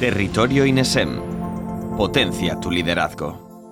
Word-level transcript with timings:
Territorio 0.00 0.64
INESEM. 0.64 1.20
Potencia 1.98 2.58
tu 2.58 2.70
liderazgo. 2.70 3.68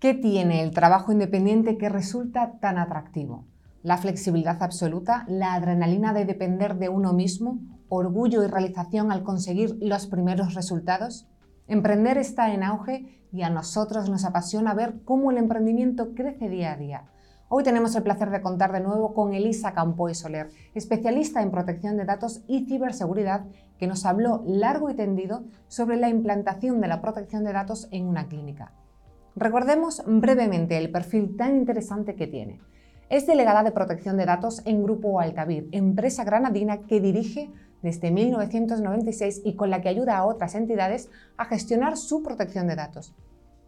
¿Qué 0.00 0.14
tiene 0.14 0.64
el 0.64 0.72
trabajo 0.72 1.12
independiente 1.12 1.78
que 1.78 1.88
resulta 1.88 2.58
tan 2.58 2.78
atractivo? 2.78 3.46
La 3.84 3.96
flexibilidad 3.96 4.60
absoluta, 4.60 5.24
la 5.28 5.54
adrenalina 5.54 6.12
de 6.12 6.24
depender 6.24 6.78
de 6.78 6.88
uno 6.88 7.12
mismo, 7.12 7.60
orgullo 7.88 8.42
y 8.42 8.48
realización 8.48 9.12
al 9.12 9.22
conseguir 9.22 9.76
los 9.80 10.08
primeros 10.08 10.54
resultados. 10.54 11.28
Emprender 11.68 12.18
está 12.18 12.52
en 12.52 12.64
auge 12.64 13.22
y 13.30 13.42
a 13.42 13.50
nosotros 13.50 14.10
nos 14.10 14.24
apasiona 14.24 14.74
ver 14.74 14.96
cómo 15.04 15.30
el 15.30 15.38
emprendimiento 15.38 16.12
crece 16.12 16.48
día 16.48 16.72
a 16.72 16.76
día. 16.76 17.04
Hoy 17.48 17.62
tenemos 17.62 17.94
el 17.94 18.02
placer 18.02 18.30
de 18.30 18.42
contar 18.42 18.72
de 18.72 18.80
nuevo 18.80 19.14
con 19.14 19.32
Elisa 19.32 19.72
Campoy 19.72 20.16
Soler, 20.16 20.50
especialista 20.74 21.42
en 21.42 21.52
protección 21.52 21.96
de 21.96 22.04
datos 22.04 22.42
y 22.48 22.66
ciberseguridad, 22.66 23.44
que 23.78 23.86
nos 23.86 24.04
habló 24.04 24.42
largo 24.44 24.90
y 24.90 24.94
tendido 24.94 25.44
sobre 25.68 25.96
la 25.96 26.08
implantación 26.08 26.80
de 26.80 26.88
la 26.88 27.00
protección 27.00 27.44
de 27.44 27.52
datos 27.52 27.86
en 27.92 28.06
una 28.06 28.26
clínica. 28.26 28.72
Recordemos 29.36 30.02
brevemente 30.04 30.76
el 30.76 30.90
perfil 30.90 31.36
tan 31.36 31.56
interesante 31.56 32.16
que 32.16 32.26
tiene. 32.26 32.58
Es 33.10 33.28
delegada 33.28 33.62
de 33.62 33.70
protección 33.70 34.16
de 34.16 34.26
datos 34.26 34.62
en 34.64 34.82
Grupo 34.82 35.20
Altavir, 35.20 35.68
empresa 35.70 36.24
granadina 36.24 36.78
que 36.78 37.00
dirige 37.00 37.52
desde 37.80 38.10
1996 38.10 39.42
y 39.44 39.54
con 39.54 39.70
la 39.70 39.82
que 39.82 39.88
ayuda 39.88 40.16
a 40.16 40.26
otras 40.26 40.56
entidades 40.56 41.10
a 41.36 41.44
gestionar 41.44 41.96
su 41.96 42.24
protección 42.24 42.66
de 42.66 42.74
datos. 42.74 43.14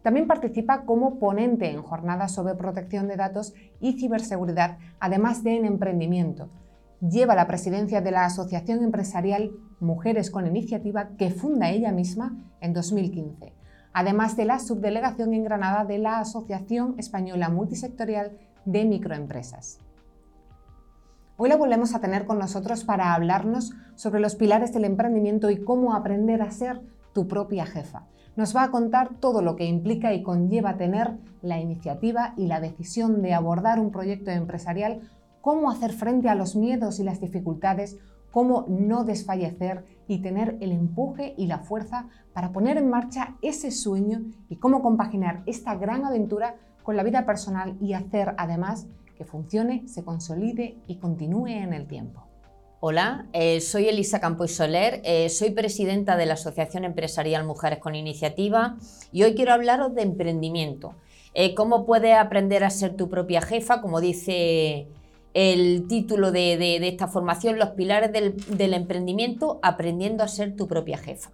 También 0.01 0.27
participa 0.27 0.85
como 0.85 1.19
ponente 1.19 1.69
en 1.69 1.81
jornadas 1.81 2.31
sobre 2.31 2.55
protección 2.55 3.07
de 3.07 3.17
datos 3.17 3.53
y 3.79 3.99
ciberseguridad, 3.99 4.77
además 4.99 5.43
de 5.43 5.57
en 5.57 5.65
emprendimiento. 5.65 6.49
Lleva 7.01 7.35
la 7.35 7.47
presidencia 7.47 8.01
de 8.01 8.11
la 8.11 8.25
Asociación 8.25 8.83
Empresarial 8.83 9.51
Mujeres 9.79 10.31
con 10.31 10.47
Iniciativa 10.47 11.09
que 11.17 11.31
funda 11.31 11.69
ella 11.69 11.91
misma 11.91 12.37
en 12.61 12.73
2015 12.73 13.59
además 13.93 14.37
de 14.37 14.45
la 14.45 14.59
subdelegación 14.59 15.33
en 15.33 15.43
Granada 15.43 15.85
de 15.85 15.97
la 15.97 16.19
Asociación 16.19 16.95
Española 16.97 17.49
Multisectorial 17.49 18.37
de 18.65 18.85
Microempresas. 18.85 19.79
Hoy 21.37 21.49
la 21.49 21.55
volvemos 21.55 21.95
a 21.95 22.01
tener 22.01 22.25
con 22.25 22.37
nosotros 22.37 22.83
para 22.83 23.13
hablarnos 23.13 23.73
sobre 23.95 24.19
los 24.19 24.35
pilares 24.35 24.73
del 24.73 24.85
emprendimiento 24.85 25.49
y 25.49 25.63
cómo 25.63 25.95
aprender 25.95 26.41
a 26.41 26.51
ser 26.51 26.81
tu 27.19 27.27
propia 27.27 27.65
jefa. 27.65 28.05
Nos 28.37 28.55
va 28.55 28.63
a 28.63 28.71
contar 28.71 29.15
todo 29.19 29.41
lo 29.41 29.57
que 29.57 29.65
implica 29.65 30.13
y 30.13 30.23
conlleva 30.23 30.77
tener 30.77 31.17
la 31.41 31.59
iniciativa 31.59 32.33
y 32.37 32.47
la 32.47 32.61
decisión 32.61 33.21
de 33.21 33.33
abordar 33.33 33.77
un 33.81 33.91
proyecto 33.91 34.31
empresarial, 34.31 35.01
cómo 35.41 35.69
hacer 35.69 35.91
frente 35.91 36.29
a 36.29 36.35
los 36.35 36.55
miedos 36.55 36.97
y 36.97 37.03
las 37.03 37.19
dificultades, 37.19 37.97
cómo 38.31 38.63
no 38.69 39.03
desfallecer 39.03 39.83
y 40.07 40.21
tener 40.21 40.57
el 40.61 40.71
empuje 40.71 41.33
y 41.37 41.47
la 41.47 41.59
fuerza 41.59 42.07
para 42.31 42.53
poner 42.53 42.77
en 42.77 42.89
marcha 42.89 43.35
ese 43.41 43.69
sueño 43.69 44.21
y 44.47 44.55
cómo 44.55 44.81
compaginar 44.81 45.43
esta 45.45 45.75
gran 45.75 46.05
aventura 46.05 46.55
con 46.83 46.95
la 46.95 47.03
vida 47.03 47.25
personal 47.25 47.75
y 47.81 47.91
hacer 47.91 48.33
además 48.37 48.87
que 49.17 49.25
funcione, 49.25 49.85
se 49.89 50.05
consolide 50.05 50.77
y 50.87 50.99
continúe 50.99 51.47
en 51.47 51.73
el 51.73 51.85
tiempo. 51.85 52.28
Hola, 52.81 53.25
eh, 53.33 53.59
soy 53.59 53.89
Elisa 53.89 54.21
Campoy 54.21 54.47
Soler, 54.47 55.01
eh, 55.03 55.27
soy 55.27 55.49
presidenta 55.49 56.15
de 56.15 56.25
la 56.25 56.35
Asociación 56.35 56.85
Empresarial 56.85 57.43
Mujeres 57.43 57.79
con 57.79 57.93
Iniciativa 57.93 58.77
y 59.11 59.23
hoy 59.23 59.35
quiero 59.35 59.51
hablaros 59.51 59.93
de 59.95 60.03
emprendimiento. 60.03 60.95
Eh, 61.33 61.55
cómo 61.55 61.85
puedes 61.85 62.15
aprender 62.15 62.63
a 62.63 62.69
ser 62.69 62.95
tu 62.95 63.09
propia 63.09 63.41
jefa, 63.41 63.81
como 63.81 63.99
dice 63.99 64.87
el 65.33 65.87
título 65.89 66.31
de, 66.31 66.77
esta 66.87 67.09
formación, 67.09 67.59
Los 67.59 67.71
pilares 67.71 68.13
del, 68.13 68.73
emprendimiento, 68.73 69.59
aprendiendo 69.61 70.23
a 70.23 70.29
ser 70.29 70.55
tu 70.55 70.69
propia 70.69 70.97
jefa. 70.97 71.31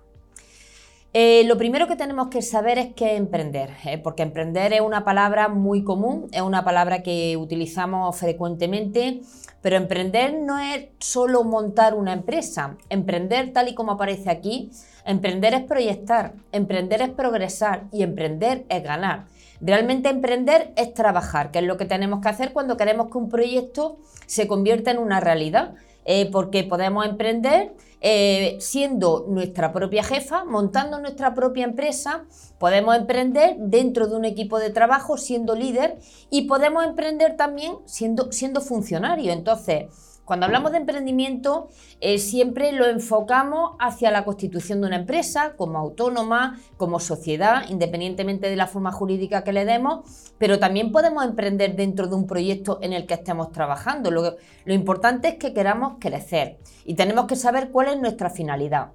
Eh, 1.17 1.45
lo 1.45 1.57
primero 1.57 1.87
que 1.87 1.95
tenemos 1.95 2.27
que 2.27 2.41
saber 2.41 2.77
es 2.77 2.93
qué 2.93 3.15
emprender, 3.15 3.69
eh, 3.85 3.97
porque 3.97 4.21
emprender 4.21 4.73
es 4.73 4.81
una 4.81 5.05
palabra 5.05 5.47
muy 5.47 5.81
común, 5.81 6.27
es 6.33 6.41
una 6.41 6.65
palabra 6.65 7.03
que 7.03 7.37
utilizamos 7.37 8.17
frecuentemente, 8.17 9.21
pero 9.61 9.77
emprender 9.77 10.33
no 10.33 10.59
es 10.59 10.87
solo 10.99 11.45
montar 11.45 11.93
una 11.93 12.11
empresa. 12.11 12.75
Emprender, 12.89 13.53
tal 13.53 13.69
y 13.69 13.75
como 13.75 13.93
aparece 13.93 14.29
aquí, 14.29 14.71
emprender 15.05 15.53
es 15.53 15.63
proyectar, 15.63 16.33
emprender 16.51 17.01
es 17.01 17.11
progresar 17.11 17.85
y 17.93 18.03
emprender 18.03 18.65
es 18.67 18.83
ganar. 18.83 19.27
Realmente 19.61 20.09
emprender 20.09 20.73
es 20.75 20.93
trabajar, 20.93 21.49
que 21.49 21.59
es 21.59 21.65
lo 21.65 21.77
que 21.77 21.85
tenemos 21.85 22.19
que 22.19 22.27
hacer 22.27 22.51
cuando 22.51 22.75
queremos 22.75 23.09
que 23.09 23.17
un 23.19 23.29
proyecto 23.29 23.99
se 24.25 24.49
convierta 24.49 24.91
en 24.91 24.97
una 24.97 25.21
realidad. 25.21 25.75
Eh, 26.07 26.29
porque 26.31 26.63
podemos 26.63 27.03
emprender 27.03 27.73
eh, 28.01 28.57
siendo 28.59 29.25
nuestra 29.27 29.71
propia 29.71 30.03
jefa, 30.03 30.45
montando 30.45 30.99
nuestra 30.99 31.33
propia 31.33 31.65
empresa, 31.65 32.25
podemos 32.59 32.95
emprender 32.95 33.55
dentro 33.57 34.07
de 34.07 34.15
un 34.15 34.25
equipo 34.25 34.59
de 34.59 34.69
trabajo 34.69 35.17
siendo 35.17 35.55
líder 35.55 35.97
y 36.29 36.43
podemos 36.43 36.85
emprender 36.85 37.35
también 37.35 37.73
siendo, 37.85 38.31
siendo 38.31 38.61
funcionario. 38.61 39.31
Entonces, 39.31 39.87
cuando 40.25 40.47
hablamos 40.47 40.71
de 40.71 40.79
emprendimiento, 40.79 41.69
eh, 42.01 42.17
siempre 42.17 42.71
lo 42.71 42.87
enfocamos 42.87 43.75
hacia 43.79 44.11
la 44.11 44.25
constitución 44.25 44.81
de 44.81 44.87
una 44.87 44.95
empresa, 44.97 45.53
como 45.55 45.77
autónoma, 45.77 46.59
como 46.77 46.99
sociedad, 46.99 47.63
independientemente 47.69 48.49
de 48.49 48.55
la 48.55 48.67
forma 48.67 48.91
jurídica 48.91 49.43
que 49.43 49.53
le 49.53 49.65
demos, 49.65 50.33
pero 50.37 50.59
también 50.59 50.91
podemos 50.91 51.23
emprender 51.23 51.75
dentro 51.75 52.07
de 52.07 52.15
un 52.15 52.27
proyecto 52.27 52.79
en 52.81 52.93
el 52.93 53.05
que 53.05 53.13
estemos 53.13 53.51
trabajando. 53.51 54.11
Lo, 54.11 54.35
lo 54.65 54.73
importante 54.73 55.27
es 55.29 55.35
que 55.35 55.53
queramos 55.53 55.97
crecer 55.99 56.57
y 56.83 56.95
tenemos 56.95 57.25
que 57.25 57.35
saber 57.35 57.69
cuál 57.69 57.89
es 57.89 57.99
nuestra 57.99 58.29
finalidad. 58.29 58.91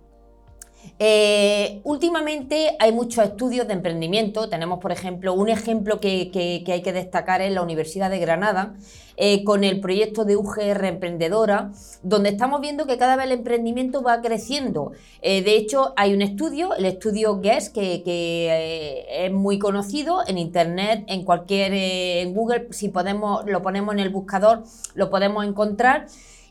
Eh, 1.02 1.80
últimamente 1.84 2.76
hay 2.78 2.92
muchos 2.92 3.24
estudios 3.24 3.66
de 3.66 3.72
emprendimiento. 3.72 4.50
Tenemos, 4.50 4.80
por 4.80 4.92
ejemplo, 4.92 5.32
un 5.32 5.48
ejemplo 5.48 5.98
que, 5.98 6.30
hay 6.66 6.82
que 6.82 6.92
destacar 6.92 7.41
en 7.41 7.54
la 7.54 7.62
Universidad 7.62 8.10
de 8.10 8.18
Granada, 8.18 8.74
eh, 9.16 9.42
con 9.42 9.64
el 9.64 9.80
proyecto 9.80 10.26
de 10.26 10.36
UGR 10.36 10.84
Emprendedora, 10.84 11.72
donde 12.02 12.28
estamos 12.28 12.60
viendo 12.60 12.86
que 12.86 12.98
cada 12.98 13.16
vez 13.16 13.26
el 13.26 13.32
emprendimiento 13.32 14.02
va 14.02 14.20
creciendo. 14.20 14.92
Eh, 15.22 15.42
de 15.42 15.56
hecho, 15.56 15.94
hay 15.96 16.12
un 16.12 16.20
estudio, 16.20 16.74
el 16.74 16.84
estudio 16.84 17.36
GUES, 17.36 17.70
que, 17.70 19.06
es 19.10 19.32
muy 19.32 19.58
conocido 19.58 20.20
en 20.26 20.36
Internet, 20.36 21.04
en 21.06 21.24
cualquier, 21.24 22.28
Google, 22.34 22.68
si 22.72 22.91
podemos, 22.91 23.47
lo 23.47 23.62
ponemos 23.62 23.94
en 23.94 24.00
el 24.00 24.10
buscador, 24.10 24.64
lo 24.94 25.08
podemos 25.08 25.47
encontrar 25.47 26.08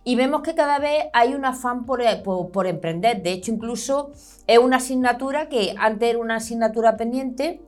y 0.10 0.16
vemos 0.16 0.42
que 0.42 0.56
cada 0.56 0.80
vez 0.80 1.04
hay 1.14 1.36
un 1.36 1.46
afán 1.46 1.86
eh, 2.00 2.24
por, 2.24 2.66
emprender. 2.66 3.22
De 3.22 3.32
hecho, 3.32 3.52
incluso 3.52 4.12
es 4.48 4.58
una 4.58 4.78
asignatura 4.78 5.50
que 5.50 5.76
antes 5.78 6.10
era 6.10 6.18
una 6.18 6.38
asignatura 6.38 6.98
pendiente 6.98 7.62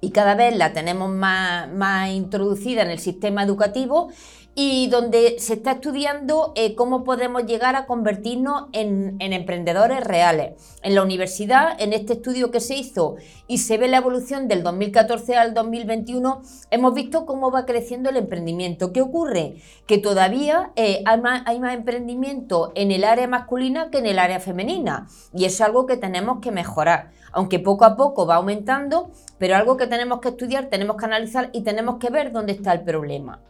y 0.00 0.12
cada 0.12 0.36
vez 0.36 0.56
la 0.56 0.72
tenemos 0.72 1.10
más, 1.10 1.68
más 1.72 2.10
introducida 2.10 2.82
en 2.82 2.90
el 2.92 3.00
sistema 3.00 3.42
educativo 3.42 4.12
y 4.58 4.88
donde 4.88 5.36
se 5.38 5.52
está 5.52 5.72
estudiando 5.72 6.52
eh, 6.54 6.74
cómo 6.74 7.04
podemos 7.04 7.44
llegar 7.44 7.76
a 7.76 7.84
convertirnos 7.84 8.68
en, 8.72 9.14
emprendedores 9.20 10.02
reales. 10.02 10.54
En 10.82 10.94
la 10.94 11.02
universidad, 11.02 11.78
en 11.78 11.92
este 11.92 12.14
estudio 12.14 12.50
que 12.50 12.60
se 12.60 12.74
hizo 12.74 13.16
y 13.46 13.58
se 13.58 13.76
ve 13.76 13.86
la 13.86 13.98
evolución 13.98 14.48
del 14.48 14.62
2014 14.62 15.36
al 15.36 15.52
2021, 15.52 16.40
hemos 16.70 16.94
visto 16.94 17.26
cómo 17.26 17.50
va 17.50 17.66
creciendo 17.66 18.08
el 18.08 18.16
emprendimiento. 18.16 18.94
¿Qué 18.94 19.02
ocurre? 19.02 19.56
Que 19.86 19.98
todavía 19.98 20.72
eh, 20.74 21.02
hay, 21.04 21.20
más, 21.20 21.42
hay 21.44 21.60
más 21.60 21.74
emprendimiento 21.74 22.72
en 22.74 22.92
el 22.92 23.04
área 23.04 23.28
masculina 23.28 23.90
que 23.90 23.98
en 23.98 24.06
el 24.06 24.18
área 24.18 24.40
femenina 24.40 25.06
y 25.34 25.44
es 25.44 25.60
algo 25.60 25.84
que 25.84 25.98
tenemos 25.98 26.40
que 26.40 26.50
mejorar. 26.50 27.10
Aunque 27.30 27.58
poco 27.58 27.84
a 27.84 27.94
poco 27.94 28.24
va 28.24 28.36
aumentando, 28.36 29.10
pero 29.36 29.54
algo 29.54 29.76
que 29.76 29.86
tenemos 29.86 30.20
que 30.20 30.30
estudiar, 30.30 30.70
tenemos 30.70 30.96
que 30.96 31.04
analizar 31.04 31.50
y 31.52 31.60
tenemos 31.60 31.98
que 31.98 32.08
ver 32.08 32.32
dónde 32.32 32.52
está 32.52 32.72
el 32.72 32.80
problema. 32.80 33.42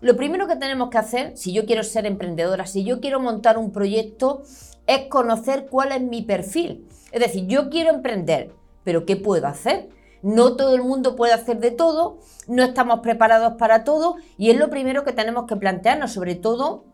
Lo 0.00 0.16
primero 0.16 0.48
que 0.48 0.56
tenemos 0.56 0.88
que 0.88 0.96
hacer, 0.96 1.36
si 1.36 1.52
yo 1.52 1.66
quiero 1.66 1.82
ser 1.82 2.06
emprendedora, 2.06 2.64
si 2.66 2.84
yo 2.84 3.00
quiero 3.00 3.20
montar 3.20 3.58
un 3.58 3.70
proyecto, 3.70 4.42
es 4.86 5.08
conocer 5.08 5.66
cuál 5.70 5.92
es 5.92 6.00
mi 6.00 6.22
perfil. 6.22 6.88
Es 7.12 7.20
decir, 7.20 7.46
yo 7.46 7.68
quiero 7.68 7.90
emprender, 7.90 8.50
pero 8.82 9.04
¿qué 9.04 9.16
puedo 9.16 9.46
hacer? 9.46 9.90
No 10.22 10.56
todo 10.56 10.74
el 10.74 10.82
mundo 10.82 11.16
puede 11.16 11.34
hacer 11.34 11.60
de 11.60 11.70
todo, 11.70 12.18
no 12.48 12.62
estamos 12.62 13.00
preparados 13.00 13.54
para 13.54 13.84
todo 13.84 14.16
y 14.38 14.50
es 14.50 14.58
lo 14.58 14.70
primero 14.70 15.04
que 15.04 15.12
tenemos 15.12 15.46
que 15.46 15.56
plantearnos, 15.56 16.12
sobre 16.12 16.34
todo 16.34 16.84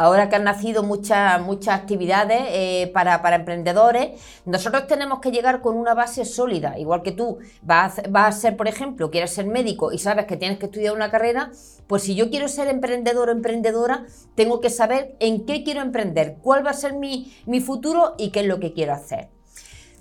Ahora 0.00 0.30
que 0.30 0.36
han 0.36 0.44
nacido 0.44 0.82
muchas, 0.82 1.42
muchas 1.42 1.78
actividades 1.78 2.40
eh, 2.52 2.90
para, 2.94 3.34
emprendedores, 3.34 4.18
nosotros 4.46 4.86
tenemos 4.86 5.20
que 5.20 5.30
llegar 5.30 5.60
con 5.60 5.76
una 5.76 5.92
base 5.92 6.24
sólida. 6.24 6.78
Igual 6.78 7.02
que 7.02 7.12
tú 7.12 7.36
vas 7.60 8.00
vas 8.08 8.34
a 8.34 8.40
ser, 8.40 8.56
por 8.56 8.66
ejemplo, 8.66 9.10
quieres 9.10 9.34
ser 9.34 9.44
médico 9.44 9.92
y 9.92 9.98
sabes 9.98 10.24
que 10.24 10.38
tienes 10.38 10.58
que 10.58 10.64
estudiar 10.64 10.94
una 10.94 11.10
carrera, 11.10 11.50
pues 11.86 12.04
si 12.04 12.14
yo 12.14 12.30
quiero 12.30 12.48
ser 12.48 12.68
emprendedor 12.68 13.28
o 13.28 13.32
emprendedora, 13.32 14.06
tengo 14.34 14.62
que 14.62 14.70
saber 14.70 15.16
en 15.20 15.44
qué 15.44 15.64
quiero 15.64 15.82
emprender, 15.82 16.38
cuál 16.40 16.64
va 16.64 16.70
a 16.70 16.72
ser 16.72 16.94
mi, 16.94 17.36
mi 17.44 17.60
futuro 17.60 18.14
y 18.16 18.30
qué 18.30 18.40
es 18.40 18.46
lo 18.46 18.58
que 18.58 18.72
quiero 18.72 18.94
hacer. 18.94 19.28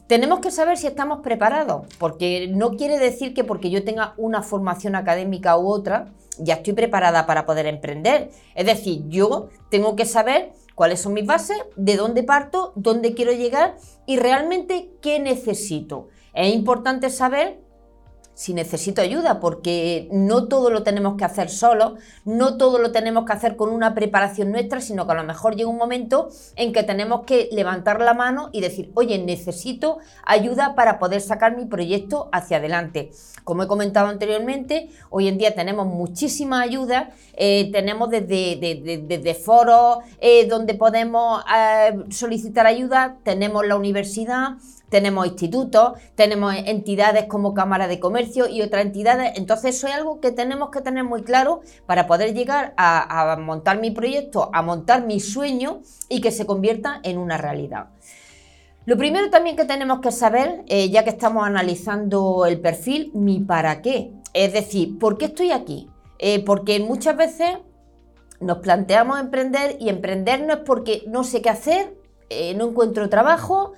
Tenemos 0.09 0.39
que 0.39 0.49
saber 0.49 0.75
si 0.79 0.87
estamos 0.87 1.19
preparados, 1.19 1.85
porque 1.99 2.47
no 2.47 2.71
quiere 2.71 2.97
decir 2.97 3.35
que 3.35 3.43
porque 3.43 3.69
yo 3.69 3.83
tenga 3.83 4.15
una 4.17 4.41
formación 4.41 4.95
académica 4.95 5.55
u 5.55 5.67
otra, 5.67 6.07
ya 6.39 6.55
estoy 6.55 6.73
preparada 6.73 7.27
para 7.27 7.45
poder 7.45 7.67
emprender. 7.67 8.31
Es 8.55 8.65
decir, 8.65 9.03
yo 9.07 9.49
tengo 9.69 9.95
que 9.95 10.05
saber 10.05 10.51
cuáles 10.73 10.99
son 10.99 11.13
mis 11.13 11.27
bases, 11.27 11.57
de 11.75 11.95
dónde 11.95 12.23
parto, 12.23 12.73
dónde 12.75 13.13
quiero 13.13 13.33
llegar 13.33 13.75
y 14.07 14.17
realmente 14.17 14.89
qué 14.99 15.19
necesito. 15.19 16.07
Es 16.33 16.55
importante 16.55 17.11
saber 17.11 17.59
si 18.39 18.53
necesito 18.53 19.01
ayuda, 19.01 19.41
porque 19.41 20.07
no 20.13 20.47
todo 20.47 20.69
lo 20.69 20.81
tenemos 20.83 21.17
que 21.17 21.25
hacer 21.25 21.49
solo, 21.49 21.97
no 22.23 22.55
todo 22.55 22.79
lo 22.79 22.93
tenemos 22.93 23.25
que 23.25 23.33
hacer 23.33 23.57
con 23.57 23.67
una 23.67 23.93
preparación 23.93 24.53
nuestra, 24.53 24.79
sino 24.79 25.05
que 25.05 25.11
a 25.11 25.15
lo 25.15 25.25
mejor 25.25 25.57
llega 25.57 25.67
un 25.67 25.75
momento 25.75 26.29
en 26.55 26.71
que 26.71 26.83
tenemos 26.83 27.25
que 27.25 27.49
levantar 27.51 27.99
la 27.99 28.13
mano 28.13 28.49
y 28.53 28.61
decir, 28.61 28.93
oye, 28.93 29.19
necesito 29.19 29.97
ayuda 30.25 30.73
para 30.73 30.99
poder 30.99 31.19
sacar 31.19 31.57
mi 31.57 31.65
proyecto 31.65 32.29
hacia 32.31 32.57
adelante. 32.57 33.11
Como 33.43 33.63
he 33.63 33.67
comentado 33.67 34.07
anteriormente, 34.07 34.89
hoy 35.09 35.27
en 35.27 35.37
día 35.37 35.53
tenemos 35.53 35.85
muchísima 35.85 36.61
ayuda, 36.61 37.11
eh, 37.33 37.69
tenemos 37.73 38.09
desde, 38.09 39.33
foros 39.33 39.97
eh, 40.21 40.47
donde 40.47 40.75
podemos 40.75 41.43
eh, 41.53 42.05
solicitar 42.09 42.65
ayuda, 42.65 43.17
tenemos 43.23 43.67
la 43.67 43.75
universidad, 43.75 44.51
tenemos 44.89 45.27
institutos, 45.27 45.93
tenemos 46.15 46.53
entidades 46.65 47.25
como 47.25 47.53
Cámara 47.53 47.87
de 47.87 47.99
Comercio 47.99 48.47
y 48.47 48.61
otras 48.61 48.85
entidades. 48.85 49.33
Entonces 49.35 49.75
eso 49.75 49.87
es 49.87 49.93
algo 49.93 50.19
que 50.19 50.31
tenemos 50.31 50.69
que 50.69 50.81
tener 50.81 51.03
muy 51.03 51.23
claro 51.23 51.61
para 51.85 52.07
poder 52.07 52.33
llegar 52.33 52.73
a, 52.77 53.37
montar 53.39 53.79
mi 53.79 53.91
proyecto, 53.91 54.49
a 54.53 54.61
montar 54.61 55.05
mi 55.05 55.19
sueño 55.19 55.81
y 56.09 56.21
que 56.21 56.31
se 56.31 56.45
convierta 56.45 56.99
en 57.03 57.17
una 57.17 57.37
realidad. 57.37 57.87
Lo 58.85 58.97
primero 58.97 59.29
también 59.29 59.55
que 59.55 59.65
tenemos 59.65 59.99
que 59.99 60.11
saber, 60.11 60.63
eh, 60.67 60.89
ya 60.89 61.03
que 61.03 61.11
estamos 61.11 61.45
analizando 61.45 62.45
el 62.45 62.59
perfil, 62.59 63.11
mi 63.13 63.39
para 63.39 63.81
qué. 63.81 64.11
Es 64.33 64.53
decir, 64.53 64.97
¿por 64.97 65.17
qué 65.17 65.25
estoy 65.25 65.51
aquí? 65.51 65.89
Eh, 66.17 66.43
porque 66.43 66.79
muchas 66.79 67.15
veces 67.15 67.57
nos 68.39 68.59
planteamos 68.59 69.19
emprender 69.19 69.77
y 69.79 69.89
emprender 69.89 70.41
no 70.41 70.53
es 70.53 70.59
porque 70.59 71.03
no 71.07 71.23
sé 71.23 71.41
qué 71.41 71.49
hacer, 71.49 71.95
eh, 72.29 72.53
no 72.55 72.69
encuentro 72.69 73.09
trabajo, 73.09 73.73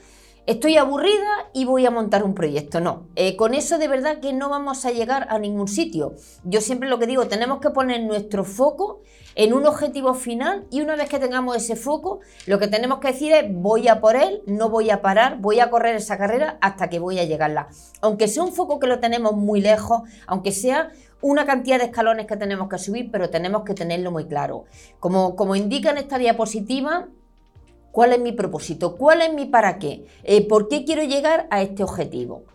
estoy 0.45 0.77
aburrida 0.77 1.49
y 1.53 1.65
voy 1.65 1.85
a 1.85 1.91
montar 1.91 2.23
un 2.23 2.33
proyecto. 2.33 2.79
No, 2.79 3.07
eh, 3.15 3.35
con 3.35 3.53
eso 3.53 3.77
de 3.77 3.87
verdad 3.87 4.19
que 4.19 4.33
no 4.33 4.49
vamos 4.49 4.85
a 4.85 4.91
llegar 4.91 5.27
a 5.29 5.39
ningún 5.39 5.67
sitio. 5.67 6.15
Yo 6.43 6.61
siempre 6.61 6.89
lo 6.89 6.99
que 6.99 7.07
digo, 7.07 7.27
tenemos 7.27 7.59
que 7.59 7.69
poner 7.69 8.01
nuestro 8.01 8.43
foco 8.43 9.01
en 9.35 9.53
un 9.53 9.65
objetivo 9.65 10.13
final 10.13 10.65
y 10.71 10.81
una 10.81 10.95
vez 10.95 11.07
que 11.07 11.19
tengamos 11.19 11.55
ese 11.55 11.75
foco, 11.75 12.19
lo 12.47 12.59
que 12.59 12.67
tenemos 12.67 12.99
que 12.99 13.09
decir 13.09 13.31
es 13.31 13.45
voy 13.49 13.87
a 13.87 14.01
por 14.01 14.15
él, 14.15 14.41
no 14.45 14.69
voy 14.69 14.89
a 14.89 15.01
parar, 15.01 15.37
voy 15.39 15.59
a 15.59 15.69
correr 15.69 15.95
esa 15.95 16.17
carrera 16.17 16.57
hasta 16.61 16.89
que 16.89 16.99
voy 16.99 17.19
a 17.19 17.23
llegarla. 17.23 17.69
Aunque 18.01 18.27
sea 18.27 18.43
un 18.43 18.53
foco 18.53 18.79
que 18.79 18.87
lo 18.87 18.99
tenemos 18.99 19.33
muy 19.33 19.61
lejos, 19.61 20.01
aunque 20.27 20.51
sea 20.51 20.91
una 21.21 21.45
cantidad 21.45 21.77
de 21.77 21.85
escalones 21.85 22.25
que 22.25 22.35
tenemos 22.35 22.67
que 22.67 22.79
subir, 22.79 23.09
pero 23.11 23.29
tenemos 23.29 23.63
que 23.63 23.73
tenerlo 23.73 24.11
muy 24.11 24.25
claro. 24.25 24.65
Como, 24.99 25.35
como 25.35 25.55
indica 25.55 25.91
en 25.91 25.99
esta 25.99 26.17
diapositiva, 26.17 27.09
¿Cuál 27.91 28.13
es 28.13 28.19
mi 28.19 28.31
propósito? 28.31 28.95
¿Cuál 28.95 29.21
es 29.21 29.33
mi 29.33 29.45
para 29.45 29.77
qué? 29.77 30.05
Eh, 30.23 30.47
¿Por 30.47 30.67
qué 30.67 30.85
quiero 30.85 31.03
llegar 31.03 31.47
a 31.51 31.61
este 31.61 31.83
objetivo? 31.83 32.45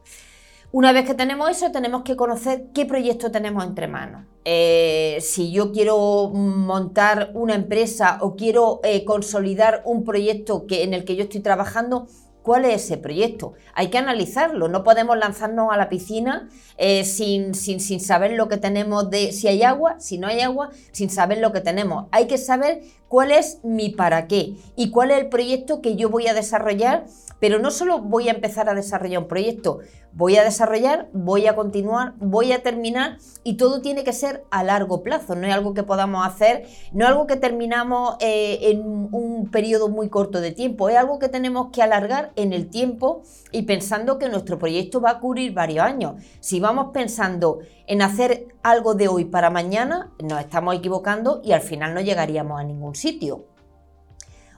Una 0.73 0.93
vez 0.93 1.07
que 1.07 1.15
tenemos 1.15 1.51
eso, 1.51 1.71
tenemos 1.71 2.03
que 2.03 2.17
conocer 2.17 2.67
qué 2.75 2.85
proyecto 2.87 3.31
tenemos 3.31 3.65
entre 3.65 3.87
manos. 3.87 4.25
Eh, 4.45 5.19
si 5.21 5.51
yo 5.53 5.73
quiero 5.73 6.29
montar 6.29 7.31
una 7.35 7.55
empresa 7.55 8.19
o 8.21 8.37
quiero 8.37 8.81
eh, 8.83 9.05
consolidar 9.05 9.83
un 9.85 10.05
proyecto 10.05 10.67
que, 10.67 10.83
en 10.83 10.93
el 10.93 11.05
que 11.05 11.17
yo 11.17 11.25
estoy 11.25 11.41
trabajando, 11.41 12.09
cuál 12.47 12.65
es 12.65 12.85
ese 12.85 12.97
proyecto. 12.97 13.55
Hay 13.75 13.89
que 13.89 13.99
analizarlo, 13.99 14.69
no 14.69 14.85
podemos 14.85 15.19
lanzarnos 15.19 15.73
a 15.73 15.77
la 15.77 15.89
piscina 15.89 16.49
eh, 16.79 17.05
sin, 17.05 17.57
sin, 17.57 17.81
sin, 17.81 17.99
saber 17.99 18.35
lo 18.35 18.49
que 18.49 18.57
tenemos 18.57 19.11
de 19.11 19.33
si 19.33 19.49
hay 19.49 19.65
agua, 19.65 19.99
si 19.99 20.17
no 20.17 20.29
hay 20.29 20.43
agua, 20.43 20.71
sin 20.93 21.11
saber 21.11 21.39
lo 21.39 21.53
que 21.53 21.61
tenemos. 21.61 22.07
Hay 22.13 22.29
que 22.29 22.39
saber 22.39 22.83
cuál 23.09 23.33
es 23.33 23.59
mi 23.65 23.89
para 23.91 24.29
qué 24.29 24.55
y 24.77 24.93
cuál 24.93 25.11
es 25.11 25.19
el 25.19 25.29
proyecto 25.29 25.83
que 25.83 25.97
yo 25.97 26.09
voy 26.09 26.29
a 26.29 26.35
desarrollar, 26.35 27.07
pero 27.41 27.59
no 27.59 27.73
solo 27.73 27.99
voy 27.99 28.29
a 28.29 28.33
empezar 28.33 28.69
a 28.69 28.75
desarrollar 28.75 29.23
un 29.23 29.29
proyecto, 29.29 29.81
voy 30.17 30.39
a 30.39 30.45
desarrollar, 30.45 31.11
voy 31.13 31.47
a 31.47 31.55
continuar, 31.55 32.15
voy 32.17 32.53
a 32.53 32.63
terminar 32.63 33.19
y 33.45 33.59
todo 33.59 33.83
tiene 33.83 34.03
que 34.03 34.15
ser 34.15 34.45
a 34.51 34.65
largo 34.65 35.03
plazo, 35.03 35.35
no 35.35 35.47
es 35.47 35.53
algo 35.53 35.75
que 35.75 35.83
podamos 35.83 36.27
hacer, 36.27 36.67
no 36.93 37.05
es 37.05 37.11
algo 37.11 37.27
que 37.27 37.37
terminamos 37.37 38.17
eh, 38.21 38.71
en 38.71 38.81
un 39.13 39.51
periodo 39.51 39.91
muy 39.91 40.09
corto 40.09 40.41
de 40.41 40.53
tiempo, 40.53 40.89
es 40.89 40.97
algo 40.97 41.19
que 41.19 41.29
tenemos 41.29 41.69
que 41.71 41.83
alargar 41.83 42.33
en 42.37 42.55
el 42.55 42.71
tiempo 42.71 43.23
y 43.53 43.63
pensando 43.63 44.19
que 44.19 44.31
nuestro 44.31 44.59
proyecto 44.59 45.03
va 45.03 45.11
a 45.11 45.21
cubrir 45.21 45.53
varios 45.53 45.85
años. 45.85 46.15
Si 46.41 46.61
vamos 46.61 46.93
pensando 46.95 47.59
en 47.87 48.01
hacer 48.01 48.49
algo 48.63 48.95
de 48.95 49.09
hoy 49.09 49.27
para 49.27 49.51
mañana, 49.51 50.15
nos 50.23 50.41
estamos 50.41 50.75
equivocando 50.75 51.43
y 51.45 51.53
al 51.53 51.61
final 51.61 51.93
no 51.93 52.01
llegaríamos 52.01 52.59
a 52.59 52.65
ningún 52.65 52.95
sitio. 52.95 53.45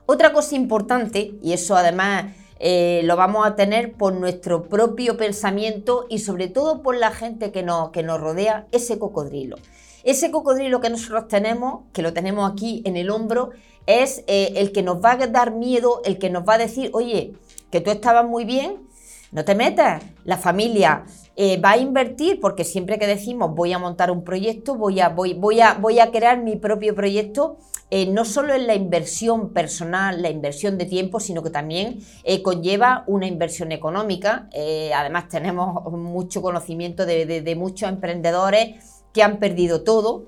Otra 0.07 0.33
cosa 0.33 0.55
importante, 0.55 1.35
y 1.43 1.53
eso 1.53 1.77
además 1.77 2.33
eh, 2.61 3.03
lo 3.05 3.17
vamos 3.17 3.47
a 3.47 3.55
tener 3.55 3.93
por 3.93 4.13
nuestro 4.13 4.65
propio 4.69 5.17
pensamiento 5.17 6.07
y 6.09 6.19
sobre 6.19 6.49
todo 6.49 6.83
por 6.83 6.97
la 6.97 7.11
gente 7.11 7.53
que 7.53 7.63
nos, 7.63 7.91
que 7.91 8.03
nos 8.03 8.21
rodea, 8.21 8.67
ese 8.73 8.99
cocodrilo. 8.99 9.57
Ese 10.05 10.31
cocodrilo 10.31 10.81
que 10.81 10.91
nosotros 10.91 11.29
tenemos, 11.29 11.83
que 11.93 12.03
lo 12.03 12.13
tenemos 12.13 12.51
aquí 12.51 12.83
en 12.85 12.97
el 12.97 13.11
hombro, 13.11 13.51
es 13.87 14.25
eh, 14.27 14.53
el 14.57 14.73
que 14.73 14.83
nos 14.83 15.05
va 15.05 15.13
a 15.13 15.27
dar 15.27 15.53
miedo, 15.53 16.03
el 16.05 16.19
que 16.19 16.31
nos 16.31 16.45
va 16.45 16.55
a 16.55 16.59
decir, 16.59 16.91
oye, 16.93 17.35
que 17.71 17.81
tú 17.81 17.91
estabas 17.91 18.27
muy 18.27 18.45
bien, 18.45 18.88
no 19.31 19.45
te 19.45 19.55
metas, 19.55 20.03
la 20.25 20.39
familia 20.39 21.05
eh, 21.37 21.61
va 21.61 21.73
a 21.73 21.77
invertir, 21.77 22.41
porque 22.41 22.65
siempre 22.65 22.99
que 22.99 23.07
decimos 23.07 23.55
voy 23.55 23.73
a 23.73 23.79
montar 23.79 24.11
un 24.11 24.25
proyecto, 24.25 24.75
voy 24.75 25.01
a, 25.01 25.11
voy, 25.11 25.35
voy 25.35 25.61
a, 25.61 25.75
voy 25.75 26.01
a 26.01 26.11
crear 26.11 26.43
mi 26.43 26.57
propio 26.57 26.95
proyecto, 26.95 27.59
eh, 27.91 28.07
no 28.07 28.25
solo 28.25 28.55
en 28.55 28.67
la 28.67 28.75
inversión 28.75 29.53
personal, 29.53 30.23
la 30.23 30.31
inversión 30.31 30.79
de 30.79 30.87
tiempo, 30.87 31.21
sino 31.21 31.43
que 31.43 31.51
también 31.51 32.01
eh, 32.25 32.43
conlleva 32.43 33.05
una 33.07 33.27
inversión 33.27 33.73
económica. 33.73 34.49
Además 34.95 35.29
tenemos 35.29 35.85
mucho 35.93 36.43
conocimiento 36.43 37.07
de, 37.07 37.55
muchos 37.57 37.89
emprendedores 37.89 39.03
que 39.13 39.23
han 39.23 39.39
perdido 39.39 39.85
todo. 39.85 40.27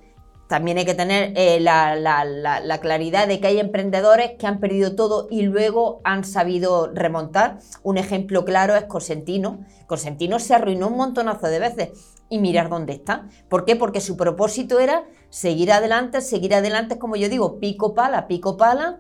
También 0.51 0.79
hay 0.79 0.85
que 0.85 0.95
tener 0.97 1.33
la, 1.63 1.95
la, 1.95 2.79
claridad 2.81 3.29
de 3.29 3.39
que 3.39 3.47
hay 3.47 3.61
emprendedores 3.61 4.33
que 4.37 4.49
han 4.49 4.59
perdido 4.59 4.97
todo 4.97 5.29
y 5.31 5.43
luego 5.43 6.01
han 6.03 6.25
sabido 6.25 6.91
remontar. 6.93 7.61
Un 7.85 7.99
ejemplo 7.99 8.45
claro 8.45 8.75
es 8.75 8.83
Cosentino. 8.87 9.65
Cosentino 9.87 10.41
se 10.41 10.57
arruinó 10.57 10.89
un 10.89 10.97
montonazo 10.97 11.47
de 11.47 11.61
veces 11.61 11.91
y 12.29 12.41
mirar 12.41 12.69
dónde 12.69 12.95
está. 12.95 13.29
¿Por 13.49 13.65
qué? 13.65 13.77
Porque 13.77 14.01
su 14.01 14.17
propósito 14.17 14.81
era 14.81 15.05
seguir 15.29 15.71
adelante, 15.71 16.21
seguir 16.21 16.53
adelante, 16.53 16.99
como 16.99 17.15
yo 17.15 17.29
digo, 17.29 17.61
pico 17.61 17.95
pala, 17.95 18.27
pico 18.27 18.57
pala 18.57 18.99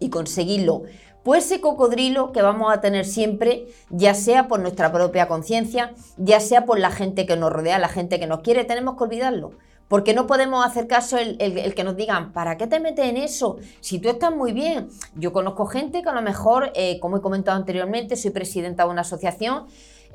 y 0.00 0.10
conseguirlo. 0.10 0.82
Pues 1.22 1.44
ese 1.44 1.60
cocodrilo 1.60 2.32
que 2.32 2.42
vamos 2.42 2.74
a 2.74 2.80
tener 2.80 3.04
siempre, 3.04 3.68
ya 3.90 4.12
sea 4.14 4.48
por 4.48 4.58
nuestra 4.58 4.90
propia 4.90 5.28
conciencia, 5.28 5.94
ya 6.16 6.40
sea 6.40 6.64
por 6.64 6.80
la 6.80 6.90
gente 6.90 7.26
que 7.26 7.36
nos 7.36 7.52
rodea, 7.52 7.78
la 7.78 7.88
gente 7.88 8.18
que 8.18 8.26
nos 8.26 8.40
quiere, 8.40 8.64
tenemos 8.64 8.96
que 8.96 9.04
olvidarlo. 9.04 9.52
Porque 9.88 10.14
no 10.14 10.26
podemos 10.26 10.64
hacer 10.64 10.86
caso 10.86 11.18
el, 11.18 11.74
que 11.74 11.84
nos 11.84 11.96
digan, 11.96 12.32
¿para 12.32 12.56
qué 12.56 12.66
te 12.66 12.80
metes 12.80 13.06
en 13.06 13.16
eso? 13.16 13.58
Si 13.80 13.98
tú 13.98 14.08
estás 14.08 14.34
muy 14.34 14.52
bien. 14.52 14.88
Yo 15.14 15.32
conozco 15.32 15.66
gente 15.66 16.02
que 16.02 16.08
a 16.08 16.14
lo 16.14 16.22
mejor, 16.22 16.72
eh, 16.74 16.98
como 17.00 17.18
he 17.18 17.20
comentado 17.20 17.56
anteriormente, 17.56 18.16
soy 18.16 18.30
presidenta 18.30 18.84
de 18.84 18.90
una 18.90 19.02
asociación 19.02 19.66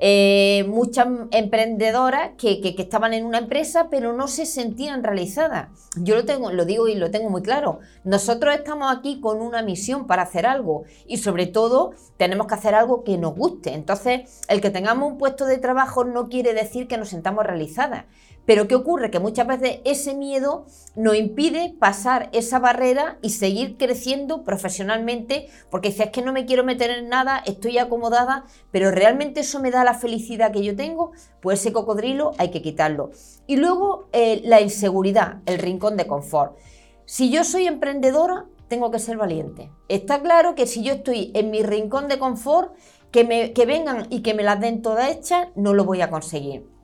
eh, 0.01 0.65
muchas 0.69 1.07
emprendedoras 1.31 2.31
que, 2.37 2.61
estaban 2.77 3.13
en 3.13 3.25
una 3.25 3.39
empresa 3.39 3.89
pero 3.89 4.13
no 4.13 4.27
se 4.27 4.45
sentían 4.45 5.03
realizadas. 5.03 5.67
Yo 5.97 6.15
lo 6.15 6.25
tengo, 6.25 6.51
lo 6.51 6.63
digo 6.63 6.87
y 6.87 6.95
lo 6.95 7.11
tengo 7.11 7.29
muy 7.29 7.41
claro. 7.41 7.79
Nosotros 8.05 8.55
estamos 8.55 8.95
aquí 8.95 9.19
con 9.19 9.41
una 9.41 9.61
misión 9.61 10.07
para 10.07 10.23
hacer 10.23 10.45
algo 10.45 10.83
y 11.05 11.17
sobre 11.17 11.47
todo 11.47 11.91
tenemos 12.17 12.47
que 12.47 12.55
hacer 12.55 12.75
algo 12.75 13.03
que 13.03 13.17
nos 13.17 13.35
guste. 13.35 13.73
Entonces, 13.73 14.41
el 14.47 14.61
que 14.61 14.69
tengamos 14.69 15.11
un 15.11 15.17
puesto 15.17 15.45
de 15.45 15.57
trabajo 15.57 16.05
no 16.05 16.29
quiere 16.29 16.53
decir 16.53 16.87
que 16.87 16.97
nos 16.97 17.09
sentamos 17.09 17.45
realizadas. 17.45 18.05
Pero 18.49 18.67
¿qué 18.67 18.73
ocurre? 18.73 19.11
Que 19.11 19.19
muchas 19.19 19.45
veces 19.45 19.77
ese 19.85 20.15
miedo 20.15 20.65
nos 20.95 21.15
impide 21.15 21.75
pasar 21.79 22.31
esa 22.33 22.57
barrera 22.57 23.19
y 23.21 23.29
seguir 23.29 23.77
creciendo 23.77 24.43
profesionalmente, 24.43 25.49
porque 25.69 25.91
si 25.91 26.01
es 26.01 26.09
que 26.09 26.23
no 26.23 26.33
me 26.33 26.47
quiero 26.47 26.63
meter 26.63 26.89
en 26.89 27.09
nada, 27.09 27.43
estoy 27.45 27.77
acomodada, 27.77 28.45
pero 28.71 28.89
realmente 28.89 29.41
eso 29.41 29.59
me 29.59 29.69
da 29.69 29.83
la 29.83 29.93
felicidad 29.93 30.51
que 30.51 30.63
yo 30.63 30.75
tengo, 30.75 31.11
pues 31.41 31.59
ese 31.59 31.71
cocodrilo 31.73 32.31
hay 32.39 32.49
que 32.49 32.63
quitarlo. 32.63 33.11
Y 33.45 33.57
luego 33.57 34.07
eh, 34.13 34.41
la 34.43 34.61
inseguridad, 34.61 35.43
el 35.45 35.59
rincón 35.59 35.95
de 35.95 36.07
confort. 36.07 36.57
Si 37.05 37.29
yo 37.29 37.43
soy 37.43 37.67
emprendedora, 37.67 38.47
tengo 38.67 38.89
que 38.89 38.97
ser 38.97 39.17
valiente. 39.17 39.69
Está 39.89 40.23
claro 40.23 40.55
que 40.55 40.65
si 40.65 40.81
yo 40.81 40.93
estoy 40.93 41.29
en 41.35 41.51
mi 41.51 41.61
rincón 41.61 42.07
de 42.07 42.17
confort, 42.17 42.73
que, 43.11 43.53
que 43.53 43.65
vengan 43.67 44.07
y 44.09 44.23
que 44.23 44.33
me 44.33 44.41
las 44.41 44.59
den 44.59 44.81
todas 44.81 45.11
hechas, 45.11 45.49
no 45.55 45.75
lo 45.75 45.85
voy 45.85 46.01
a 46.01 46.09
conseguir. 46.09 46.78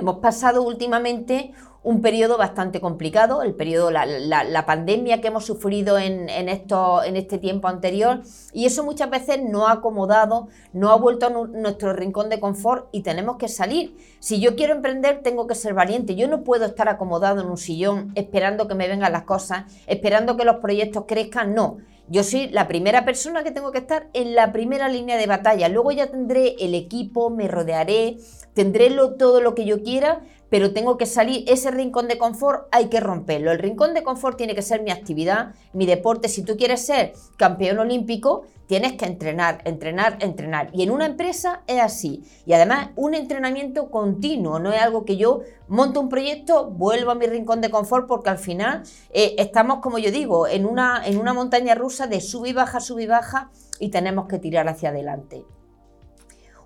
Hemos 0.00 0.20
pasado 0.20 0.62
últimamente 0.62 1.52
un 1.82 2.00
periodo 2.00 2.38
bastante 2.38 2.80
complicado, 2.80 3.42
el 3.42 3.54
periodo, 3.54 3.90
la, 3.90 4.64
pandemia 4.64 5.20
que 5.20 5.28
hemos 5.28 5.44
sufrido 5.44 5.98
en, 5.98 6.30
esto, 6.48 7.04
en 7.04 7.16
este 7.16 7.36
tiempo 7.36 7.68
anterior, 7.68 8.22
y 8.54 8.64
eso 8.64 8.82
muchas 8.82 9.10
veces 9.10 9.42
no 9.42 9.68
ha 9.68 9.72
acomodado, 9.72 10.48
no 10.72 10.90
ha 10.90 10.96
vuelto 10.96 11.26
a 11.26 11.30
nuestro 11.30 11.92
rincón 11.92 12.30
de 12.30 12.40
confort 12.40 12.88
y 12.92 13.02
tenemos 13.02 13.36
que 13.36 13.48
salir. 13.48 13.94
Si 14.20 14.40
yo 14.40 14.56
quiero 14.56 14.74
emprender, 14.74 15.20
tengo 15.22 15.46
que 15.46 15.54
ser 15.54 15.74
valiente. 15.74 16.14
Yo 16.14 16.28
no 16.28 16.44
puedo 16.44 16.64
estar 16.64 16.88
acomodado 16.88 17.42
en 17.42 17.48
un 17.48 17.58
sillón 17.58 18.10
esperando 18.14 18.68
que 18.68 18.74
me 18.74 18.88
vengan 18.88 19.12
las 19.12 19.24
cosas, 19.24 19.64
esperando 19.86 20.38
que 20.38 20.46
los 20.46 20.56
proyectos 20.56 21.04
crezcan, 21.06 21.54
no. 21.54 21.76
Yo 22.12 22.24
soy 22.24 22.48
la 22.48 22.66
primera 22.66 23.04
persona 23.04 23.44
que 23.44 23.52
tengo 23.52 23.70
que 23.70 23.78
estar 23.78 24.08
en 24.14 24.34
la 24.34 24.50
primera 24.50 24.88
línea 24.88 25.16
de 25.16 25.28
batalla. 25.28 25.68
Luego 25.68 25.92
ya 25.92 26.08
tendré 26.08 26.56
el 26.58 26.74
equipo, 26.74 27.30
me 27.30 27.46
rodearé, 27.46 28.16
tendré 28.54 28.90
todo 29.18 29.40
lo 29.40 29.54
que 29.54 29.64
yo 29.64 29.82
quiera, 29.82 30.22
pero 30.50 30.72
tengo 30.72 30.98
que 30.98 31.06
salir, 31.06 31.44
ese 31.46 31.70
rincón 31.70 32.08
de 32.08 32.18
confort 32.18 32.66
hay 32.72 32.88
que 32.88 32.98
romperlo. 32.98 33.52
El 33.52 33.60
rincón 33.60 33.94
de 33.94 34.02
confort 34.02 34.36
tiene 34.36 34.54
que 34.54 34.62
ser 34.62 34.82
mi 34.82 34.90
actividad, 34.90 35.54
mi 35.72 35.86
deporte. 35.86 36.28
Si 36.28 36.42
tú 36.42 36.56
quieres 36.56 36.84
ser 36.84 37.12
campeón 37.36 37.78
olímpico, 37.78 38.42
tienes 38.66 38.94
que 38.94 39.06
entrenar, 39.06 39.62
entrenar, 39.64 40.18
entrenar. 40.20 40.70
Y 40.72 40.82
en 40.82 40.90
una 40.90 41.06
empresa 41.06 41.62
es 41.68 41.80
así. 41.80 42.24
Y 42.46 42.52
además 42.52 42.90
un 42.96 43.14
entrenamiento 43.14 43.90
continuo, 43.90 44.58
no 44.58 44.72
es 44.72 44.82
algo 44.82 45.04
que 45.04 45.16
yo 45.16 45.40
monto 45.68 46.00
un 46.00 46.08
proyecto, 46.08 46.68
vuelvo 46.68 47.12
a 47.12 47.14
mi 47.14 47.26
rincón 47.26 47.60
de 47.60 47.70
confort, 47.70 48.08
porque 48.08 48.30
al 48.30 48.38
final 48.38 48.82
eh, 49.10 49.36
estamos, 49.38 49.78
como 49.78 49.98
yo 49.98 50.10
digo, 50.10 50.48
en 50.48 50.66
una, 50.66 51.02
en 51.06 51.18
una 51.18 51.32
montaña 51.32 51.76
rusa 51.76 52.08
de 52.08 52.20
sub 52.20 52.46
y 52.46 52.52
baja, 52.52 52.80
sub 52.80 52.98
y 52.98 53.06
baja, 53.06 53.50
y 53.78 53.90
tenemos 53.90 54.26
que 54.26 54.40
tirar 54.40 54.68
hacia 54.68 54.88
adelante. 54.88 55.44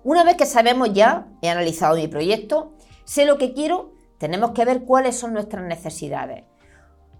Una 0.05 0.23
vez 0.23 0.35
que 0.37 0.45
sabemos 0.45 0.93
ya, 0.93 1.25
he 1.41 1.49
analizado 1.49 1.95
mi 1.95 2.07
proyecto, 2.07 2.73
sé 3.05 3.25
lo 3.25 3.39
que 3.39 3.53
quiero, 3.53 3.93
tenemos 4.19 4.51
que 4.51 4.63
ver 4.63 4.83
cuáles 4.83 5.17
son 5.17 5.33
nuestras 5.33 5.65
necesidades. 5.65 6.43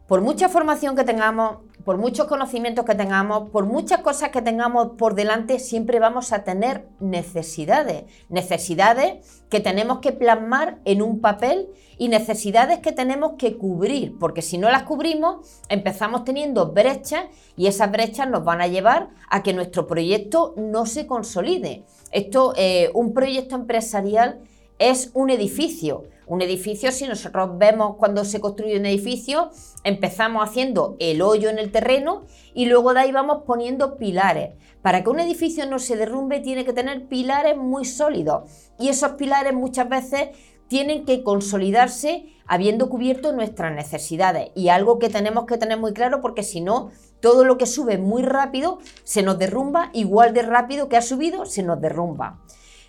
Por 0.07 0.21
mucha 0.21 0.49
formación 0.49 0.95
que 0.95 1.03
tengamos, 1.03 1.61
por 1.85 1.97
muchos 1.99 2.25
conocimientos 2.25 2.83
que 2.83 2.95
tengamos, 2.95 3.51
por 3.51 3.67
muchas 3.67 4.01
cosas 4.01 4.29
que 4.29 4.41
tengamos 4.41 4.93
por 4.97 5.13
delante, 5.13 5.59
siempre 5.59 5.99
vamos 5.99 6.33
a 6.33 6.43
tener 6.43 6.87
necesidades. 6.99 8.05
Necesidades 8.27 9.43
que 9.49 9.59
tenemos 9.59 9.99
que 9.99 10.11
plasmar 10.11 10.79
en 10.83 11.03
un 11.03 11.21
papel 11.21 11.69
y 11.99 12.09
necesidades 12.09 12.79
que 12.79 12.91
tenemos 12.91 13.33
que 13.37 13.55
cubrir, 13.55 14.17
porque 14.19 14.41
si 14.41 14.57
no 14.57 14.69
las 14.69 14.83
cubrimos, 14.83 15.61
empezamos 15.69 16.23
teniendo 16.23 16.71
brechas 16.71 17.25
y 17.55 17.67
esas 17.67 17.91
brechas 17.91 18.27
nos 18.27 18.43
van 18.43 18.61
a 18.61 18.67
llevar 18.67 19.09
a 19.29 19.43
que 19.43 19.53
nuestro 19.53 19.85
proyecto 19.85 20.55
no 20.57 20.87
se 20.87 21.05
consolide. 21.05 21.85
Esto, 22.11 22.53
eh, 22.57 22.89
un 22.95 23.13
proyecto 23.13 23.55
empresarial 23.55 24.41
es 24.79 25.11
un 25.13 25.29
edificio. 25.29 26.03
Un 26.27 26.41
edificio, 26.41 26.91
si 26.91 27.07
nosotros 27.07 27.57
vemos 27.57 27.97
cuando 27.97 28.25
se 28.25 28.41
construye 28.41 28.79
un 28.79 28.85
edificio, 28.87 29.51
empezamos 29.83 30.47
haciendo 30.47 30.95
el 30.99 31.21
hoyo 31.21 31.49
en 31.49 31.59
el 31.59 31.71
terreno 31.71 32.23
y 32.55 32.65
luego 32.65 32.93
de 32.93 33.01
ahí 33.01 33.11
vamos 33.11 33.43
poniendo 33.45 33.97
pilares. 33.97 34.55
Para 34.81 35.03
que 35.03 35.09
un 35.11 35.19
edificio 35.19 35.67
no 35.67 35.77
se 35.77 35.95
derrumbe 35.95 36.39
tiene 36.39 36.65
que 36.65 36.73
tener 36.73 37.07
pilares 37.07 37.55
muy 37.55 37.85
sólidos 37.85 38.71
y 38.79 38.89
esos 38.89 39.11
pilares 39.11 39.53
muchas 39.53 39.87
veces 39.87 40.29
tienen 40.67 41.05
que 41.05 41.23
consolidarse 41.23 42.25
habiendo 42.47 42.89
cubierto 42.89 43.31
nuestras 43.31 43.73
necesidades 43.73 44.49
y 44.55 44.69
algo 44.69 44.97
que 44.97 45.09
tenemos 45.09 45.45
que 45.45 45.59
tener 45.59 45.79
muy 45.79 45.93
claro 45.93 46.21
porque 46.21 46.41
si 46.41 46.59
no, 46.59 46.89
todo 47.19 47.45
lo 47.45 47.59
que 47.59 47.67
sube 47.67 47.99
muy 47.99 48.23
rápido 48.23 48.79
se 49.03 49.21
nos 49.21 49.37
derrumba, 49.37 49.91
igual 49.93 50.33
de 50.33 50.41
rápido 50.41 50.89
que 50.89 50.97
ha 50.97 51.03
subido, 51.03 51.45
se 51.45 51.61
nos 51.61 51.79
derrumba. 51.81 52.41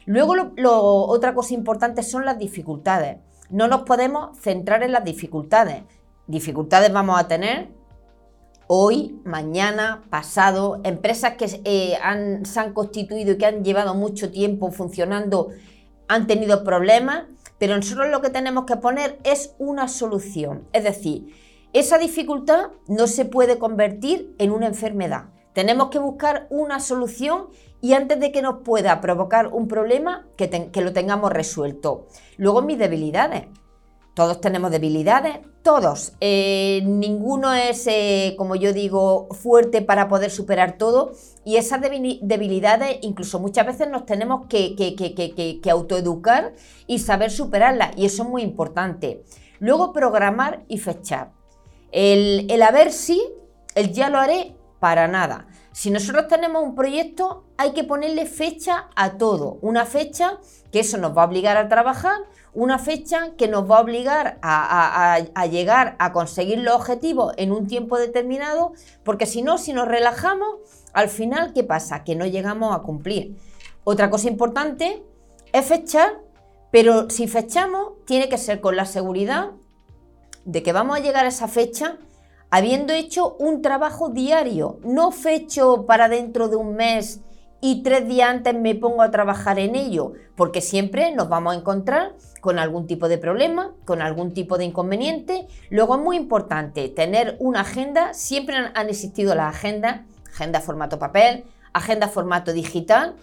Luego, 0.07 1.07
otra 1.09 1.35
cosa 1.35 1.55
importante 1.55 2.03
son 2.03 2.25
las 2.25 2.39
dificultades. 2.39 3.19
No 3.51 3.69
nos 3.69 3.83
podemos 3.83 4.39
centrar 4.39 4.83
en 4.83 4.93
las 4.93 5.05
dificultades. 5.05 5.83
Dificultades 6.27 6.93
vamos 6.93 7.19
a 7.19 7.29
tener 7.29 7.69
hoy, 8.69 9.21
mañana, 9.25 10.03
pasado, 10.09 10.81
empresas 10.85 11.35
que 11.35 11.61
eh, 11.65 11.99
se 12.45 12.61
han 12.61 12.73
constituido 12.73 13.33
y 13.33 13.39
que 13.39 13.47
han 13.47 13.65
llevado 13.65 13.95
mucho 13.95 14.31
tiempo 14.31 14.71
funcionando 14.71 15.51
han 16.09 16.27
tenido 16.27 16.63
problemas, 16.63 17.25
pero 17.59 17.77
nosotros 17.77 18.09
lo 18.11 18.21
que 18.21 18.31
tenemos 18.31 18.65
que 18.65 18.77
poner 18.77 19.19
es 19.25 19.55
una 19.59 19.89
solución. 19.89 20.69
Es 20.73 20.85
decir, 20.85 21.35
esa 21.73 21.99
dificultad 21.99 22.69
no 22.87 23.07
se 23.07 23.25
puede 23.25 23.59
convertir 23.59 24.35
en 24.39 24.53
una 24.53 24.67
enfermedad. 24.67 25.31
Tenemos 25.53 25.89
que 25.89 25.99
buscar 25.99 26.47
una 26.51 26.81
solución 26.81 27.49
y 27.81 27.93
antes 27.93 28.19
de 28.21 28.33
que 28.33 28.43
nos 28.43 28.63
pueda 28.63 29.01
provocar 29.01 29.49
un 29.49 29.69
problema, 29.69 30.27
que, 30.37 30.71
lo 30.81 30.93
tengamos 30.93 31.33
resuelto. 31.33 32.07
Luego 32.37 32.63
mis 32.63 32.79
debilidades. 32.79 33.45
Todos 34.15 34.41
tenemos 34.41 34.71
debilidades, 34.71 35.41
todos. 35.63 36.15
Eh, 36.21 36.81
ninguno 36.87 37.53
es, 37.53 37.87
eh, 37.87 38.35
como 38.39 38.57
yo 38.57 38.73
digo, 38.73 39.29
fuerte 39.31 39.83
para 39.83 40.09
poder 40.09 40.31
superar 40.31 40.79
todo. 40.79 41.13
Y 41.45 41.57
esas 41.57 41.83
debilidades, 41.83 42.97
incluso 43.03 43.41
muchas 43.41 43.67
veces 43.67 43.91
nos 43.91 44.07
tenemos 44.07 44.47
que, 44.49 45.61
autoeducar 45.71 46.55
y 46.87 46.99
saber 47.01 47.31
superarlas. 47.31 47.91
Y 47.97 48.07
eso 48.07 48.23
es 48.23 48.29
muy 48.31 48.41
importante. 48.41 49.23
Luego, 49.59 49.93
programar 49.93 50.65
y 50.67 50.79
fechar. 50.79 51.33
El, 51.93 52.51
el 52.51 52.63
a 52.63 52.71
ver 52.71 52.91
si, 52.91 53.23
el 53.75 53.93
ya 53.93 54.09
lo 54.09 54.19
haré, 54.19 54.57
para 54.81 55.09
nada. 55.09 55.47
Si 55.77 55.91
nosotros 55.91 56.27
tenemos 56.29 56.63
un 56.63 56.75
proyecto, 56.75 57.45
hay 57.59 57.73
que 57.75 57.85
ponerle 57.85 58.25
fecha 58.25 58.89
a 58.97 59.19
todo. 59.19 59.59
Una 59.61 59.85
fecha 59.85 60.39
que 60.73 60.81
eso 60.81 60.97
nos 60.97 61.15
va 61.15 61.25
a 61.25 61.27
obligar 61.27 61.59
a 61.59 61.69
trabajar, 61.69 62.19
una 62.55 62.79
fecha 62.79 63.35
que 63.37 63.47
nos 63.47 63.71
va 63.71 63.77
a 63.77 63.81
obligar 63.83 64.39
a, 64.41 65.19
llegar 65.51 65.95
a 65.99 66.15
conseguir 66.15 66.61
los 66.61 66.77
objetivos 66.77 67.35
en 67.37 67.53
un 67.53 67.67
tiempo 67.67 67.99
determinado, 67.99 68.73
porque 69.05 69.27
si 69.27 69.43
no, 69.43 69.59
si 69.59 69.75
nos 69.75 69.87
relajamos, 69.87 70.49
al 70.95 71.11
final, 71.11 71.53
¿qué 71.53 71.63
pasa? 71.63 72.05
Que 72.05 72.17
no 72.17 72.25
llegamos 72.25 72.75
a 72.75 72.79
cumplir. 72.79 73.37
Otra 73.85 74.09
cosa 74.09 74.29
importante 74.31 75.03
es 75.53 75.67
fechar, 75.67 76.23
pero 76.71 77.11
si 77.11 77.29
fechamos, 77.29 78.03
tiene 78.07 78.31
que 78.31 78.39
ser 78.39 78.63
con 78.63 78.77
la 78.77 78.87
seguridad 78.87 79.51
de 80.47 80.63
que 80.63 80.73
vamos 80.73 80.97
a 80.97 81.03
llegar 81.03 81.27
a 81.27 81.29
esa 81.29 81.49
fecha 81.49 81.99
habiendo 82.57 82.95
hecho 82.95 83.37
un 83.39 83.61
trabajo 83.61 84.09
diario, 84.09 84.81
no 84.83 85.11
fecho 85.11 85.85
para 85.85 86.09
dentro 86.09 86.49
de 86.49 86.57
un 86.57 86.75
mes 86.75 87.21
y 87.61 87.83
tres 87.83 88.09
días 88.09 88.31
antes 88.31 88.55
me 88.55 88.75
pongo 88.75 89.03
a 89.03 89.11
trabajar 89.11 89.59
en 89.59 89.77
ello, 89.77 90.15
porque 90.37 90.63
siempre 90.63 91.13
nos 91.13 91.29
vamos 91.29 91.53
a 91.55 91.59
encontrar 91.59 92.15
con 92.41 92.59
algún 92.59 92.87
tipo 92.87 93.09
de 93.09 93.19
problema, 93.19 93.75
con 93.85 94.01
algún 94.01 94.33
tipo 94.33 94.57
de 94.57 94.65
inconveniente. 94.65 95.49
Luego 95.69 95.97
es 95.97 96.01
muy 96.01 96.17
importante 96.17 96.89
tener 96.89 97.37
una 97.41 97.61
agenda, 97.61 98.15
siempre 98.15 98.57
han 98.57 98.89
existido 98.89 99.35
las 99.35 99.55
agendas, 99.55 100.01
agenda 100.27 100.63
formato 100.63 100.99
papel, 100.99 101.45
agenda 101.75 102.09
formato 102.09 102.55
digital, 102.55 103.17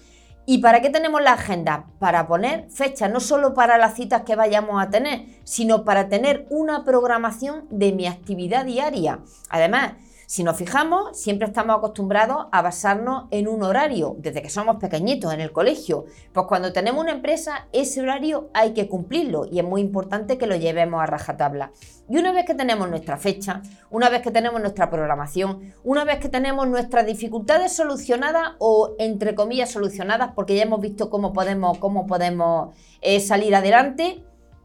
¿Y 0.45 0.57
para 0.57 0.81
qué 0.81 0.89
tenemos 0.89 1.21
la 1.21 1.33
agenda? 1.33 1.85
Para 1.99 2.27
poner 2.27 2.69
fecha, 2.69 3.07
no 3.07 3.21
solo 3.21 3.53
para 3.53 3.77
las 3.77 3.95
citas 3.95 4.23
que 4.23 4.35
vayamos 4.35 4.81
a 4.81 4.89
tener, 4.89 5.25
sino 5.45 5.85
para 5.85 6.09
tener 6.09 6.45
una 6.49 6.83
programación 6.83 7.65
de 7.69 7.93
mi 7.93 8.07
actividad 8.07 8.65
diaria. 8.65 9.19
Además, 9.49 9.93
si 10.33 10.43
nos 10.43 10.57
fijamos, 10.57 11.15
siempre 11.15 11.47
estamos 11.47 11.77
acostumbrados 11.77 12.47
a 12.51 12.63
basarnos 12.63 13.25
en 13.29 13.47
un 13.47 13.61
horario, 13.61 14.15
desde 14.17 14.41
que 14.41 14.49
somos 14.49 14.77
pequeñitos 14.77 15.31
en 15.31 15.41
el 15.41 15.51
colegio. 15.51 16.05
Pues 16.33 16.47
cuando 16.47 16.73
tenemos 16.73 17.03
una 17.03 17.11
empresa, 17.11 17.67
ese 17.71 18.01
horario 18.01 18.49
hay 18.51 18.73
que 18.73 18.89
cumplirlo 18.89 19.45
y 19.45 19.59
es 19.59 19.63
muy 19.63 19.81
importante 19.81 20.39
que 20.39 20.47
lo 20.47 20.55
llevemos 20.55 21.03
a 21.03 21.05
rajatabla. 21.05 21.71
Y 22.09 22.17
una 22.17 22.31
vez 22.31 22.45
que 22.45 22.55
tenemos 22.55 22.89
nuestra 22.89 23.17
fecha, 23.17 23.61
una 23.91 24.09
vez 24.09 24.23
que 24.23 24.31
tenemos 24.31 24.59
nuestra 24.59 24.89
programación, 24.89 25.71
una 25.83 26.03
vez 26.03 26.17
que 26.17 26.29
tenemos 26.29 26.67
nuestras 26.67 27.05
dificultades 27.05 27.71
solucionadas 27.73 28.53
o 28.57 28.95
entre 28.97 29.35
comillas 29.35 29.69
solucionadas, 29.69 30.31
porque 30.33 30.55
ya 30.55 30.63
hemos 30.63 30.81
visto 30.81 31.11
cómo 31.11 31.31
podemos, 31.31 31.77
cómo 31.77 32.07
podemos 32.07 32.75
eh, 33.01 33.19
salir 33.19 33.53
adelante, 33.53 34.23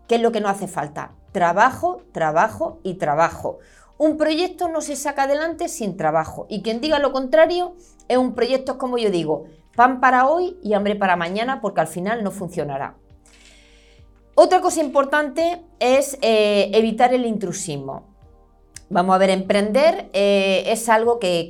¿qué 0.08 0.14
es 0.14 0.22
lo 0.22 0.32
que 0.32 0.40
nos 0.40 0.52
hace 0.52 0.66
falta? 0.66 1.12
Trabajo, 1.32 2.00
trabajo 2.12 2.80
y 2.82 2.94
trabajo. 2.94 3.58
Un 3.98 4.16
proyecto 4.16 4.68
no 4.68 4.80
se 4.80 4.94
saca 4.94 5.24
adelante 5.24 5.68
sin 5.68 5.96
trabajo 5.96 6.46
y 6.48 6.62
quien 6.62 6.80
diga 6.80 7.00
lo 7.00 7.12
contrario 7.12 7.74
es 8.06 8.16
un 8.16 8.34
proyecto, 8.34 8.78
como 8.78 8.96
yo 8.96 9.10
digo, 9.10 9.46
pan 9.74 10.00
para 10.00 10.28
hoy 10.28 10.56
y 10.62 10.74
hambre 10.74 10.94
para 10.94 11.16
mañana 11.16 11.60
porque 11.60 11.80
al 11.80 11.88
final 11.88 12.22
no 12.22 12.30
funcionará. 12.30 12.96
Otra 14.36 14.60
cosa 14.60 14.80
importante 14.80 15.64
es 15.80 16.16
eh, 16.22 16.70
evitar 16.72 17.12
el 17.12 17.26
intrusismo. 17.26 18.06
Vamos 18.88 19.16
a 19.16 19.18
ver, 19.18 19.30
emprender 19.30 20.08
eh, 20.12 20.62
es 20.66 20.88
algo 20.88 21.18
que, 21.18 21.48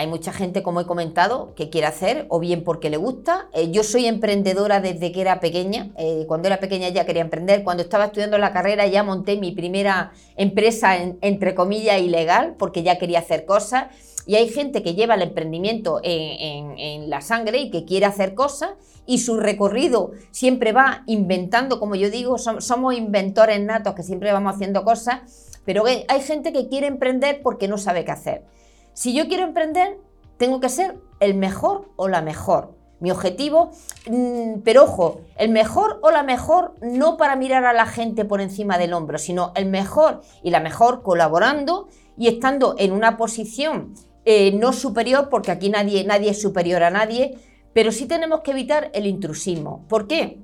Hay 0.00 0.06
mucha 0.06 0.32
gente, 0.32 0.62
como 0.62 0.80
he 0.80 0.86
comentado, 0.86 1.54
que 1.54 1.68
quiere 1.68 1.86
hacer, 1.86 2.24
o 2.30 2.40
bien 2.40 2.64
porque 2.64 2.88
le 2.88 2.96
gusta. 2.96 3.50
Eh, 3.52 3.70
yo 3.70 3.84
soy 3.84 4.06
emprendedora 4.06 4.80
desde 4.80 5.12
que 5.12 5.20
era 5.20 5.40
pequeña. 5.40 5.90
Eh, 5.98 6.24
cuando 6.26 6.48
era 6.48 6.58
pequeña 6.58 6.88
ya 6.88 7.04
quería 7.04 7.20
emprender. 7.20 7.62
Cuando 7.64 7.82
estaba 7.82 8.06
estudiando 8.06 8.38
la 8.38 8.50
carrera 8.50 8.86
ya 8.86 9.02
monté 9.02 9.36
mi 9.36 9.52
primera 9.52 10.12
empresa, 10.36 10.96
entre 10.96 11.54
comillas, 11.54 12.00
ilegal, 12.00 12.54
porque 12.58 12.82
ya 12.82 12.96
quería 12.96 13.18
hacer 13.18 13.44
cosas. 13.44 13.88
Y 14.24 14.36
hay 14.36 14.48
gente 14.48 14.82
que 14.82 14.94
lleva 14.94 15.16
el 15.16 15.22
emprendimiento 15.22 16.00
en, 16.02 17.10
la 17.10 17.20
sangre 17.20 17.58
y 17.58 17.70
que 17.70 17.84
quiere 17.84 18.06
hacer 18.06 18.34
cosas 18.34 18.70
y 19.04 19.18
su 19.18 19.36
recorrido 19.36 20.12
siempre 20.30 20.72
va 20.72 21.02
inventando, 21.08 21.78
como 21.78 21.94
yo 21.94 22.08
digo, 22.08 22.38
somos 22.38 22.94
inventores 22.94 23.60
natos 23.60 23.94
que 23.94 24.02
siempre 24.02 24.32
vamos 24.32 24.54
haciendo 24.54 24.82
cosas, 24.82 25.58
pero 25.66 25.84
hay 25.84 26.20
gente 26.22 26.54
que 26.54 26.68
quiere 26.68 26.86
emprender 26.86 27.42
porque 27.42 27.68
no 27.68 27.76
sabe 27.76 28.06
qué 28.06 28.12
hacer. 28.12 28.44
Si 28.92 29.14
yo 29.14 29.28
quiero 29.28 29.44
emprender, 29.44 29.98
tengo 30.36 30.60
que 30.60 30.68
ser 30.68 30.98
el 31.20 31.34
mejor 31.34 31.90
o 31.96 32.08
la 32.08 32.22
mejor. 32.22 32.74
Mi 32.98 33.10
objetivo, 33.10 33.70
mm, 34.08 34.60
pero 34.64 34.84
ojo, 34.84 35.22
el 35.36 35.50
mejor 35.50 36.00
o 36.02 36.10
la 36.10 36.22
mejor 36.22 36.74
no 36.82 37.16
para 37.16 37.36
mirar 37.36 37.64
a 37.64 37.72
la 37.72 37.86
gente 37.86 38.24
por 38.24 38.40
encima 38.40 38.76
del 38.76 38.92
hombro, 38.92 39.18
sino 39.18 39.52
el 39.54 39.66
mejor 39.66 40.20
y 40.42 40.50
la 40.50 40.60
mejor 40.60 41.02
colaborando 41.02 41.88
y 42.18 42.28
estando 42.28 42.74
en 42.78 42.92
una 42.92 43.16
posición 43.16 43.94
eh, 44.26 44.52
no 44.52 44.74
superior, 44.74 45.30
porque 45.30 45.50
aquí 45.50 45.70
nadie, 45.70 46.04
nadie 46.04 46.30
es 46.30 46.42
superior 46.42 46.82
a 46.82 46.90
nadie, 46.90 47.38
pero 47.72 47.90
sí 47.90 48.06
tenemos 48.06 48.40
que 48.40 48.50
evitar 48.50 48.90
el 48.92 49.06
intrusismo. 49.06 49.86
¿Por 49.88 50.06
qué? 50.06 50.38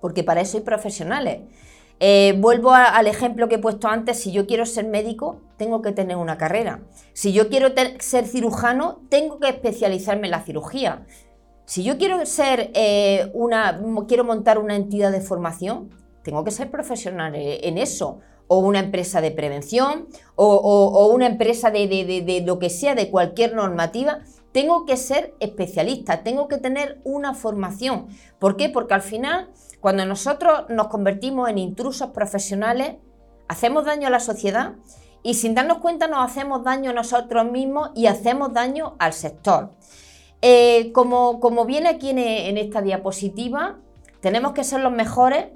Porque 0.00 0.22
para 0.22 0.42
eso 0.42 0.58
hay 0.58 0.64
profesionales. 0.64 1.40
Eh, 1.98 2.34
vuelvo 2.38 2.72
al 2.72 3.06
ejemplo 3.06 3.48
que 3.48 3.56
he 3.56 3.58
puesto 3.58 3.88
antes, 3.88 4.18
si 4.18 4.32
yo 4.32 4.46
quiero 4.46 4.66
ser 4.66 4.86
médico, 4.86 5.40
tengo 5.60 5.82
que 5.82 5.92
tener 5.92 6.16
una 6.16 6.38
carrera. 6.38 6.80
Si 7.12 7.34
yo 7.34 7.50
quiero 7.50 7.68
ser 7.98 8.26
cirujano, 8.26 9.02
tengo 9.10 9.38
que 9.38 9.50
especializarme 9.50 10.28
en 10.28 10.30
la 10.30 10.42
cirugía. 10.42 11.04
Si 11.66 11.84
yo 11.84 11.98
quiero 11.98 12.24
ser 12.24 12.70
eh, 12.72 13.30
una, 13.34 13.78
quiero 14.08 14.24
montar 14.24 14.56
una 14.56 14.74
entidad 14.74 15.12
de 15.12 15.20
formación, 15.20 15.90
tengo 16.22 16.44
que 16.44 16.50
ser 16.50 16.70
profesional 16.70 17.34
eh, 17.34 17.68
en 17.68 17.76
eso. 17.76 18.20
O 18.48 18.60
una 18.60 18.78
empresa 18.78 19.20
de 19.20 19.32
prevención, 19.32 20.08
o, 20.34 21.10
una 21.14 21.26
empresa 21.26 21.70
de, 21.70 21.86
de 21.86 22.42
lo 22.46 22.58
que 22.58 22.70
sea, 22.70 22.94
de 22.94 23.10
cualquier 23.10 23.54
normativa, 23.54 24.20
tengo 24.52 24.86
que 24.86 24.96
ser 24.96 25.34
especialista, 25.40 26.22
tengo 26.22 26.48
que 26.48 26.56
tener 26.56 27.02
una 27.04 27.34
formación. 27.34 28.06
¿Por 28.38 28.56
qué? 28.56 28.70
Porque 28.70 28.94
al 28.94 29.02
final 29.02 29.50
cuando 29.80 30.06
nosotros 30.06 30.64
nos 30.70 30.88
convertimos 30.88 31.50
en 31.50 31.58
intrusos 31.58 32.10
profesionales, 32.12 32.96
hacemos 33.46 33.84
daño 33.84 34.08
a 34.08 34.10
la 34.10 34.20
sociedad 34.20 34.76
y 35.22 35.34
sin 35.34 35.54
darnos 35.54 35.78
cuenta 35.78 36.06
nos 36.06 36.24
hacemos 36.24 36.64
daño 36.64 36.90
a 36.90 36.94
nosotros 36.94 37.50
mismos 37.50 37.90
y 37.94 38.06
hacemos 38.06 38.52
daño 38.52 38.94
al 38.98 39.12
sector. 39.12 39.70
Eh, 40.42 40.92
como, 40.92 41.40
como, 41.40 41.66
viene 41.66 41.90
aquí 41.90 42.10
en, 42.10 42.56
esta 42.56 42.80
diapositiva, 42.80 43.78
tenemos 44.20 44.52
que 44.52 44.64
ser 44.64 44.80
los 44.80 44.92
mejores, 44.92 45.48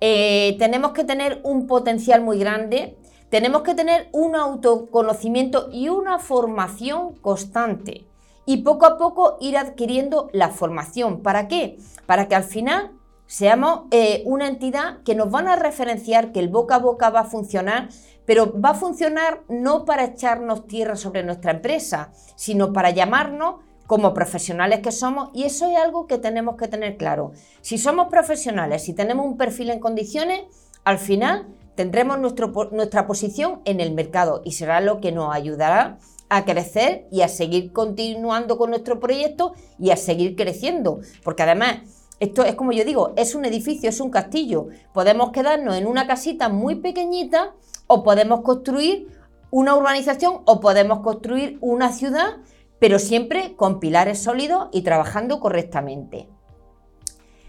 eh, 0.00 0.56
tenemos 0.58 0.92
que 0.92 1.04
tener 1.04 1.40
un 1.44 1.66
potencial 1.66 2.22
muy 2.22 2.38
grande, 2.38 2.96
tenemos 3.28 3.62
que 3.62 3.74
tener 3.74 4.08
un 4.12 4.34
autoconocimiento 4.34 5.68
y 5.70 5.88
una 5.88 6.18
formación 6.18 7.14
constante. 7.16 8.06
Y 8.44 8.58
poco 8.58 8.86
a 8.86 8.96
poco 8.96 9.36
ir 9.40 9.58
adquiriendo 9.58 10.30
la 10.32 10.48
formación. 10.48 11.22
¿Para 11.22 11.48
qué? 11.48 11.78
Para 12.06 12.28
que 12.28 12.34
al 12.34 12.44
final 12.44 12.92
seamos 13.26 13.82
eh, 13.90 14.22
una 14.24 14.48
entidad 14.48 15.02
que 15.04 15.14
nos 15.14 15.30
van 15.30 15.48
a 15.48 15.56
referenciar, 15.56 16.32
que 16.32 16.40
el 16.40 16.48
boca 16.48 16.76
a 16.76 16.78
boca 16.78 17.10
va 17.10 17.20
a 17.20 17.24
funcionar, 17.24 17.90
pero 18.28 18.52
va 18.60 18.72
a 18.72 18.74
funcionar 18.74 19.40
no 19.48 19.86
para 19.86 20.04
echarnos 20.04 20.66
tierra 20.66 20.96
sobre 20.96 21.22
nuestra 21.22 21.52
empresa, 21.52 22.12
sino 22.36 22.74
para 22.74 22.90
llamarnos 22.90 23.54
como 23.86 24.12
profesionales 24.12 24.80
que 24.80 24.92
somos 24.92 25.30
y 25.32 25.44
eso 25.44 25.66
es 25.70 25.78
algo 25.78 26.06
que 26.06 26.18
tenemos 26.18 26.56
que 26.56 26.68
tener 26.68 26.98
claro. 26.98 27.32
Si 27.62 27.78
somos 27.78 28.08
profesionales, 28.08 28.84
si 28.84 28.92
tenemos 28.92 29.24
un 29.24 29.38
perfil 29.38 29.70
en 29.70 29.80
condiciones, 29.80 30.42
al 30.84 30.98
final 30.98 31.46
tendremos 31.74 32.18
nuestra 32.18 33.06
posición 33.06 33.62
en 33.64 33.80
el 33.80 33.94
mercado 33.94 34.42
y 34.44 34.52
será 34.52 34.82
lo 34.82 35.00
que 35.00 35.10
nos 35.10 35.34
ayudará 35.34 35.96
a 36.28 36.44
crecer 36.44 37.06
y 37.10 37.22
a 37.22 37.28
seguir 37.28 37.72
continuando 37.72 38.58
con 38.58 38.68
nuestro 38.68 39.00
proyecto 39.00 39.54
y 39.78 39.88
a 39.88 39.96
seguir 39.96 40.36
creciendo. 40.36 41.00
Porque 41.24 41.44
además 41.44 41.78
esto 42.20 42.44
es 42.44 42.56
como 42.56 42.72
yo 42.72 42.84
digo, 42.84 43.14
es 43.16 43.34
un 43.34 43.46
edificio, 43.46 43.88
es 43.88 44.00
un 44.00 44.10
castillo. 44.10 44.66
Podemos 44.92 45.30
quedarnos 45.30 45.76
en 45.76 45.86
una 45.86 46.06
casita 46.06 46.50
muy 46.50 46.74
pequeñita 46.74 47.54
o 47.88 48.04
podemos 48.04 48.42
construir 48.42 49.08
una 49.50 49.74
urbanización 49.74 50.42
o 50.44 50.60
podemos 50.60 51.00
construir 51.00 51.58
una 51.60 51.92
ciudad, 51.92 52.36
pero 52.78 53.00
siempre 53.00 53.56
con 53.56 53.80
pilares 53.80 54.22
sólidos 54.22 54.68
y 54.72 54.82
trabajando 54.82 55.40
correctamente. 55.40 56.28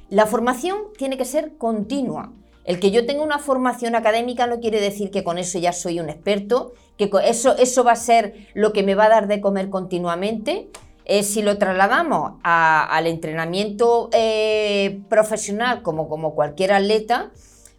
La 0.10 0.26
formación 0.26 0.78
tiene 0.98 1.18
que 1.18 1.26
ser 1.26 1.56
continua. 1.58 2.34
El 2.66 2.80
que 2.80 2.92
yo 2.92 3.06
tenga 3.06 3.22
una 3.22 3.40
formación 3.40 3.96
académica 3.96 4.48
no 4.48 4.60
quiere 4.60 4.82
decir 4.82 5.12
que 5.12 5.24
con 5.24 5.38
eso 5.38 5.60
ya 5.60 5.74
soy 5.74 6.00
un 6.00 6.10
experto, 6.10 6.74
que 6.98 7.10
eso, 7.24 7.56
eso 7.58 7.84
va 7.84 7.92
a 7.92 7.96
ser 7.96 8.48
lo 8.54 8.74
que 8.74 8.84
me 8.84 8.96
va 8.96 9.06
a 9.06 9.10
dar 9.10 9.28
de 9.28 9.40
comer 9.42 9.70
continuamente, 9.70 10.70
eh, 11.06 11.24
si 11.24 11.42
lo 11.42 11.58
trasladamos 11.58 12.34
al 12.44 13.08
entrenamiento 13.08 14.10
eh, 14.14 15.02
profesional, 15.10 15.82
como, 15.82 16.08
como 16.08 16.36
cualquier 16.36 16.74
atleta, 16.74 17.32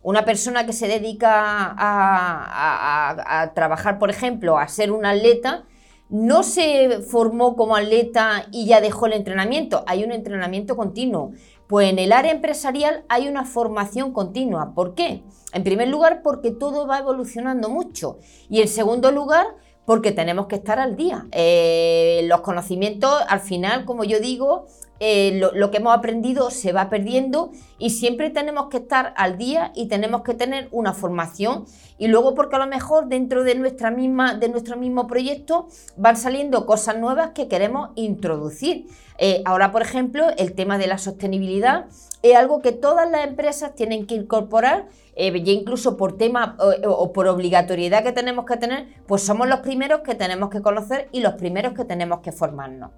una 0.02 0.24
persona 0.24 0.66
que 0.66 0.72
se 0.72 0.88
dedica 0.88 1.74
a, 1.78 3.52
trabajar, 3.54 3.98
por 3.98 4.10
ejemplo, 4.10 4.58
a 4.58 4.66
ser 4.68 4.92
un 4.92 5.04
atleta, 5.04 5.64
no 6.08 6.42
se 6.42 7.02
formó 7.02 7.54
como 7.56 7.76
atleta 7.76 8.46
y 8.50 8.66
ya 8.66 8.80
dejó 8.80 9.06
el 9.06 9.12
entrenamiento, 9.12 9.84
hay 9.86 10.02
un 10.04 10.12
entrenamiento 10.12 10.76
continuo. 10.76 11.32
Pues 11.68 11.88
en 11.88 12.00
el 12.00 12.12
área 12.12 12.32
empresarial 12.32 13.04
hay 13.08 13.28
una 13.28 13.44
formación 13.44 14.12
continua. 14.12 14.74
¿Por 14.74 14.96
qué? 14.96 15.22
En 15.52 15.62
primer 15.62 15.86
lugar, 15.86 16.20
porque 16.22 16.50
todo 16.50 16.88
va 16.88 16.98
evolucionando 16.98 17.68
mucho. 17.68 18.18
Y 18.48 18.60
en 18.60 18.66
segundo 18.66 19.12
lugar, 19.12 19.46
porque 19.84 20.10
tenemos 20.10 20.46
que 20.46 20.56
estar 20.56 20.80
al 20.80 20.96
día. 20.96 21.26
Eh, 21.30 22.22
los 22.24 22.40
conocimientos, 22.40 23.12
al 23.28 23.38
final, 23.38 23.84
como 23.84 24.02
yo 24.02 24.18
digo, 24.18 24.66
eh, 25.02 25.40
lo, 25.54 25.70
que 25.70 25.78
hemos 25.78 25.96
aprendido 25.96 26.50
se 26.50 26.72
va 26.72 26.90
perdiendo 26.90 27.52
y 27.78 27.88
siempre 27.88 28.28
tenemos 28.28 28.68
que 28.68 28.76
estar 28.76 29.14
al 29.16 29.38
día 29.38 29.72
y 29.74 29.88
tenemos 29.88 30.20
que 30.22 30.34
tener 30.34 30.68
una 30.72 30.92
formación 30.92 31.64
y 31.96 32.08
luego 32.08 32.34
porque 32.34 32.56
a 32.56 32.58
lo 32.58 32.66
mejor 32.66 33.08
dentro 33.08 33.42
de, 33.42 33.54
nuestra 33.54 33.90
misma, 33.90 34.34
de 34.34 34.50
nuestro 34.50 34.76
mismo 34.76 35.06
proyecto 35.06 35.68
van 35.96 36.18
saliendo 36.18 36.66
cosas 36.66 36.98
nuevas 36.98 37.30
que 37.30 37.48
queremos 37.48 37.90
introducir. 37.94 38.88
Eh, 39.16 39.40
ahora, 39.46 39.72
por 39.72 39.80
ejemplo, 39.80 40.26
el 40.36 40.52
tema 40.52 40.76
de 40.76 40.86
la 40.86 40.98
sostenibilidad 40.98 41.86
es 42.22 42.36
algo 42.36 42.60
que 42.60 42.72
todas 42.72 43.10
las 43.10 43.26
empresas 43.26 43.74
tienen 43.74 44.06
que 44.06 44.16
incorporar 44.16 44.88
eh, 45.16 45.32
ya 45.42 45.52
incluso 45.52 45.96
por 45.96 46.18
tema 46.18 46.58
o, 46.58 47.12
por 47.14 47.26
obligatoriedad 47.26 48.02
que 48.02 48.12
tenemos 48.12 48.44
que 48.44 48.58
tener, 48.58 48.86
pues 49.06 49.22
somos 49.22 49.48
los 49.48 49.60
primeros 49.60 50.00
que 50.00 50.14
tenemos 50.14 50.50
que 50.50 50.60
conocer 50.60 51.08
y 51.10 51.20
los 51.20 51.34
primeros 51.34 51.72
que 51.72 51.86
tenemos 51.86 52.20
que 52.20 52.32
formarnos. 52.32 52.90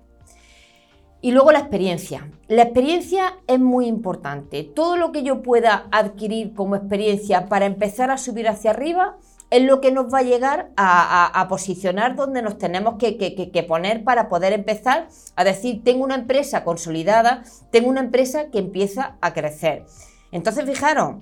Y 1.24 1.30
luego 1.30 1.52
la 1.52 1.60
experiencia. 1.60 2.28
La 2.48 2.62
experiencia 2.62 3.38
es 3.46 3.60
muy 3.60 3.86
importante. 3.86 4.64
Todo 4.64 4.96
lo 4.96 5.12
que 5.12 5.22
yo 5.22 5.40
pueda 5.40 5.86
adquirir 5.92 6.52
como 6.52 6.74
experiencia 6.74 7.46
para 7.46 7.64
empezar 7.64 8.10
a 8.10 8.18
subir 8.18 8.48
hacia 8.48 8.72
arriba 8.72 9.16
es 9.50 9.62
lo 9.62 9.80
que 9.80 9.92
nos 9.92 10.12
va 10.12 10.18
a 10.18 10.22
llegar 10.22 10.70
a, 10.76 11.46
posicionar 11.48 12.16
donde 12.16 12.42
nos 12.42 12.58
tenemos 12.58 12.94
que, 12.98 13.18
que, 13.18 13.62
poner 13.62 14.02
para 14.02 14.28
poder 14.28 14.52
empezar 14.52 15.08
a 15.36 15.44
decir, 15.44 15.84
tengo 15.84 16.02
una 16.02 16.14
empresa 16.14 16.64
consolidada, 16.64 17.44
tengo 17.70 17.88
una 17.88 18.00
empresa 18.00 18.50
que 18.50 18.58
empieza 18.58 19.16
a 19.20 19.32
crecer. 19.32 19.84
Entonces, 20.32 20.64
fijaros, 20.64 21.16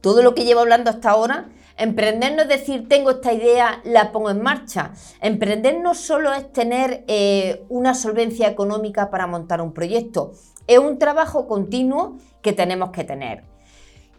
todo 0.00 0.22
lo 0.22 0.34
que 0.34 0.44
llevo 0.44 0.60
hablando 0.60 0.90
hasta 0.90 1.10
ahora, 1.10 1.48
emprender 1.76 2.34
no 2.34 2.42
es 2.42 2.48
decir, 2.48 2.88
tengo 2.88 3.10
esta 3.10 3.32
idea, 3.32 3.80
la 3.84 4.12
pongo 4.12 4.30
en 4.30 4.42
marcha. 4.42 4.92
Emprender 5.20 5.78
no 5.78 5.94
solo 5.94 6.32
es 6.32 6.52
tener 6.52 7.04
eh, 7.08 7.64
una 7.68 7.94
solvencia 7.94 8.48
económica 8.48 9.10
para 9.10 9.26
montar 9.26 9.60
un 9.60 9.72
proyecto, 9.72 10.32
es 10.66 10.78
un 10.78 10.98
trabajo 10.98 11.46
continuo 11.46 12.16
que 12.42 12.52
tenemos 12.52 12.90
que 12.90 13.04
tener. 13.04 13.44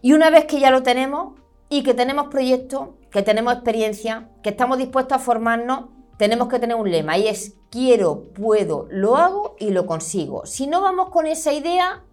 Y 0.00 0.12
una 0.12 0.30
vez 0.30 0.44
que 0.46 0.60
ya 0.60 0.70
lo 0.70 0.82
tenemos 0.82 1.34
y 1.68 1.82
que 1.82 1.94
tenemos 1.94 2.28
proyectos, 2.28 2.90
que 3.10 3.22
tenemos 3.22 3.54
experiencia, 3.54 4.28
que 4.42 4.50
estamos 4.50 4.78
dispuestos 4.78 5.16
a 5.16 5.20
formarnos, 5.20 5.86
tenemos 6.16 6.48
que 6.48 6.58
tener 6.58 6.76
un 6.76 6.90
lema 6.90 7.16
y 7.18 7.28
es 7.28 7.54
quiero, 7.70 8.24
puedo, 8.34 8.86
lo 8.90 9.16
hago 9.16 9.56
y 9.58 9.70
lo 9.70 9.86
consigo. 9.86 10.46
Si 10.46 10.66
no 10.66 10.80
vamos 10.80 11.10
con 11.10 11.26
esa 11.26 11.52
idea, 11.52 12.04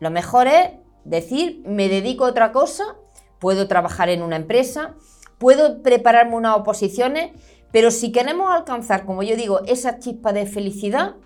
lo 0.00 0.10
mejor 0.10 0.46
es 0.46 0.70
decir, 1.04 1.62
me 1.64 1.88
dedico 1.88 2.24
a 2.24 2.30
otra 2.30 2.52
cosa, 2.52 2.96
puedo 3.38 3.68
trabajar 3.68 4.08
en 4.08 4.22
una 4.22 4.36
empresa, 4.36 4.94
puedo 5.38 5.82
prepararme 5.82 6.36
unas 6.36 6.56
oposiciones, 6.56 7.32
pero 7.72 7.90
si 7.90 8.12
queremos 8.12 8.50
alcanzar, 8.52 9.04
como 9.04 9.22
yo 9.22 9.36
digo, 9.36 9.60
esa 9.66 9.98
chispa 9.98 10.32
de 10.32 10.46
felicidad, 10.46 11.16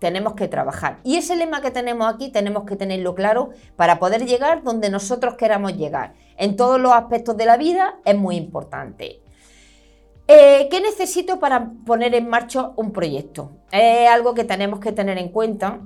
tenemos 0.00 0.32
que 0.32 0.48
trabajar. 0.48 0.98
Y 1.04 1.16
ese 1.16 1.36
lema 1.36 1.60
que 1.60 1.70
tenemos 1.70 2.12
aquí 2.12 2.30
tenemos 2.30 2.64
que 2.64 2.74
tenerlo 2.74 3.14
claro 3.14 3.50
para 3.76 3.98
poder 4.00 4.26
llegar 4.26 4.64
donde 4.64 4.90
nosotros 4.90 5.34
queramos 5.34 5.76
llegar. 5.76 6.14
En 6.36 6.56
todos 6.56 6.80
los 6.80 6.92
aspectos 6.92 7.36
de 7.36 7.46
la 7.46 7.56
vida 7.56 8.00
es 8.04 8.16
muy 8.16 8.36
importante. 8.36 9.20
Eh, 10.26 10.68
¿Qué 10.70 10.80
necesito 10.80 11.38
para 11.38 11.72
poner 11.84 12.14
en 12.14 12.28
marcha 12.28 12.70
un 12.76 12.92
proyecto? 12.92 13.52
Es 13.70 14.08
algo 14.08 14.32
que 14.32 14.44
tenemos 14.44 14.80
que 14.80 14.92
tener 14.92 15.18
en 15.18 15.28
cuenta. 15.28 15.80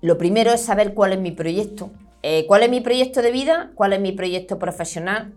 Lo 0.00 0.18
primero 0.18 0.52
es 0.52 0.60
saber 0.60 0.94
cuál 0.94 1.14
es 1.14 1.20
mi 1.20 1.30
proyecto. 1.30 1.90
Eh, 2.22 2.46
¿Cuál 2.46 2.62
es 2.62 2.70
mi 2.70 2.80
proyecto 2.80 3.20
de 3.20 3.32
vida? 3.32 3.72
¿Cuál 3.74 3.92
es 3.92 4.00
mi 4.00 4.12
proyecto 4.12 4.58
profesional? 4.58 5.34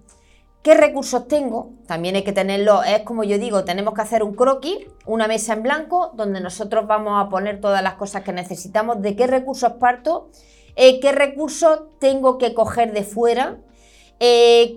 ¿Qué 0.61 0.75
recursos 0.75 1.27
tengo? 1.27 1.71
También 1.87 2.15
hay 2.15 2.23
que 2.23 2.31
tenerlo, 2.31 2.83
es 2.83 3.01
como 3.01 3.23
yo 3.23 3.37
digo, 3.37 3.65
tenemos 3.65 3.93
que 3.93 4.01
hacer 4.01 4.23
un 4.23 4.35
croquis, 4.35 4.77
una 5.05 5.27
mesa 5.27 5.53
en 5.53 5.63
blanco, 5.63 6.11
donde 6.15 6.41
nosotros 6.41 6.87
vamos 6.87 7.23
a 7.23 7.29
poner 7.29 7.59
todas 7.59 7.83
las 7.83 7.95
cosas 7.95 8.23
que 8.23 8.33
necesitamos, 8.33 9.01
de 9.01 9.15
qué 9.15 9.27
recursos 9.27 9.73
parto, 9.73 10.29
eh, 10.75 10.99
qué 10.99 11.11
recursos 11.11 11.81
tengo 11.99 12.37
que 12.37 12.53
coger 12.53 12.93
de 12.93 13.03
fuera, 13.03 13.57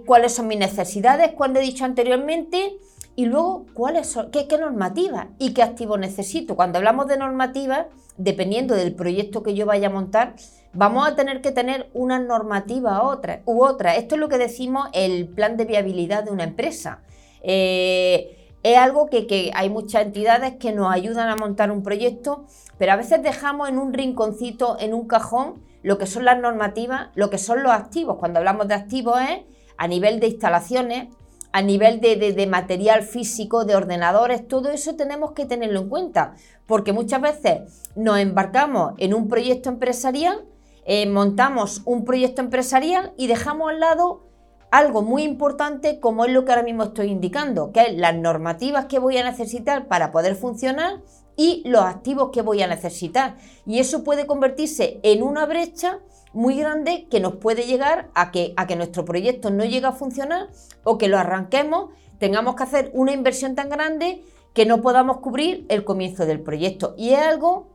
cuáles 0.05 0.35
son 0.35 0.49
mis 0.49 0.59
necesidades, 0.59 1.33
cuando 1.33 1.61
he 1.61 1.63
dicho 1.63 1.85
anteriormente, 1.87 2.77
y 3.17 3.25
luego, 3.27 3.65
¿cuáles 3.73 4.07
son, 4.09 4.31
qué, 4.31 4.47
qué 4.47 4.59
normativas 4.59 5.29
y 5.39 5.55
qué 5.55 5.63
activos 5.63 5.99
necesito? 5.99 6.55
Cuando 6.55 6.79
hablamos 6.79 7.07
de 7.09 7.17
normativas, 7.17 7.87
dependiendo 8.19 8.75
del 8.75 8.95
proyecto 8.95 9.43
que 9.43 9.55
yo 9.55 9.65
vaya 9.65 9.89
a 9.89 9.91
montar, 9.91 10.35
vamos 10.73 11.07
a 11.07 11.15
tener 11.17 11.41
que 11.41 11.53
tener 11.53 11.91
una 11.95 12.19
normativa 12.19 13.03
otra, 13.03 13.43
u 13.45 13.65
otra. 13.65 13.97
Esto 13.97 14.15
es 14.15 14.21
lo 14.21 14.29
que 14.29 14.39
decimos 14.39 14.89
el 14.93 15.29
plan 15.29 15.57
de 15.57 15.65
viabilidad 15.65 16.25
de 16.25 16.31
una 16.31 16.45
empresa. 16.45 17.03
Eh, 17.43 18.35
es 18.63 18.77
algo 18.77 19.07
que, 19.07 19.27
que, 19.27 19.51
hay 19.55 19.71
muchas 19.71 20.03
entidades 20.03 20.57
que 20.57 20.73
nos 20.73 20.93
ayudan 20.93 21.29
a 21.29 21.37
montar 21.37 21.71
un 21.71 21.83
proyecto, 21.83 22.45
pero 22.77 22.93
a 22.93 22.97
veces 22.97 23.23
dejamos 23.23 23.69
en 23.69 23.79
un 23.79 23.93
rinconcito, 23.93 24.77
en 24.81 24.95
un 24.95 25.07
cajón, 25.07 25.63
lo 25.83 25.97
que 25.99 26.07
son 26.07 26.25
las 26.25 26.39
normativas, 26.39 27.09
lo 27.15 27.31
que 27.31 27.39
son 27.39 27.63
los 27.63 27.73
activos. 27.73 28.17
Cuando 28.19 28.41
hablamos 28.41 28.69
de 28.69 28.75
activos 28.75 29.21
es 29.21 29.41
a 29.77 29.87
nivel 29.87 30.19
de 30.21 30.29
instalaciones, 30.29 31.09
a 31.53 31.63
nivel 31.63 32.01
de, 32.01 32.47
material 32.47 33.03
físico, 33.03 33.65
de 33.65 33.75
ordenadores, 33.75 34.47
todo 34.47 34.71
eso 34.71 34.97
tenemos 34.97 35.33
que 35.33 35.47
tenerlo 35.47 35.81
en 35.81 35.89
cuenta, 35.89 36.35
porque 36.67 36.93
muchas 36.93 37.21
veces 37.21 37.91
nos 37.97 38.19
embarcamos 38.19 38.93
en 38.99 39.15
un 39.15 39.29
proyecto 39.29 39.71
empresarial, 39.71 40.45
eh, 40.91 41.07
montamos 41.07 41.83
un 41.85 42.07
proyecto 42.07 42.41
empresarial 42.41 43.13
y 43.19 43.27
dejamos 43.27 43.69
al 43.69 43.79
lado 43.79 44.23
algo 44.71 45.03
muy 45.03 45.23
importante 45.23 46.01
como 46.01 46.25
es 46.25 46.33
lo 46.33 46.47
que 46.47 46.53
ahora 46.53 46.63
mismo 46.63 46.85
estoy 46.85 47.09
indicando, 47.09 47.73
que 47.73 47.83
es 47.83 47.99
las 47.99 48.17
normativas 48.17 48.87
que 48.87 48.99
voy 48.99 49.19
a 49.19 49.25
necesitar 49.25 49.87
para 49.87 50.11
poder 50.13 50.35
funcionar 50.35 51.03
y 51.37 51.63
los 51.67 51.83
activos 51.83 52.31
que 52.33 52.41
voy 52.41 52.63
a 52.63 52.67
necesitar. 52.67 53.37
Y 53.67 53.81
eso 53.81 54.03
puede 54.03 54.27
convertirse 54.27 54.99
en 55.03 55.23
una 55.23 55.45
brecha 55.45 56.01
muy 56.33 56.59
grande 56.59 57.07
que 57.11 57.21
nos 57.21 57.37
puede 57.37 57.67
llegar 57.67 58.09
a 58.15 58.31
que, 58.31 58.55
a 58.57 58.67
que 58.67 58.77
nuestro 58.77 59.05
proyecto 59.05 59.51
no 59.51 59.67
llegue 59.67 59.87
a 59.87 59.93
funcionar 59.93 60.49
o 60.85 60.97
que 60.97 61.09
lo 61.09 61.19
arranquemos, 61.19 61.91
tengamos 62.19 62.57
que 62.57 62.63
hacer 62.63 62.91
una 62.95 63.13
inversión 63.13 63.55
tan 63.55 63.69
grande 63.69 64.25
que 64.55 64.65
no 64.65 64.81
podamos 64.81 65.19
cubrir 65.19 65.67
el 65.69 65.85
comienzo 65.85 66.25
del 66.25 66.41
proyecto. 66.41 66.95
Y 66.97 67.11
es 67.11 67.21
algo 67.21 67.69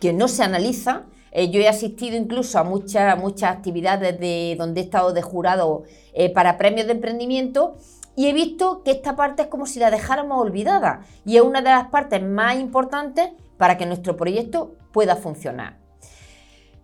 que 0.00 0.12
no 0.12 0.26
se 0.26 0.42
analiza. 0.42 1.04
Eh, 1.38 1.50
yo 1.50 1.60
he 1.60 1.68
asistido 1.68 2.16
incluso 2.16 2.58
a 2.58 2.64
muchas, 2.64 3.18
muchas 3.18 3.54
actividades 3.54 4.18
de, 4.18 4.56
donde 4.56 4.80
he 4.80 4.84
estado 4.84 5.12
de 5.12 5.20
jurado 5.20 5.82
eh, 6.14 6.32
para 6.32 6.56
premios 6.56 6.86
de 6.86 6.94
emprendimiento 6.94 7.76
y 8.16 8.28
he 8.28 8.32
visto 8.32 8.82
que 8.82 8.92
esta 8.92 9.16
parte 9.16 9.42
es 9.42 9.48
como 9.48 9.66
si 9.66 9.78
la 9.78 9.90
dejáramos 9.90 10.40
olvidada 10.40 11.02
y 11.26 11.36
es 11.36 11.42
una 11.42 11.60
de 11.60 11.68
las 11.68 11.88
partes 11.88 12.22
más 12.22 12.58
importantes 12.58 13.32
para 13.58 13.76
que 13.76 13.84
nuestro 13.84 14.16
proyecto 14.16 14.76
pueda 14.92 15.14
funcionar. 15.14 15.76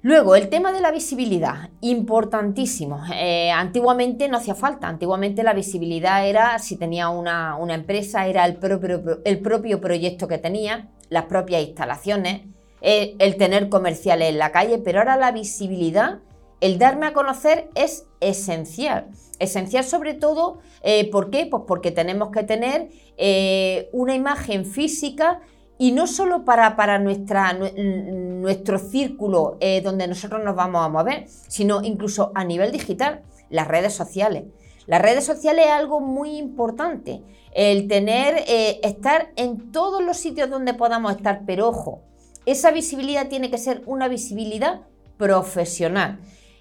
Luego, 0.02 0.36
el 0.36 0.50
tema 0.50 0.70
de 0.70 0.82
la 0.82 0.90
visibilidad, 0.90 1.70
importantísimo. 1.80 3.00
Eh, 3.14 3.50
antiguamente 3.50 4.28
no 4.28 4.36
hacía 4.36 4.54
falta, 4.54 4.86
antiguamente 4.86 5.44
la 5.44 5.54
visibilidad 5.54 6.26
era, 6.26 6.58
si 6.58 6.76
tenía 6.76 7.08
una, 7.08 7.56
empresa, 7.70 8.26
era 8.26 8.44
el 8.44 8.56
propio, 8.56 9.22
el 9.24 9.38
propio, 9.38 9.80
proyecto 9.80 10.28
que 10.28 10.36
tenía, 10.36 10.90
las 11.08 11.24
propias 11.24 11.62
instalaciones, 11.62 12.42
eh, 12.82 13.16
el 13.18 13.36
tener 13.36 13.68
comerciales 13.68 14.28
en 14.28 14.38
la 14.38 14.52
calle, 14.52 14.78
pero 14.78 14.98
ahora 14.98 15.16
la 15.16 15.32
visibilidad, 15.32 16.20
el 16.60 16.78
darme 16.78 17.06
a 17.06 17.12
conocer 17.12 17.70
es 17.74 18.06
esencial. 18.20 19.08
Esencial 19.38 19.84
sobre 19.84 20.14
todo, 20.14 20.58
eh, 20.82 21.10
¿por 21.10 21.30
qué? 21.30 21.46
Pues 21.46 21.62
porque 21.66 21.90
tenemos 21.90 22.30
que 22.30 22.42
tener 22.42 22.90
una 23.92 24.14
imagen 24.14 24.66
física 24.66 25.40
y 25.82 25.90
no 25.90 26.06
solo 26.06 26.44
para, 26.44 26.76
para 26.76 27.00
nuestra, 27.00 27.54
nuestro 27.54 28.78
círculo 28.78 29.56
eh, 29.58 29.80
donde 29.80 30.06
nosotros 30.06 30.44
nos 30.44 30.54
vamos 30.54 30.84
a 30.84 30.88
mover, 30.88 31.24
sino 31.26 31.82
incluso 31.82 32.30
a 32.36 32.44
nivel 32.44 32.70
digital, 32.70 33.22
las 33.50 33.66
redes 33.66 33.92
sociales. 33.92 34.44
Las 34.86 35.02
redes 35.02 35.24
sociales 35.24 35.66
es 35.66 35.72
algo 35.72 35.98
muy 35.98 36.36
importante, 36.36 37.22
el 37.52 37.88
tener, 37.88 38.44
eh, 38.46 38.78
estar 38.84 39.32
en 39.34 39.72
todos 39.72 40.04
los 40.04 40.16
sitios 40.16 40.48
donde 40.48 40.72
podamos 40.72 41.16
estar, 41.16 41.42
pero 41.46 41.70
ojo, 41.70 42.02
esa 42.46 42.70
visibilidad 42.70 43.28
tiene 43.28 43.50
que 43.50 43.58
ser 43.58 43.82
una 43.86 44.08
visibilidad 44.08 44.82
profesional, 45.16 46.18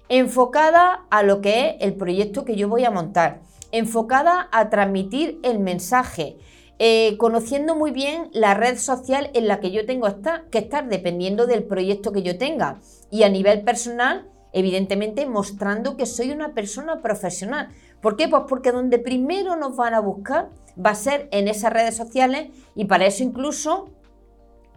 enfocada 0.08 1.06
a 1.10 1.22
lo 1.22 1.40
que 1.40 1.70
es 1.70 1.76
el 1.80 1.94
proyecto 1.94 2.44
que 2.44 2.56
yo 2.56 2.68
voy 2.68 2.84
a 2.84 2.90
montar, 2.90 3.40
enfocada 3.72 4.48
a 4.52 4.70
transmitir 4.70 5.40
el 5.42 5.58
mensaje, 5.58 6.36
eh, 6.78 7.16
conociendo 7.18 7.74
muy 7.74 7.90
bien 7.90 8.28
la 8.32 8.54
red 8.54 8.76
social 8.78 9.30
en 9.34 9.48
la 9.48 9.60
que 9.60 9.70
yo 9.70 9.86
tengo 9.86 10.08
que 10.50 10.58
estar, 10.58 10.88
dependiendo 10.88 11.46
del 11.46 11.64
proyecto 11.64 12.12
que 12.12 12.22
yo 12.22 12.38
tenga. 12.38 12.80
Y 13.10 13.22
a 13.22 13.28
nivel 13.28 13.62
personal, 13.62 14.28
evidentemente, 14.52 15.26
mostrando 15.26 15.96
que 15.96 16.06
soy 16.06 16.30
una 16.30 16.54
persona 16.54 17.00
profesional. 17.00 17.68
¿Por 18.00 18.16
qué? 18.16 18.28
Pues 18.28 18.42
porque 18.48 18.72
donde 18.72 18.98
primero 18.98 19.54
nos 19.56 19.76
van 19.76 19.94
a 19.94 20.00
buscar 20.00 20.50
va 20.76 20.90
a 20.90 20.94
ser 20.94 21.28
en 21.30 21.48
esas 21.48 21.72
redes 21.72 21.96
sociales 21.96 22.48
y 22.74 22.86
para 22.86 23.06
eso 23.06 23.22
incluso 23.22 23.90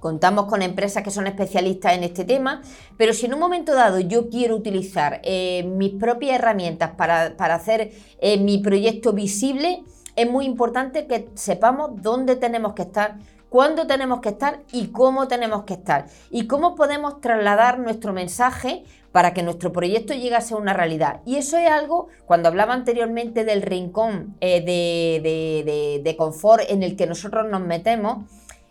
contamos 0.05 0.45
con 0.45 0.61
empresas 0.61 1.01
que 1.01 1.09
son 1.09 1.25
especialistas 1.25 1.93
en 1.93 2.03
este 2.03 2.25
tema, 2.25 2.61
pero 2.95 3.11
si 3.11 3.25
en 3.25 3.33
un 3.33 3.39
momento 3.39 3.73
dado 3.73 3.99
yo 3.99 4.29
quiero 4.29 4.55
utilizar 4.55 5.19
eh, 5.23 5.63
mis 5.63 5.93
propias 5.93 6.35
herramientas 6.37 6.91
para, 6.95 7.33
hacer 7.39 7.91
eh, 8.21 8.39
mi 8.39 8.59
proyecto 8.59 9.13
visible, 9.13 9.83
es 10.15 10.29
muy 10.29 10.45
importante 10.45 11.07
que 11.07 11.29
sepamos 11.33 12.03
dónde 12.03 12.35
tenemos 12.35 12.73
que 12.73 12.83
estar, 12.83 13.15
cuándo 13.49 13.87
tenemos 13.87 14.21
que 14.21 14.29
estar 14.29 14.61
y 14.71 14.89
cómo 14.89 15.27
tenemos 15.27 15.63
que 15.63 15.73
estar. 15.73 16.05
Y 16.29 16.45
cómo 16.45 16.75
podemos 16.75 17.19
trasladar 17.19 17.79
nuestro 17.79 18.13
mensaje 18.13 18.83
para 19.11 19.33
que 19.33 19.41
nuestro 19.41 19.71
proyecto 19.71 20.13
llegue 20.13 20.35
a 20.35 20.41
ser 20.41 20.57
una 20.57 20.73
realidad. 20.73 21.21
Y 21.25 21.37
eso 21.37 21.57
es 21.57 21.67
algo, 21.67 22.09
cuando 22.27 22.47
hablaba 22.47 22.75
anteriormente 22.75 23.43
del 23.43 23.63
rincón 23.63 24.35
eh, 24.39 24.61
de, 24.61 26.15
confort 26.15 26.61
en 26.69 26.83
el 26.83 26.95
que 26.95 27.07
nosotros 27.07 27.49
nos 27.49 27.61
metemos, 27.61 28.25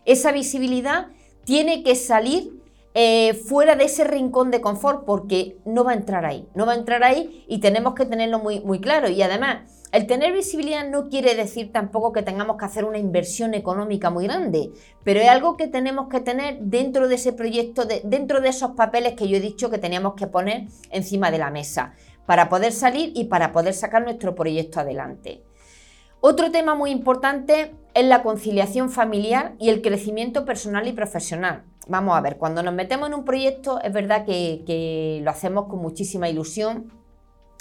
esa 0.04 0.32
visibilidad 0.32 1.08
tiene 1.44 1.82
que 1.82 1.94
salir 1.94 2.52
eh, 2.96 3.34
fuera 3.34 3.74
de 3.74 3.84
ese 3.84 4.04
rincón 4.04 4.50
de 4.52 4.60
confort 4.60 5.04
porque 5.04 5.56
no 5.64 5.82
va 5.82 5.92
a 5.92 5.94
entrar 5.94 6.24
ahí, 6.24 6.46
no 6.54 6.64
va 6.64 6.72
a 6.72 6.76
entrar 6.76 7.02
ahí 7.02 7.44
y 7.48 7.58
tenemos 7.58 7.94
que 7.94 8.06
tenerlo 8.06 8.38
muy, 8.38 8.60
muy 8.60 8.80
claro. 8.80 9.08
Y 9.08 9.20
además, 9.20 9.62
el 9.90 10.06
tener 10.06 10.32
visibilidad 10.32 10.88
no 10.88 11.08
quiere 11.08 11.34
decir 11.34 11.72
tampoco 11.72 12.12
que 12.12 12.22
tengamos 12.22 12.56
que 12.56 12.64
hacer 12.64 12.84
una 12.84 12.98
inversión 12.98 13.54
económica 13.54 14.10
muy 14.10 14.26
grande, 14.26 14.70
pero 15.02 15.20
es 15.20 15.28
algo 15.28 15.56
que 15.56 15.66
tenemos 15.66 16.08
que 16.08 16.20
tener 16.20 16.58
dentro 16.60 17.08
de 17.08 17.16
ese 17.16 17.32
proyecto, 17.32 17.84
dentro 18.04 18.40
de 18.40 18.48
esos 18.48 18.72
papeles 18.72 19.14
que 19.14 19.28
yo 19.28 19.36
he 19.36 19.40
dicho 19.40 19.70
que 19.70 19.78
teníamos 19.78 20.14
que 20.14 20.26
poner 20.26 20.66
encima 20.90 21.30
de 21.30 21.38
la 21.38 21.50
mesa 21.50 21.94
para 22.26 22.48
poder 22.48 22.72
salir 22.72 23.12
y 23.14 23.24
para 23.24 23.52
poder 23.52 23.74
sacar 23.74 24.02
nuestro 24.02 24.34
proyecto 24.34 24.80
adelante. 24.80 25.42
Otro 26.20 26.50
tema 26.50 26.74
muy 26.74 26.90
importante 26.90 27.74
es 27.94 28.04
la 28.04 28.22
conciliación 28.22 28.90
familiar 28.90 29.54
y 29.58 29.70
el 29.70 29.80
crecimiento 29.80 30.44
personal 30.44 30.86
y 30.88 30.92
profesional. 30.92 31.64
Vamos 31.86 32.16
a 32.16 32.20
ver, 32.20 32.38
cuando 32.38 32.62
nos 32.62 32.74
metemos 32.74 33.08
en 33.08 33.14
un 33.14 33.24
proyecto 33.24 33.80
es 33.80 33.92
verdad 33.92 34.24
que, 34.24 35.20
lo 35.22 35.30
hacemos 35.30 35.66
con 35.66 35.80
muchísima 35.80 36.28
ilusión, 36.28 36.92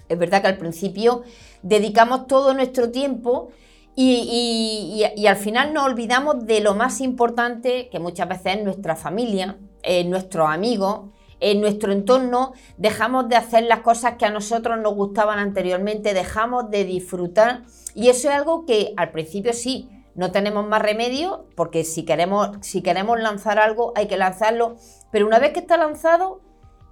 es 0.10 0.18
verdad 0.18 0.42
que 0.42 0.48
al 0.48 0.58
principio 0.58 1.24
dedicamos 1.62 2.28
todo 2.28 2.54
nuestro 2.54 2.92
tiempo 2.92 3.50
y, 3.96 5.04
al 5.28 5.36
final 5.36 5.74
nos 5.74 5.86
olvidamos 5.86 6.46
de 6.46 6.62
lo 6.62 6.74
más 6.74 7.00
importante 7.00 7.90
que 7.90 8.00
muchas 8.00 8.28
veces 8.28 8.58
es 8.58 8.64
nuestra 8.64 8.96
familia, 8.96 9.58
nuestros 10.06 10.50
amigos, 10.50 11.10
en 11.40 11.60
nuestro 11.60 11.92
entorno, 11.92 12.54
dejamos 12.78 13.28
de 13.28 13.36
hacer 13.36 13.66
las 13.66 13.80
cosas 13.80 14.16
que 14.18 14.26
a 14.26 14.30
nosotros 14.30 14.80
nos 14.80 14.96
gustaban 14.96 15.40
anteriormente, 15.40 16.14
dejamos 16.14 16.72
de 16.72 16.86
disfrutar. 16.86 17.64
Y 17.94 18.08
eso 18.08 18.30
es 18.30 18.36
algo 18.36 18.66
que 18.66 18.94
al 18.96 19.12
principio 19.12 19.52
sí, 19.52 19.90
no 20.16 20.32
tenemos 20.32 20.68
más 20.68 20.82
remedio 20.82 21.46
porque 21.56 21.84
si 21.84 22.04
queremos, 22.04 22.52
si 22.62 22.82
queremos 22.82 23.20
lanzar 23.20 23.60
algo 23.60 23.94
hay 23.96 24.08
que 24.08 24.18
lanzarlo, 24.18 24.76
pero 25.12 25.26
una 25.28 25.40
vez 25.40 25.54
que 25.54 25.60
está 25.60 25.78
lanzado, 25.78 26.42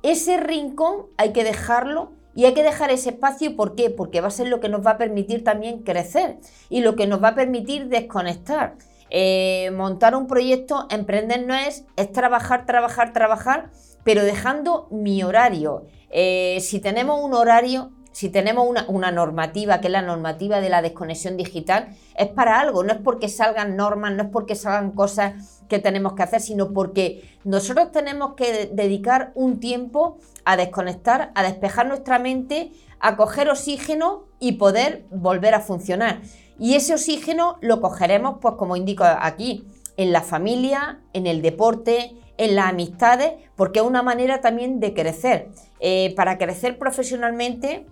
ese 0.03 0.37
rincón 0.37 1.07
hay 1.17 1.31
que 1.31 1.43
dejarlo 1.43 2.11
y 2.33 2.45
hay 2.45 2.53
que 2.53 2.63
dejar 2.63 2.91
ese 2.91 3.09
espacio, 3.09 3.55
¿por 3.55 3.75
qué? 3.75 3.89
Porque 3.89 4.21
va 4.21 4.29
a 4.29 4.31
ser 4.31 4.47
lo 4.47 4.59
que 4.59 4.69
nos 4.69 4.85
va 4.85 4.91
a 4.91 4.97
permitir 4.97 5.43
también 5.43 5.83
crecer 5.83 6.37
y 6.69 6.81
lo 6.81 6.95
que 6.95 7.07
nos 7.07 7.21
va 7.21 7.29
a 7.29 7.35
permitir 7.35 7.87
desconectar. 7.87 8.75
Eh, 9.09 9.71
montar 9.75 10.15
un 10.15 10.27
proyecto, 10.27 10.87
emprender 10.89 11.45
no 11.45 11.53
es, 11.53 11.85
es 11.97 12.11
trabajar, 12.13 12.65
trabajar, 12.65 13.11
trabajar, 13.11 13.69
pero 14.05 14.23
dejando 14.23 14.87
mi 14.89 15.21
horario. 15.23 15.85
Eh, 16.09 16.59
si 16.61 16.79
tenemos 16.79 17.21
un 17.21 17.33
horario, 17.33 17.91
si 18.11 18.29
tenemos 18.29 18.67
una, 18.87 19.11
normativa, 19.11 19.79
que 19.79 19.87
es 19.87 19.91
la 19.93 20.01
normativa 20.01 20.59
de 20.59 20.69
la 20.69 20.81
desconexión 20.81 21.37
digital, 21.37 21.95
es 22.17 22.27
para 22.27 22.59
algo, 22.59 22.83
no 22.83 22.91
es 22.91 22.99
porque 22.99 23.29
salgan 23.29 23.75
normas, 23.75 24.13
no 24.13 24.23
es 24.23 24.29
porque 24.29 24.55
salgan 24.55 24.91
cosas 24.91 25.61
que 25.69 25.79
tenemos 25.79 26.13
que 26.13 26.23
hacer, 26.23 26.41
sino 26.41 26.73
porque 26.73 27.37
nosotros 27.43 27.91
tenemos 27.91 28.33
que 28.35 28.69
dedicar 28.73 29.31
un 29.35 29.59
tiempo 29.59 30.17
a 30.43 30.57
desconectar, 30.57 31.31
a 31.35 31.43
despejar 31.43 31.87
nuestra 31.87 32.19
mente, 32.19 32.71
a 32.99 33.15
coger 33.15 33.49
oxígeno 33.49 34.25
y 34.39 34.53
poder 34.53 35.05
volver 35.09 35.55
a 35.55 35.61
funcionar. 35.61 36.21
Y 36.59 36.75
ese 36.75 36.93
oxígeno 36.93 37.57
lo 37.61 37.81
cogeremos, 37.81 38.37
pues 38.41 38.55
como 38.55 38.75
indico 38.75 39.03
aquí, 39.03 39.65
en 39.97 40.11
la 40.11 40.21
familia, 40.21 40.99
en 41.13 41.27
el 41.27 41.41
deporte, 41.41 42.15
en 42.37 42.55
las 42.55 42.69
amistades, 42.69 43.33
porque 43.55 43.79
es 43.79 43.85
una 43.85 44.03
manera 44.03 44.41
también 44.41 44.79
de 44.79 44.93
crecer. 44.93 45.49
Eh, 45.79 46.13
para 46.15 46.37
crecer 46.37 46.77
profesionalmente 46.77 47.87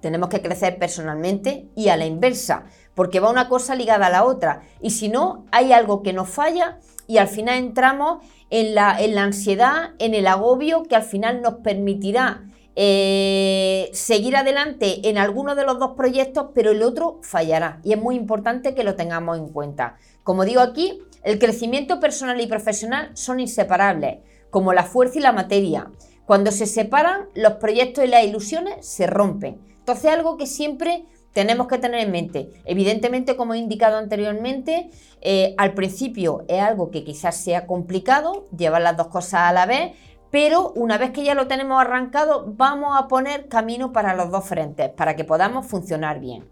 tenemos 0.00 0.28
que 0.28 0.42
crecer 0.42 0.78
personalmente 0.78 1.68
y 1.74 1.88
a 1.88 1.96
la 1.96 2.06
inversa, 2.06 2.64
porque 2.94 3.20
va 3.20 3.30
una 3.30 3.48
cosa 3.48 3.74
ligada 3.74 4.06
a 4.06 4.10
la 4.10 4.24
otra. 4.24 4.62
Y 4.80 4.90
si 4.90 5.08
no, 5.08 5.46
hay 5.52 5.72
algo 5.72 6.02
que 6.02 6.12
nos 6.12 6.28
falla 6.28 6.78
y 7.06 7.18
al 7.18 7.28
final 7.28 7.58
entramos 7.58 8.24
en 8.50 8.74
la, 8.74 8.96
ansiedad, 9.18 9.90
en 9.98 10.14
el 10.14 10.26
agobio 10.26 10.84
que 10.84 10.96
al 10.96 11.02
final 11.02 11.42
nos 11.42 11.54
permitirá 11.56 12.44
eh, 12.76 13.88
seguir 13.92 14.36
adelante 14.36 15.08
en 15.08 15.18
alguno 15.18 15.54
de 15.54 15.64
los 15.64 15.78
dos 15.78 15.92
proyectos, 15.96 16.48
pero 16.54 16.70
el 16.70 16.82
otro 16.82 17.20
fallará. 17.22 17.80
Y 17.82 17.92
es 17.92 18.00
muy 18.00 18.16
importante 18.16 18.74
que 18.74 18.84
lo 18.84 18.94
tengamos 18.94 19.38
en 19.38 19.48
cuenta. 19.48 19.96
Como 20.22 20.44
digo 20.44 20.60
aquí, 20.60 21.02
el 21.22 21.38
crecimiento 21.38 22.00
personal 22.00 22.40
y 22.40 22.46
profesional 22.46 23.10
son 23.14 23.40
inseparables, 23.40 24.18
como 24.50 24.72
la 24.72 24.84
fuerza 24.84 25.18
y 25.18 25.22
la 25.22 25.32
materia. 25.32 25.90
Cuando 26.26 26.50
se 26.50 26.66
separan, 26.66 27.28
los 27.34 27.54
proyectos 27.54 28.04
y 28.04 28.08
las 28.08 28.24
ilusiones 28.24 28.86
se 28.86 29.06
rompen. 29.06 29.60
Entonces, 29.86 30.10
algo 30.10 30.36
que 30.36 30.48
siempre 30.48 31.04
tenemos 31.32 31.68
que 31.68 31.78
tener 31.78 32.00
en 32.00 32.10
mente. 32.10 32.50
Evidentemente, 32.64 33.36
como 33.36 33.54
he 33.54 33.58
indicado 33.58 33.98
anteriormente, 33.98 34.90
eh, 35.20 35.54
al 35.58 35.74
principio 35.74 36.44
es 36.48 36.60
algo 36.60 36.90
que 36.90 37.04
quizás 37.04 37.36
sea 37.36 37.68
complicado, 37.68 38.46
llevar 38.56 38.82
las 38.82 38.96
dos 38.96 39.06
cosas 39.06 39.42
a 39.42 39.52
la 39.52 39.64
vez, 39.64 39.92
pero 40.32 40.72
una 40.74 40.98
vez 40.98 41.12
que 41.12 41.22
ya 41.22 41.36
lo 41.36 41.46
tenemos 41.46 41.80
arrancado, 41.80 42.52
vamos 42.56 42.98
a 42.98 43.06
poner 43.06 43.46
camino 43.46 43.92
para 43.92 44.16
los 44.16 44.32
dos 44.32 44.44
frentes, 44.44 44.90
para 44.90 45.14
que 45.14 45.22
podamos 45.22 45.68
funcionar 45.68 46.18
bien. 46.18 46.48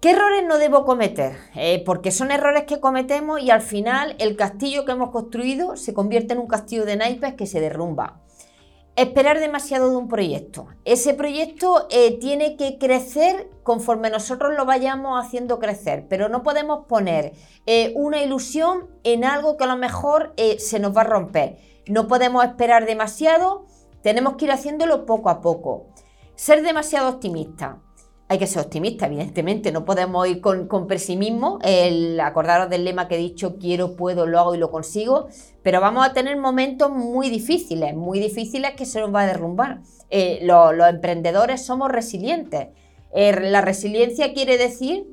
¿Qué 0.00 0.12
errores 0.12 0.42
no 0.48 0.56
debo 0.56 0.86
cometer? 0.86 1.36
Eh, 1.54 1.82
porque 1.84 2.12
son 2.12 2.30
errores 2.30 2.64
que 2.64 2.80
cometemos 2.80 3.42
y 3.42 3.50
al 3.50 3.60
final 3.60 4.16
el 4.18 4.36
castillo 4.36 4.86
que 4.86 4.92
hemos 4.92 5.10
construido 5.10 5.76
se 5.76 5.92
convierte 5.92 6.32
en 6.32 6.38
un 6.38 6.46
castillo 6.46 6.86
de 6.86 6.96
naipes 6.96 7.34
que 7.34 7.46
se 7.46 7.60
derrumba. 7.60 8.22
Esperar 8.96 9.40
demasiado 9.40 9.90
de 9.90 9.96
un 9.96 10.08
proyecto. 10.08 10.68
Ese 10.86 11.12
proyecto 11.12 11.86
eh, 11.90 12.18
tiene 12.18 12.56
que 12.56 12.78
crecer 12.78 13.50
conforme 13.62 14.08
nosotros 14.08 14.54
lo 14.56 14.64
vayamos 14.64 15.22
haciendo 15.22 15.58
crecer, 15.58 16.06
pero 16.08 16.30
no 16.30 16.42
podemos 16.42 16.86
poner 16.86 17.34
eh, 17.66 17.92
una 17.94 18.22
ilusión 18.22 18.88
en 19.04 19.26
algo 19.26 19.58
que 19.58 19.64
a 19.64 19.66
lo 19.66 19.76
mejor 19.76 20.32
eh, 20.38 20.58
se 20.58 20.78
nos 20.78 20.96
va 20.96 21.02
a 21.02 21.04
romper. 21.04 21.58
No 21.86 22.08
podemos 22.08 22.42
esperar 22.42 22.86
demasiado, 22.86 23.66
tenemos 24.02 24.36
que 24.36 24.46
ir 24.46 24.52
haciéndolo 24.52 25.04
poco 25.04 25.28
a 25.28 25.42
poco. 25.42 25.88
Ser 26.34 26.62
demasiado 26.62 27.10
optimista 27.10 27.82
hay 28.28 28.38
que 28.38 28.46
ser 28.48 28.62
optimista, 28.62 29.06
evidentemente, 29.06 29.70
no 29.70 29.84
podemos 29.84 30.26
ir 30.26 30.40
con, 30.40 30.86
pesimismo, 30.88 31.60
acordaros 32.20 32.68
del 32.68 32.84
lema 32.84 33.06
que 33.06 33.14
he 33.14 33.18
dicho, 33.18 33.56
quiero, 33.56 33.94
puedo, 33.94 34.26
lo 34.26 34.40
hago 34.40 34.54
y 34.54 34.58
lo 34.58 34.70
consigo, 34.70 35.28
pero 35.62 35.80
vamos 35.80 36.04
a 36.04 36.12
tener 36.12 36.36
momentos 36.36 36.90
muy 36.90 37.30
difíciles, 37.30 37.94
muy 37.94 38.18
difíciles 38.18 38.72
que 38.72 38.84
se 38.84 39.00
nos 39.00 39.14
va 39.14 39.22
a 39.22 39.26
derrumbar. 39.26 39.80
Eh, 40.10 40.40
los 40.42 40.88
emprendedores 40.88 41.64
somos 41.64 41.90
resilientes. 41.90 42.68
Eh, 43.14 43.32
la 43.48 43.60
resiliencia 43.60 44.34
quiere 44.34 44.58
decir 44.58 45.06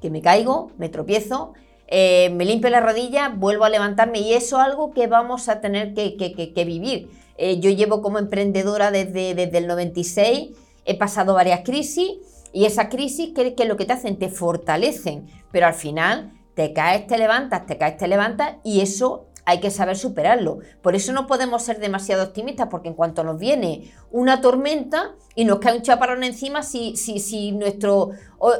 que 0.00 0.10
me 0.10 0.20
caigo, 0.20 0.72
me 0.78 0.88
tropiezo, 0.88 1.52
eh, 1.86 2.30
me 2.30 2.44
limpio 2.44 2.70
la 2.70 2.80
rodilla, 2.80 3.28
vuelvo 3.28 3.64
a 3.64 3.70
levantarme 3.70 4.18
y 4.18 4.32
eso 4.32 4.56
es 4.58 4.64
algo 4.64 4.90
que 4.92 5.06
vamos 5.06 5.48
a 5.48 5.60
tener 5.60 5.94
que, 5.94 6.64
vivir. 6.66 7.08
yo 7.38 7.70
llevo 7.70 8.02
como 8.02 8.18
emprendedora 8.18 8.90
desde, 8.90 9.36
desde 9.36 9.58
el 9.58 9.68
96 9.68 10.65
he 10.86 10.96
pasado 10.96 11.34
varias 11.34 11.60
crisis 11.60 12.12
y 12.52 12.64
esas 12.64 12.86
crisis, 12.86 13.32
¿qué, 13.34 13.54
es 13.58 13.68
lo 13.68 13.76
que 13.76 13.84
te 13.84 13.92
hacen? 13.92 14.18
Te 14.18 14.30
fortalecen, 14.30 15.26
pero 15.52 15.66
al 15.66 15.74
final 15.74 16.32
te 16.54 16.72
caes, 16.72 17.06
te 17.06 17.18
levantas, 17.18 17.66
te 17.66 17.76
caes, 17.76 17.98
te 17.98 18.08
levantas 18.08 18.56
y 18.64 18.80
eso 18.80 19.26
hay 19.44 19.60
que 19.60 19.70
saber 19.70 19.96
superarlo. 19.96 20.60
Por 20.82 20.96
eso 20.96 21.12
no 21.12 21.26
podemos 21.26 21.62
ser 21.62 21.78
demasiado 21.78 22.24
optimistas, 22.24 22.68
porque 22.68 22.88
en 22.88 22.94
cuanto 22.94 23.22
nos 23.24 23.38
viene 23.38 23.92
una 24.10 24.40
tormenta 24.40 25.14
y 25.34 25.44
nos 25.44 25.58
cae 25.58 25.76
un 25.76 25.82
chaparrón 25.82 26.24
encima, 26.24 26.62
si, 26.62 26.96
si, 26.96 27.20
si 27.20 27.52
nuestro, 27.52 28.10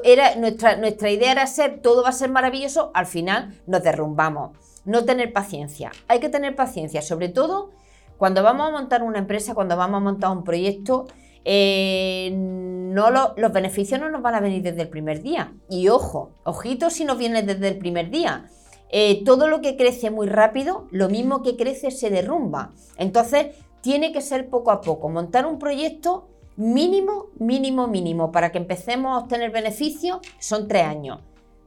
era, 0.04 0.36
nuestra, 0.36 0.76
nuestra 0.76 1.10
idea 1.10 1.32
era 1.32 1.46
ser 1.46 1.80
todo 1.80 2.02
va 2.02 2.10
a 2.10 2.12
ser 2.12 2.30
maravilloso, 2.30 2.90
al 2.94 3.06
final 3.06 3.60
nos 3.66 3.82
derrumbamos. 3.82 4.56
No 4.84 5.04
tener 5.04 5.32
paciencia. 5.32 5.90
Hay 6.06 6.20
que 6.20 6.28
tener 6.28 6.54
paciencia, 6.54 7.02
sobre 7.02 7.30
todo 7.30 7.70
cuando 8.16 8.42
vamos 8.42 8.68
a 8.68 8.70
montar 8.70 9.02
una 9.02 9.18
empresa, 9.18 9.54
cuando 9.54 9.76
vamos 9.76 9.98
a 9.98 10.04
montar 10.04 10.30
un 10.30 10.44
proyecto 10.44 11.06
eh, 11.48 12.32
no 12.34 13.10
los 13.10 13.52
beneficios 13.52 14.00
no 14.00 14.10
nos 14.10 14.20
van 14.20 14.34
a 14.34 14.40
venir 14.40 14.62
desde 14.62 14.82
el 14.82 14.88
primer 14.88 15.22
día. 15.22 15.54
Y 15.70 15.88
ojo, 15.88 16.32
ojito 16.42 16.90
si 16.90 17.04
nos 17.04 17.18
viene 17.18 17.44
desde 17.44 17.68
el 17.68 17.78
primer 17.78 18.10
día. 18.10 18.50
Eh, 18.90 19.22
todo 19.24 19.46
lo 19.46 19.60
que 19.60 19.76
crece 19.76 20.10
muy 20.10 20.26
rápido, 20.26 20.88
lo 20.90 21.08
mismo 21.08 21.44
que 21.44 21.56
crece 21.56 21.92
se 21.92 22.10
derrumba. 22.10 22.72
Entonces, 22.98 23.54
tiene 23.80 24.12
que 24.12 24.22
ser 24.22 24.50
poco 24.50 24.72
a 24.72 24.80
poco. 24.80 25.08
Montar 25.08 25.46
un 25.46 25.60
proyecto 25.60 26.28
mínimo, 26.56 27.26
mínimo, 27.38 27.86
mínimo. 27.86 28.32
Para 28.32 28.50
que 28.50 28.58
empecemos 28.58 29.14
a 29.14 29.22
obtener 29.22 29.52
beneficios, 29.52 30.18
son 30.40 30.66
tres 30.66 30.82
años. 30.82 31.20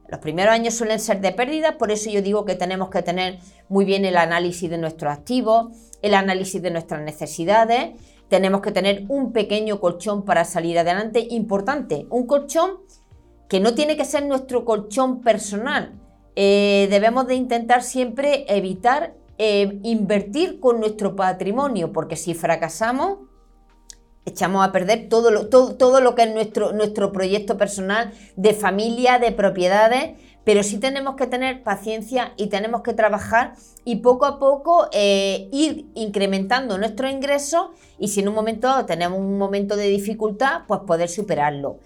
Los 0.08 0.20
primeros 0.20 0.52
años 0.52 0.74
suelen 0.74 0.98
ser 0.98 1.22
de 1.22 1.32
pérdida, 1.32 1.78
por 1.78 1.90
eso 1.90 2.10
yo 2.10 2.20
digo 2.20 2.44
que 2.44 2.56
tenemos 2.56 2.90
que 2.90 3.00
tener 3.00 3.38
muy 3.70 3.86
bien 3.86 4.04
el 4.04 4.16
análisis 4.16 4.68
de 4.68 4.76
nuestros 4.76 5.10
activos, 5.10 5.68
el 6.02 6.14
análisis 6.14 6.60
de 6.60 6.70
nuestras 6.70 7.00
necesidades 7.00 7.92
tenemos 8.30 8.62
que 8.62 8.70
tener 8.70 9.04
un 9.08 9.32
pequeño 9.32 9.80
colchón 9.80 10.24
para 10.24 10.44
salir 10.44 10.78
adelante. 10.78 11.26
Importante, 11.30 12.06
un 12.10 12.26
colchón 12.26 12.78
que 13.48 13.60
no 13.60 13.74
tiene 13.74 13.96
que 13.96 14.04
ser 14.04 14.24
nuestro 14.24 14.64
colchón 14.64 15.20
personal. 15.20 16.00
Eh, 16.36 16.86
debemos 16.90 17.26
de 17.26 17.34
intentar 17.34 17.82
siempre 17.82 18.46
evitar 18.48 19.14
eh, 19.36 19.80
invertir 19.82 20.60
con 20.60 20.78
nuestro 20.78 21.16
patrimonio, 21.16 21.92
porque 21.92 22.14
si 22.14 22.34
fracasamos, 22.34 23.18
echamos 24.24 24.64
a 24.64 24.70
perder 24.70 25.08
todo 25.08 25.32
lo, 25.32 25.48
todo, 25.48 26.00
lo 26.00 26.14
que 26.14 26.22
es 26.22 26.32
nuestro, 26.32 26.72
nuestro 26.72 27.10
proyecto 27.10 27.58
personal 27.58 28.12
de 28.36 28.54
familia, 28.54 29.18
de 29.18 29.32
propiedades 29.32 30.20
pero 30.50 30.64
sí 30.64 30.78
tenemos 30.78 31.14
que 31.14 31.28
tener 31.28 31.62
paciencia 31.62 32.32
y 32.36 32.48
tenemos 32.48 32.82
que 32.82 32.92
trabajar 32.92 33.54
y 33.84 33.98
poco 33.98 34.26
a 34.26 34.40
poco 34.40 34.88
eh, 34.92 35.48
ir 35.52 35.86
incrementando 35.94 36.76
nuestro 36.76 37.08
ingreso 37.08 37.70
y 38.00 38.08
si 38.08 38.18
en 38.18 38.30
un 38.30 38.34
momento 38.34 38.84
tenemos 38.84 39.20
un 39.20 39.38
momento 39.38 39.76
de 39.76 39.86
dificultad, 39.86 40.62
pues 40.66 40.80
poder 40.80 41.08
superarlo. 41.08 41.78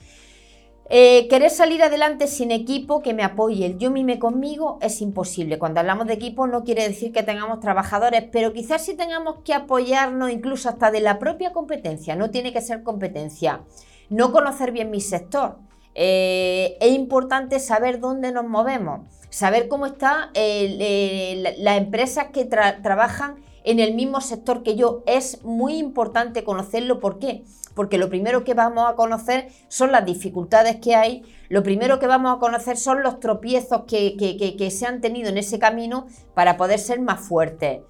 Eh, 0.89 1.29
querer 1.29 1.51
salir 1.51 1.83
adelante 1.83 2.27
sin 2.27 2.51
equipo 2.53 3.03
que 3.03 3.13
me 3.13 3.23
apoye, 3.23 3.67
el 3.67 3.77
yo 3.77 3.91
mime 3.91 4.19
conmigo 4.19 4.79
es 4.81 5.03
imposible. 5.03 5.59
Cuando 5.59 5.81
hablamos 5.81 6.07
de 6.07 6.15
equipo 6.15 6.47
no 6.47 6.65
quiere 6.65 6.89
decir 6.89 7.13
que 7.13 7.23
tengamos 7.23 7.61
trabajadores, 7.61 8.25
pero 8.33 8.55
quizás 8.55 8.83
sí 8.83 8.95
tengamos 8.95 9.41
que 9.45 9.53
apoyarnos 9.53 10.31
incluso 10.31 10.71
hasta 10.71 10.91
de 10.91 11.03
la 11.03 11.19
propia 11.19 11.53
competencia, 11.53 12.17
no 12.17 12.31
tiene 12.31 12.55
que 12.55 12.63
ser 12.63 12.83
competencia. 12.83 13.61
No 14.09 14.33
conocer 14.33 14.73
bien 14.73 14.91
mi 14.91 15.03
sector. 15.03 15.59
Eh, 15.95 16.77
es 16.81 16.93
importante 16.93 17.61
saber 17.61 18.01
dónde 18.01 18.33
nos 18.33 18.45
movemos, 18.45 19.03
saber 19.31 19.69
cómo 19.69 19.87
están 19.87 20.31
las 20.35 21.77
empresas 21.79 22.27
que 22.33 22.45
trabajan 22.45 23.37
en 23.65 23.81
el 23.81 23.95
mismo 23.95 24.21
sector 24.21 24.63
que 24.63 24.77
yo. 24.77 25.03
Es 25.07 25.43
muy 25.45 25.77
importante 25.77 26.45
conocerlo. 26.45 27.01
¿Por 27.01 27.19
qué? 27.19 27.45
Porque 27.75 27.99
lo 27.99 28.09
primero 28.09 28.45
que 28.45 28.55
vamos 28.55 28.89
a 28.89 28.95
conocer 28.95 29.49
son 29.69 29.91
las 29.91 30.05
dificultades 30.05 30.77
que 30.77 30.95
hay, 30.95 31.23
lo 31.49 31.63
primero 31.63 31.99
que 31.99 32.07
vamos 32.07 32.37
a 32.37 32.39
conocer 32.39 32.77
son 32.77 33.03
los 33.03 33.19
tropiezos 33.19 33.83
que, 33.87 34.17
que 34.17 34.71
se 34.71 34.87
han 34.87 35.01
tenido 35.01 35.29
en 35.29 35.39
ese 35.39 35.59
camino 35.59 36.07
para 36.35 36.57
poder 36.57 36.79
ser 36.79 37.01
más 37.01 37.21
fuertes. 37.21 37.81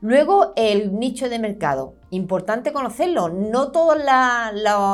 Luego, 0.00 0.52
el 0.56 0.98
nicho 0.98 1.28
de 1.28 1.38
mercado. 1.38 1.94
Importante 2.10 2.72
conocerlo. 2.72 3.28
No 3.28 3.72
todos 3.72 3.98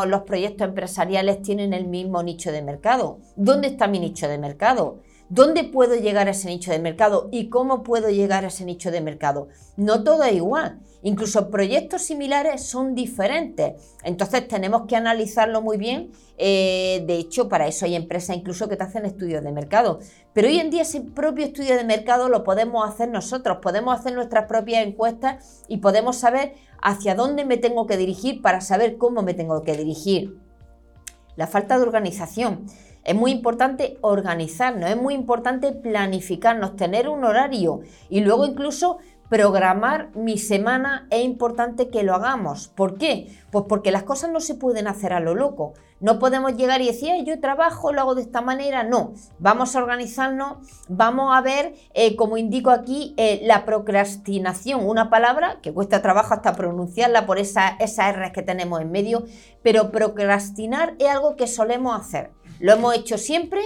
los 0.07 0.23
proyectos 0.23 0.69
empresariales 0.69 1.43
tienen 1.43 1.73
el 1.73 1.87
mismo 1.87 2.23
nicho 2.23 2.53
de 2.53 2.63
mercado. 2.63 3.19
¿Dónde 3.37 3.69
está 3.69 3.89
mi 3.89 3.99
nicho 3.99 4.29
de 4.29 4.39
mercado? 4.39 5.01
¿Dónde 5.35 5.65
puedo 5.65 5.95
llegar 5.95 6.29
a 6.29 6.33
ese 6.33 6.49
nicho 6.49 6.73
de 6.73 6.79
mercado 6.79 7.31
y 7.33 7.49
cómo 7.49 7.83
puedo 7.83 8.11
llegar 8.11 8.45
a 8.45 8.49
ese 8.49 8.67
nicho 8.67 8.91
de 8.91 9.01
mercado? 9.01 9.49
No 9.79 10.05
todo 10.05 10.25
es 10.25 10.35
igual. 10.35 10.81
Incluso 11.03 11.49
proyectos 11.49 12.03
similares 12.03 12.63
son 12.67 12.95
diferentes. 12.95 13.97
Entonces 14.05 14.47
tenemos 14.47 14.83
que 14.87 14.95
analizarlo 14.95 15.63
muy 15.63 15.79
bien. 15.79 16.11
Eh, 16.37 17.03
de 17.07 17.15
hecho, 17.15 17.49
para 17.49 17.67
eso 17.67 17.87
hay 17.87 17.95
empresas 17.95 18.37
incluso 18.37 18.69
que 18.69 18.77
te 18.77 18.85
hacen 18.85 19.07
estudios 19.07 19.43
de 19.43 19.53
mercado. 19.53 20.01
Pero 20.35 20.49
hoy 20.49 20.59
en 20.59 20.69
día 20.69 20.83
ese 20.83 21.01
propio 21.01 21.47
estudio 21.47 21.77
de 21.77 21.85
mercado 21.85 22.29
lo 22.29 22.45
podemos 22.45 22.87
hacer 22.87 23.09
nosotros. 23.09 23.57
Podemos 23.63 23.99
hacer 23.99 24.13
nuestras 24.13 24.45
propias 24.45 24.87
encuestas 24.87 25.63
y 25.67 25.79
podemos 25.79 26.19
saber 26.19 26.57
hacia 26.83 27.15
dónde 27.15 27.47
me 27.47 27.57
tengo 27.57 27.87
que 27.87 27.97
dirigir 27.97 28.43
para 28.43 28.61
saber 28.61 28.99
cómo 28.99 29.23
me 29.23 29.33
tengo 29.33 29.63
que 29.63 29.79
dirigir. 29.79 30.37
La 31.37 31.47
falta 31.47 31.79
de 31.79 31.85
organización. 31.85 32.67
Es 33.05 33.15
muy 33.15 33.33
importante 33.33 33.99
organizarnos, 34.01 34.91
es 34.91 34.97
muy 34.97 35.15
importante 35.15 35.73
planificarnos, 35.73 36.77
tener 36.77 37.09
un 37.09 37.25
horario 37.25 37.81
y 38.09 38.21
luego 38.21 38.47
incluso 38.47 38.99
programar 39.33 40.15
mi 40.15 40.37
semana 40.37 41.07
es 41.11 41.25
importante 41.25 41.89
que 41.89 42.03
lo 42.03 42.15
hagamos. 42.15 42.69
¿Por 42.69 42.99
qué? 42.99 43.29
Pues 43.51 43.65
porque 43.67 43.91
las 43.91 44.03
cosas 44.03 44.31
no 44.31 44.41
se 44.41 44.55
pueden 44.55 44.87
hacer 44.87 45.15
a 45.15 45.21
lo 45.21 45.35
loco. 45.35 45.73
No 46.01 46.19
podemos 46.19 46.55
llegar 46.55 46.83
y 46.83 46.89
decir, 46.89 47.25
yo 47.25 47.41
trabajo, 47.41 47.93
lo 47.93 48.03
hago 48.03 48.15
de 48.15 48.21
esta 48.21 48.43
manera. 48.43 48.83
No, 48.83 49.15
vamos 49.39 49.75
a 49.75 49.79
organizarnos, 49.79 50.59
vamos 50.89 51.35
a 51.35 51.41
ver, 51.41 51.75
eh, 51.95 52.15
como 52.15 52.37
indico 52.37 52.71
aquí, 52.71 53.15
eh, 53.17 53.41
la 53.45 53.65
procrastinación, 53.65 54.87
una 54.87 55.09
palabra 55.09 55.61
que 55.63 55.73
cuesta 55.73 56.03
trabajo 56.03 56.35
hasta 56.35 56.55
pronunciarla 56.55 57.25
por 57.25 57.39
esas 57.39 57.75
R 57.81 58.33
que 58.33 58.43
tenemos 58.43 58.83
en 58.83 58.91
medio, 58.91 59.25
pero 59.63 59.91
procrastinar 59.91 60.95
es 60.99 61.09
algo 61.09 61.37
que 61.37 61.47
solemos 61.47 61.99
hacer. 61.99 62.33
Lo 62.63 62.73
hemos 62.73 62.95
hecho 62.95 63.19
siempre, 63.19 63.61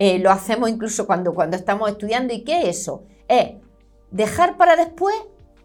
eh, 0.00 0.18
lo 0.18 0.32
hacemos 0.32 0.68
incluso 0.68 1.06
cuando, 1.06 1.32
cuando 1.32 1.56
estamos 1.56 1.88
estudiando. 1.88 2.34
¿Y 2.34 2.42
qué 2.42 2.62
es 2.62 2.80
eso? 2.80 3.04
Es 3.28 3.52
dejar 4.10 4.56
para 4.56 4.74
después 4.74 5.14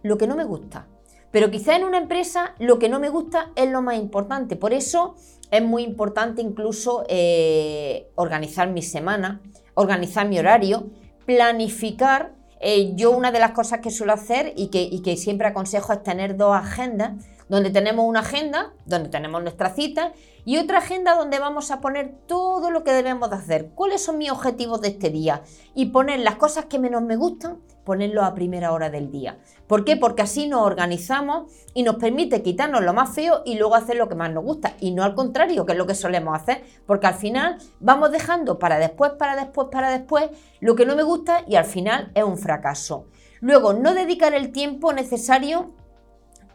lo 0.03 0.19
que 0.19 0.27
no 0.27 0.35
me 0.35 0.43
gusta. 0.43 0.87
Pero 1.31 1.49
quizá 1.49 1.75
en 1.75 1.85
una 1.85 1.97
empresa 1.97 2.53
lo 2.59 2.77
que 2.77 2.87
no 2.87 2.99
me 2.99 3.09
gusta 3.09 3.51
es 3.55 3.67
lo 3.71 3.81
más 3.81 3.97
importante. 3.97 4.55
Por 4.55 4.73
eso 4.73 5.15
es 5.49 5.63
muy 5.63 5.81
importante 5.81 6.43
incluso 6.43 7.03
eh, 7.09 8.11
organizar 8.13 8.69
mi 8.69 8.83
semana, 8.83 9.41
organizar 9.73 10.27
mi 10.29 10.37
horario, 10.37 10.91
planificar. 11.25 12.35
Eh, 12.59 12.91
yo 12.93 13.09
una 13.09 13.31
de 13.31 13.39
las 13.39 13.53
cosas 13.53 13.79
que 13.79 13.89
suelo 13.89 14.13
hacer 14.13 14.53
y 14.55 14.67
que, 14.67 14.83
y 14.83 15.01
que 15.01 15.17
siempre 15.17 15.47
aconsejo 15.47 15.93
es 15.93 16.03
tener 16.03 16.37
dos 16.37 16.55
agendas 16.55 17.13
donde 17.49 17.69
tenemos 17.69 18.05
una 18.05 18.21
agenda, 18.21 18.73
donde 18.85 19.09
tenemos 19.09 19.41
nuestra 19.41 19.69
cita, 19.69 20.13
y 20.45 20.57
otra 20.57 20.77
agenda 20.77 21.15
donde 21.15 21.39
vamos 21.39 21.71
a 21.71 21.81
poner 21.81 22.15
todo 22.25 22.71
lo 22.71 22.83
que 22.83 22.93
debemos 22.93 23.29
de 23.29 23.35
hacer, 23.35 23.71
cuáles 23.75 24.03
son 24.03 24.17
mis 24.17 24.31
objetivos 24.31 24.81
de 24.81 24.89
este 24.89 25.09
día, 25.09 25.41
y 25.73 25.87
poner 25.87 26.19
las 26.19 26.35
cosas 26.35 26.65
que 26.65 26.79
menos 26.79 27.01
me 27.01 27.17
gustan, 27.17 27.59
ponerlo 27.83 28.23
a 28.23 28.33
primera 28.33 28.71
hora 28.71 28.89
del 28.89 29.11
día. 29.11 29.37
¿Por 29.67 29.85
qué? 29.85 29.97
Porque 29.97 30.21
así 30.21 30.47
nos 30.47 30.61
organizamos 30.61 31.51
y 31.73 31.83
nos 31.83 31.95
permite 31.95 32.41
quitarnos 32.41 32.81
lo 32.83 32.93
más 32.93 33.13
feo 33.13 33.41
y 33.45 33.55
luego 33.57 33.75
hacer 33.75 33.97
lo 33.97 34.09
que 34.09 34.15
más 34.15 34.31
nos 34.31 34.43
gusta, 34.43 34.75
y 34.79 34.91
no 34.91 35.03
al 35.03 35.15
contrario, 35.15 35.65
que 35.65 35.73
es 35.73 35.77
lo 35.77 35.87
que 35.87 35.95
solemos 35.95 36.35
hacer, 36.35 36.63
porque 36.85 37.07
al 37.07 37.15
final 37.15 37.57
vamos 37.79 38.11
dejando 38.11 38.59
para 38.59 38.77
después, 38.77 39.11
para 39.11 39.35
después, 39.35 39.67
para 39.71 39.89
después, 39.89 40.29
lo 40.59 40.75
que 40.75 40.85
no 40.85 40.95
me 40.95 41.03
gusta 41.03 41.43
y 41.47 41.55
al 41.55 41.65
final 41.65 42.11
es 42.13 42.23
un 42.23 42.37
fracaso. 42.37 43.07
Luego, 43.39 43.73
no 43.73 43.93
dedicar 43.93 44.33
el 44.33 44.51
tiempo 44.51 44.93
necesario 44.93 45.71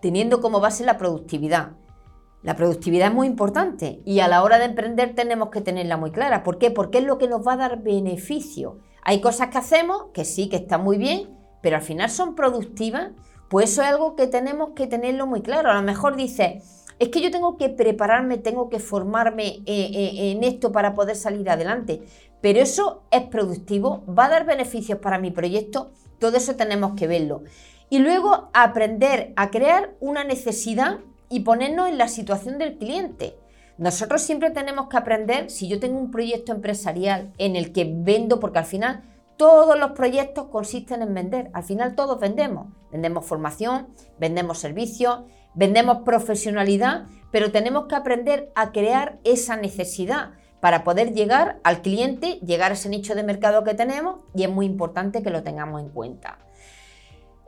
teniendo 0.02 0.40
como 0.40 0.60
base 0.60 0.84
la 0.84 0.98
productividad. 0.98 1.70
La 2.42 2.56
productividad 2.56 3.08
es 3.08 3.14
muy 3.14 3.28
importante 3.28 4.02
y 4.04 4.18
a 4.18 4.26
la 4.26 4.42
hora 4.42 4.58
de 4.58 4.64
emprender 4.64 5.14
tenemos 5.14 5.50
que 5.50 5.60
tenerla 5.60 5.96
muy 5.96 6.10
clara. 6.10 6.42
¿Por 6.42 6.58
qué? 6.58 6.72
Porque 6.72 6.98
es 6.98 7.04
lo 7.04 7.18
que 7.18 7.28
nos 7.28 7.46
va 7.46 7.52
a 7.52 7.56
dar 7.56 7.82
beneficio. 7.82 8.78
Hay 9.02 9.20
cosas 9.20 9.48
que 9.48 9.58
hacemos 9.58 10.06
que 10.12 10.24
sí, 10.24 10.48
que 10.48 10.56
están 10.56 10.82
muy 10.82 10.98
bien, 10.98 11.30
pero 11.62 11.76
al 11.76 11.82
final 11.82 12.10
son 12.10 12.34
productivas. 12.34 13.12
Pues 13.48 13.70
eso 13.70 13.82
es 13.82 13.88
algo 13.88 14.16
que 14.16 14.26
tenemos 14.26 14.70
que 14.74 14.88
tenerlo 14.88 15.28
muy 15.28 15.40
claro. 15.40 15.70
A 15.70 15.74
lo 15.74 15.82
mejor 15.82 16.16
dice, 16.16 16.62
es 16.98 17.08
que 17.10 17.20
yo 17.20 17.30
tengo 17.30 17.56
que 17.56 17.68
prepararme, 17.68 18.38
tengo 18.38 18.68
que 18.68 18.80
formarme 18.80 19.46
eh, 19.46 19.62
eh, 19.66 20.32
en 20.32 20.42
esto 20.42 20.72
para 20.72 20.94
poder 20.94 21.14
salir 21.14 21.48
adelante. 21.48 22.02
Pero 22.40 22.58
eso 22.58 23.04
es 23.12 23.22
productivo, 23.22 24.04
va 24.06 24.24
a 24.24 24.30
dar 24.30 24.46
beneficios 24.46 24.98
para 24.98 25.18
mi 25.18 25.30
proyecto, 25.30 25.92
todo 26.18 26.36
eso 26.36 26.56
tenemos 26.56 26.94
que 26.94 27.06
verlo 27.06 27.42
y 27.92 27.98
luego 27.98 28.48
aprender 28.54 29.34
a 29.36 29.50
crear 29.50 29.92
una 30.00 30.24
necesidad 30.24 31.00
y 31.28 31.40
ponernos 31.40 31.90
en 31.90 31.98
la 31.98 32.08
situación 32.08 32.56
del 32.56 32.78
cliente. 32.78 33.36
Nosotros 33.76 34.22
siempre 34.22 34.48
tenemos 34.48 34.88
que 34.88 34.96
aprender, 34.96 35.50
si 35.50 35.68
yo 35.68 35.78
tengo 35.78 35.98
un 35.98 36.10
proyecto 36.10 36.52
empresarial 36.52 37.34
en 37.36 37.54
el 37.54 37.70
que 37.74 37.92
vendo, 37.94 38.40
porque 38.40 38.60
al 38.60 38.64
final 38.64 39.02
todos 39.36 39.78
los 39.78 39.90
proyectos 39.90 40.46
consisten 40.46 41.02
en 41.02 41.12
vender, 41.12 41.50
al 41.52 41.64
final 41.64 41.94
todos 41.94 42.18
vendemos, 42.18 42.68
vendemos 42.90 43.26
formación, 43.26 43.88
vendemos 44.18 44.56
servicios, 44.56 45.24
vendemos 45.52 45.98
profesionalidad, 45.98 47.08
pero 47.30 47.52
tenemos 47.52 47.88
que 47.88 47.96
aprender 47.96 48.50
a 48.54 48.72
crear 48.72 49.18
esa 49.22 49.56
necesidad 49.56 50.30
para 50.60 50.82
poder 50.82 51.12
llegar 51.12 51.60
al 51.62 51.82
cliente, 51.82 52.38
llegar 52.40 52.70
a 52.70 52.74
ese 52.74 52.88
nicho 52.88 53.14
de 53.14 53.22
mercado 53.22 53.64
que 53.64 53.74
tenemos 53.74 54.20
y 54.34 54.44
es 54.44 54.48
muy 54.48 54.64
importante 54.64 55.22
que 55.22 55.28
lo 55.28 55.42
tengamos 55.42 55.82
en 55.82 55.90
cuenta. 55.90 56.38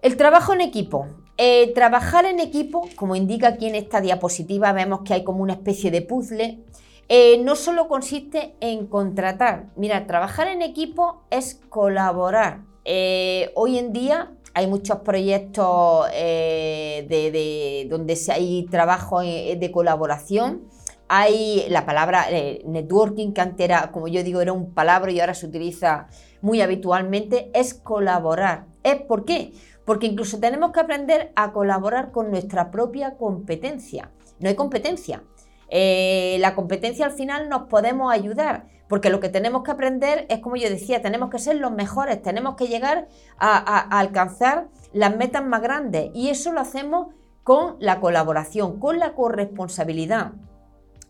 El 0.04 0.18
trabajo 0.18 0.52
en 0.52 0.60
equipo. 0.60 1.06
Eh, 1.38 1.72
trabajar 1.72 2.26
en 2.26 2.38
equipo, 2.38 2.90
como 2.94 3.16
indica 3.16 3.48
aquí 3.48 3.68
en 3.68 3.74
esta 3.74 4.02
diapositiva, 4.02 4.70
vemos 4.74 5.00
que 5.02 5.14
hay 5.14 5.24
como 5.24 5.42
una 5.42 5.54
especie 5.54 5.90
de 5.90 6.02
puzzle. 6.02 6.60
Eh, 7.08 7.38
no 7.42 7.56
solo 7.56 7.88
consiste 7.88 8.54
en 8.60 8.86
contratar. 8.86 9.70
Mira, 9.76 10.06
trabajar 10.06 10.48
en 10.48 10.60
equipo 10.60 11.22
es 11.30 11.58
colaborar. 11.70 12.60
Eh, 12.84 13.50
hoy 13.54 13.78
en 13.78 13.94
día 13.94 14.32
hay 14.52 14.66
muchos 14.66 14.98
proyectos 14.98 16.10
de, 16.10 17.86
donde 17.88 18.18
hay 18.28 18.66
trabajo 18.70 19.20
de 19.20 19.70
colaboración. 19.72 20.68
Hay 21.08 21.64
la 21.70 21.86
palabra 21.86 22.26
networking, 22.66 23.32
que 23.32 23.40
antes 23.40 23.64
era, 23.64 23.90
como 23.90 24.08
yo 24.08 24.22
digo, 24.22 24.42
era 24.42 24.52
un 24.52 24.74
palabra 24.74 25.10
y 25.12 25.20
ahora 25.20 25.32
se 25.32 25.46
utiliza 25.46 26.08
muy 26.42 26.60
habitualmente, 26.60 27.50
es 27.54 27.72
colaborar. 27.72 28.66
¿Es 28.82 28.96
por 29.00 29.24
qué? 29.24 29.52
Porque 29.84 30.06
incluso 30.06 30.38
tenemos 30.38 30.72
que 30.72 30.80
aprender 30.80 31.32
a 31.36 31.52
colaborar 31.52 32.10
con 32.10 32.30
nuestra 32.30 32.70
propia 32.70 33.16
competencia. 33.16 34.10
No 34.40 34.48
hay 34.48 34.54
competencia. 34.54 35.22
Eh, 35.68 36.36
la 36.40 36.54
competencia 36.54 37.06
al 37.06 37.12
final 37.12 37.48
nos 37.48 37.64
podemos 37.64 38.12
ayudar, 38.12 38.66
porque 38.88 39.10
lo 39.10 39.20
que 39.20 39.28
tenemos 39.28 39.62
que 39.62 39.70
aprender 39.70 40.26
es, 40.28 40.40
como 40.40 40.56
yo 40.56 40.68
decía, 40.68 41.02
tenemos 41.02 41.30
que 41.30 41.38
ser 41.38 41.56
los 41.56 41.72
mejores, 41.72 42.22
tenemos 42.22 42.56
que 42.56 42.68
llegar 42.68 43.08
a 43.38 43.98
alcanzar 43.98 44.68
las 44.92 45.16
metas 45.16 45.44
más 45.44 45.62
grandes 45.62 46.10
y 46.14 46.28
eso 46.28 46.52
lo 46.52 46.60
hacemos 46.60 47.08
con 47.42 47.76
la 47.78 48.00
colaboración, 48.00 48.80
con 48.80 48.98
la 48.98 49.14
corresponsabilidad. 49.14 50.32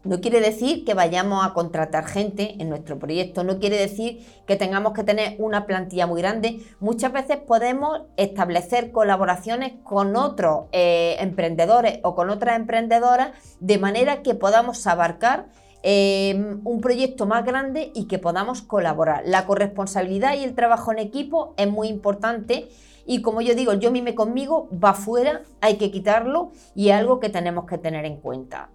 No 0.04 0.20
quiere 0.20 0.40
decir 0.40 0.84
que 0.84 0.92
vayamos 0.92 1.46
a 1.46 1.54
contratar 1.54 2.06
gente 2.06 2.56
en 2.60 2.68
nuestro 2.68 2.98
proyecto, 2.98 3.42
no 3.42 3.58
quiere 3.58 3.78
decir 3.78 4.26
que 4.46 4.56
tengamos 4.56 4.92
que 4.92 5.02
tener 5.02 5.34
una 5.38 5.66
plantilla 5.66 6.06
muy 6.06 6.20
grande. 6.20 6.60
Muchas 6.78 7.10
veces 7.10 7.38
podemos 7.38 8.02
establecer 8.18 8.92
colaboraciones 8.92 9.72
con 9.82 10.14
otros 10.14 10.66
eh, 10.72 11.16
emprendedores 11.20 12.00
o 12.02 12.14
con 12.14 12.28
otras 12.28 12.56
emprendedoras 12.56 13.30
de 13.60 13.78
manera 13.78 14.22
que 14.22 14.34
podamos 14.34 14.86
abarcar 14.86 15.46
em, 15.82 16.60
un 16.64 16.82
proyecto 16.82 17.24
más 17.24 17.46
grande 17.46 17.90
y 17.94 18.06
que 18.06 18.18
podamos 18.18 18.60
colaborar. 18.60 19.22
La 19.24 19.46
corresponsabilidad 19.46 20.34
y 20.34 20.44
el 20.44 20.54
trabajo 20.54 20.92
en 20.92 20.98
equipo 20.98 21.54
es 21.56 21.70
muy 21.70 21.88
importante 21.88 22.68
y 23.06 23.22
como 23.22 23.40
yo 23.40 23.54
digo, 23.54 23.72
yo 23.74 23.90
mime 23.90 24.14
conmigo 24.14 24.68
va 24.72 24.92
fuera, 24.92 25.42
hay 25.62 25.76
que 25.76 25.90
quitarlo 25.90 26.52
y 26.74 26.88
es 26.88 26.94
algo 26.94 27.20
que 27.20 27.28
tenemos 27.30 27.66
que 27.66 27.78
tener 27.78 28.04
en 28.04 28.16
cuenta. 28.16 28.70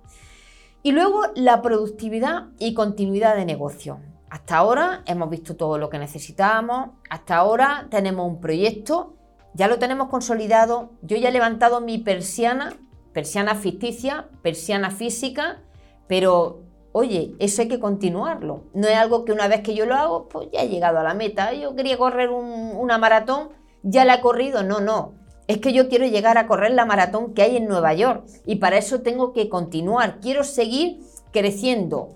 Y 0.81 0.93
luego 0.93 1.23
la 1.35 1.61
productividad 1.61 2.47
y 2.57 2.73
continuidad 2.73 3.35
de 3.35 3.45
negocio. 3.45 3.99
Hasta 4.29 4.57
ahora 4.57 5.03
hemos 5.07 5.29
visto 5.29 5.57
todo 5.57 5.77
lo 5.77 5.89
que 5.89 5.99
necesitábamos, 5.99 6.91
hasta 7.09 7.35
ahora 7.35 7.87
tenemos 7.89 8.27
un 8.27 8.39
proyecto, 8.39 9.15
ya 9.53 9.67
lo 9.67 9.79
tenemos 9.79 10.07
consolidado, 10.07 10.91
yo 11.01 11.17
ya 11.17 11.29
he 11.29 11.31
levantado 11.33 11.81
mi 11.81 11.97
persiana, 11.97 12.77
persiana 13.11 13.55
ficticia, 13.55 14.29
persiana 14.41 14.91
física, 14.91 15.63
pero 16.07 16.61
oye, 16.93 17.35
eso 17.39 17.61
hay 17.63 17.67
que 17.67 17.79
continuarlo. 17.79 18.63
No 18.73 18.87
es 18.87 18.95
algo 18.95 19.25
que 19.25 19.33
una 19.33 19.47
vez 19.47 19.61
que 19.61 19.75
yo 19.75 19.85
lo 19.85 19.95
hago, 19.95 20.29
pues 20.29 20.47
ya 20.53 20.61
he 20.61 20.69
llegado 20.69 20.99
a 20.99 21.03
la 21.03 21.13
meta. 21.13 21.53
Yo 21.53 21.75
quería 21.75 21.97
correr 21.97 22.29
una 22.29 22.97
maratón, 22.97 23.49
ya 23.83 24.05
la 24.05 24.15
he 24.15 24.21
corrido, 24.21 24.63
no, 24.63 24.79
no 24.79 25.18
es 25.49 25.57
que 25.57 25.73
yo 25.73 25.89
quiero 25.89 26.05
llegar 26.05 26.37
a 26.37 26.45
correr 26.45 26.73
la 26.73 26.85
maratón 26.85 27.33
que 27.33 27.41
hay 27.41 27.57
en 27.57 27.65
Nueva 27.65 27.95
York 27.95 28.23
y 28.45 28.57
para 28.57 28.77
eso 28.77 29.01
tengo 29.01 29.33
que 29.33 29.49
continuar, 29.49 30.19
quiero 30.21 30.43
seguir 30.43 30.99
creciendo. 31.33 32.09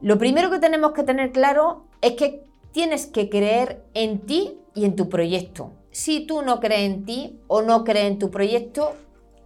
Lo 0.00 0.16
primero 0.16 0.48
que 0.48 0.60
tenemos 0.60 0.92
que 0.92 1.02
tener 1.02 1.32
claro 1.32 1.86
es 2.02 2.12
que 2.12 2.44
tienes 2.70 3.06
que 3.06 3.28
creer 3.28 3.82
en 3.94 4.20
ti 4.20 4.60
y 4.76 4.84
en 4.84 4.94
tu 4.94 5.08
proyecto. 5.08 5.72
Si 5.90 6.24
tú 6.24 6.42
no 6.42 6.60
crees 6.60 6.88
en 6.88 7.04
ti 7.04 7.40
o 7.48 7.62
no 7.62 7.82
crees 7.82 8.12
en 8.12 8.20
tu 8.20 8.30
proyecto, 8.30 8.94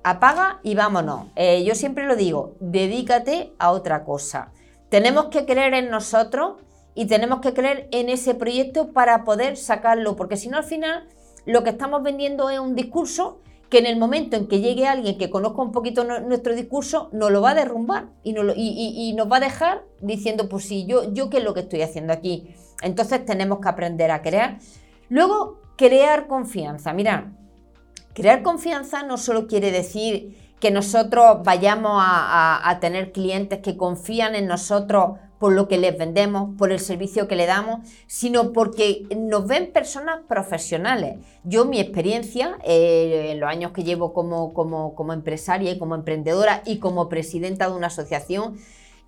apaga 0.05 0.61
y 0.63 0.75
vámonos. 0.75 1.29
Eh, 1.37 1.65
yo 1.65 1.75
siempre 1.75 2.05
lo 2.05 2.17
digo, 2.17 2.55
dedícate 2.61 3.55
a 3.59 3.71
otra 3.71 4.05
cosa. 4.05 4.53
Tenemos 4.91 5.27
que 5.27 5.47
creer 5.47 5.73
en 5.73 5.89
nosotros 5.89 6.57
y 6.95 7.07
tenemos 7.07 7.41
que 7.41 7.55
creer 7.55 7.89
en 7.93 8.11
ese 8.11 8.35
proyecto 8.35 8.93
para 8.93 9.25
poder 9.25 9.57
sacarlo, 9.57 10.17
porque 10.17 10.37
si 10.37 10.51
no 10.51 10.59
al 10.59 10.65
final 10.65 11.09
lo 11.47 11.65
que 11.65 11.71
estamos 11.71 12.03
vendiendo 12.03 12.51
es 12.51 12.59
un 12.59 12.75
discurso 12.75 13.39
que 13.71 13.79
en 13.79 13.87
el 13.87 13.99
momento 13.99 14.37
en 14.37 14.47
que 14.47 14.61
llegue 14.61 14.87
alguien 14.87 15.19
que 15.19 15.31
conozca 15.31 15.63
un 15.63 15.73
poquito 15.73 16.05
nuestro 16.05 16.55
discurso, 16.55 17.09
nos 17.13 17.31
lo 17.33 17.41
va 17.41 17.51
a 17.51 17.55
derrumbar 17.55 18.07
y, 18.23 18.33
nos, 18.33 18.55
y, 18.57 19.13
nos 19.17 19.31
va 19.31 19.39
a 19.39 19.41
dejar 19.41 19.83
diciendo, 20.01 20.49
pues 20.49 20.65
sí, 20.65 20.87
yo, 20.87 21.13
yo 21.13 21.31
qué 21.31 21.39
es 21.39 21.45
lo 21.45 21.53
que 21.55 21.61
estoy 21.61 21.83
haciendo 21.83 22.13
aquí. 22.13 22.55
Entonces 22.83 23.25
tenemos 23.25 23.59
que 23.59 23.69
aprender 23.69 24.13
a 24.13 24.23
crear. 24.23 24.59
Luego, 25.09 25.61
crear 25.77 26.29
confianza. 26.29 26.93
Mira, 26.93 27.33
crear 28.15 28.43
confianza 28.43 29.03
no 29.03 29.19
solo 29.19 29.49
quiere 29.49 29.73
decir 29.73 30.37
que 30.61 30.71
nosotros 30.71 31.39
vayamos 31.45 32.03
a, 32.03 32.79
tener 32.81 33.13
clientes 33.13 33.61
que 33.61 33.77
confían 33.77 34.35
en 34.35 34.47
nosotros 34.47 35.19
por 35.39 35.53
lo 35.53 35.69
que 35.69 35.79
les 35.79 35.97
vendemos, 35.97 36.57
por 36.57 36.73
el 36.73 36.81
servicio 36.81 37.29
que 37.29 37.37
le 37.37 37.47
damos, 37.47 37.89
sino 38.07 38.53
porque 38.53 39.07
nos 39.17 39.47
ven 39.47 39.73
personas 39.73 40.21
profesionales. 40.29 41.19
Yo, 41.45 41.65
mi 41.65 41.79
experiencia, 41.81 42.59
eh, 42.65 43.29
en 43.33 43.41
los 43.41 43.49
años 43.49 43.73
que 43.73 43.85
llevo 43.85 44.13
como, 44.13 44.55
como, 44.55 44.95
como 44.95 45.13
empresaria 45.13 45.73
y 45.73 45.79
como 45.79 45.95
emprendedora 45.95 46.63
y 46.65 46.79
como 46.79 47.09
presidenta 47.09 47.69
de 47.69 47.77
una 47.77 47.89
asociación, 47.89 48.57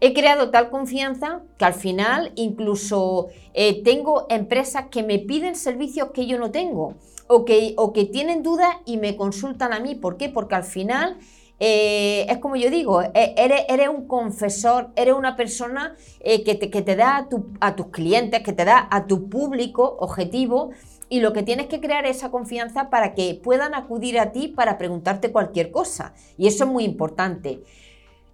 he 0.00 0.12
creado 0.12 0.50
tal 0.50 0.70
confianza 0.70 1.40
que 1.56 1.64
al 1.64 1.74
final 1.74 2.32
incluso 2.36 3.28
eh, 3.54 3.82
tengo 3.82 4.26
empresas 4.28 4.86
que 4.90 5.02
me 5.02 5.18
piden 5.18 5.56
servicios 5.56 6.10
que 6.12 6.26
yo 6.26 6.38
no 6.38 6.50
tengo 6.50 6.94
o 7.26 7.44
que, 7.44 7.74
o 7.76 7.92
que 7.92 8.04
tienen 8.04 8.42
dudas 8.42 8.76
y 8.84 8.96
me 8.96 9.16
consultan 9.16 9.72
a 9.72 9.80
mí. 9.80 9.94
¿Por 9.94 10.16
qué? 10.16 10.28
Porque 10.28 10.54
al 10.54 10.64
final 10.64 11.18
eh, 11.60 12.26
es 12.28 12.38
como 12.38 12.56
yo 12.56 12.70
digo, 12.70 13.02
e, 13.02 13.34
eres, 13.36 13.88
un 13.88 14.06
confesor, 14.06 14.90
eres 14.94 15.14
una 15.14 15.34
persona 15.34 15.96
eh, 16.20 16.44
que, 16.44 16.54
te, 16.54 16.96
da 16.96 17.28
a, 17.60 17.76
tus 17.76 17.86
clientes, 17.88 18.42
que 18.42 18.52
te 18.52 18.64
da 18.64 18.86
a 18.90 19.06
tu 19.06 19.28
público 19.28 19.96
objetivo 20.00 20.70
y 21.08 21.20
lo 21.20 21.32
que 21.32 21.42
tienes 21.42 21.66
que 21.66 21.80
crear 21.80 22.06
es 22.06 22.18
esa 22.18 22.30
confianza 22.30 22.90
para 22.90 23.14
que 23.14 23.40
puedan 23.42 23.74
acudir 23.74 24.18
a 24.18 24.30
ti 24.30 24.48
para 24.48 24.78
preguntarte 24.78 25.32
cualquier 25.32 25.70
cosa. 25.70 26.14
Y 26.36 26.46
eso 26.46 26.64
es 26.64 26.70
muy 26.70 26.84
importante. 26.84 27.62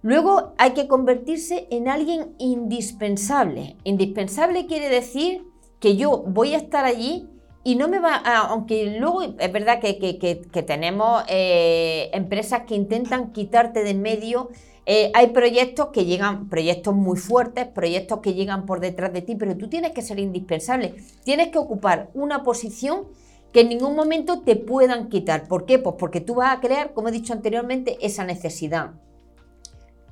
Luego 0.01 0.53
hay 0.57 0.71
que 0.71 0.87
convertirse 0.87 1.67
en 1.71 1.87
alguien 1.87 2.35
indispensable. 2.37 3.75
Indispensable 3.83 4.67
quiere 4.67 4.89
decir 4.89 5.43
que 5.79 5.95
yo 5.95 6.23
voy 6.27 6.53
a 6.53 6.57
estar 6.57 6.85
allí 6.85 7.27
y 7.67 7.75
no 7.75 7.87
me 7.87 7.97
va, 7.97 8.17
aunque 8.17 8.95
luego 8.99 9.23
es 9.23 9.51
verdad 9.51 9.79
que, 9.79 10.63
tenemos 10.67 11.23
eh, 11.27 12.11
empresas 12.13 12.61
que 12.67 12.75
intentan 12.75 13.31
quitarte 13.31 13.83
de 13.83 13.89
en 13.89 14.03
medio, 14.03 14.49
eh, 14.85 15.09
hay 15.15 15.29
proyectos 15.31 15.87
que 15.87 16.05
llegan, 16.05 16.47
proyectos 16.47 16.93
muy 16.93 17.17
fuertes, 17.17 17.65
proyectos 17.65 18.19
que 18.19 18.35
llegan 18.35 18.67
por 18.67 18.81
detrás 18.81 19.11
de 19.13 19.23
ti, 19.23 19.35
pero 19.35 19.57
tú 19.57 19.67
tienes 19.67 19.93
que 19.93 20.03
ser 20.03 20.19
indispensable, 20.19 20.93
tienes 21.23 21.47
que 21.47 21.57
ocupar 21.57 22.11
una 22.13 22.43
posición 22.43 23.07
que 23.51 23.61
en 23.61 23.69
ningún 23.69 23.95
momento 23.95 24.41
te 24.41 24.55
puedan 24.55 25.09
quitar. 25.09 25.47
¿Por 25.47 25.65
qué? 25.65 25.79
Pues 25.79 25.95
porque 25.97 26.21
tú 26.21 26.35
vas 26.35 26.55
a 26.55 26.61
crear, 26.61 26.93
como 26.93 27.07
he 27.07 27.11
dicho 27.11 27.33
anteriormente, 27.33 27.97
esa 27.99 28.25
necesidad. 28.25 28.91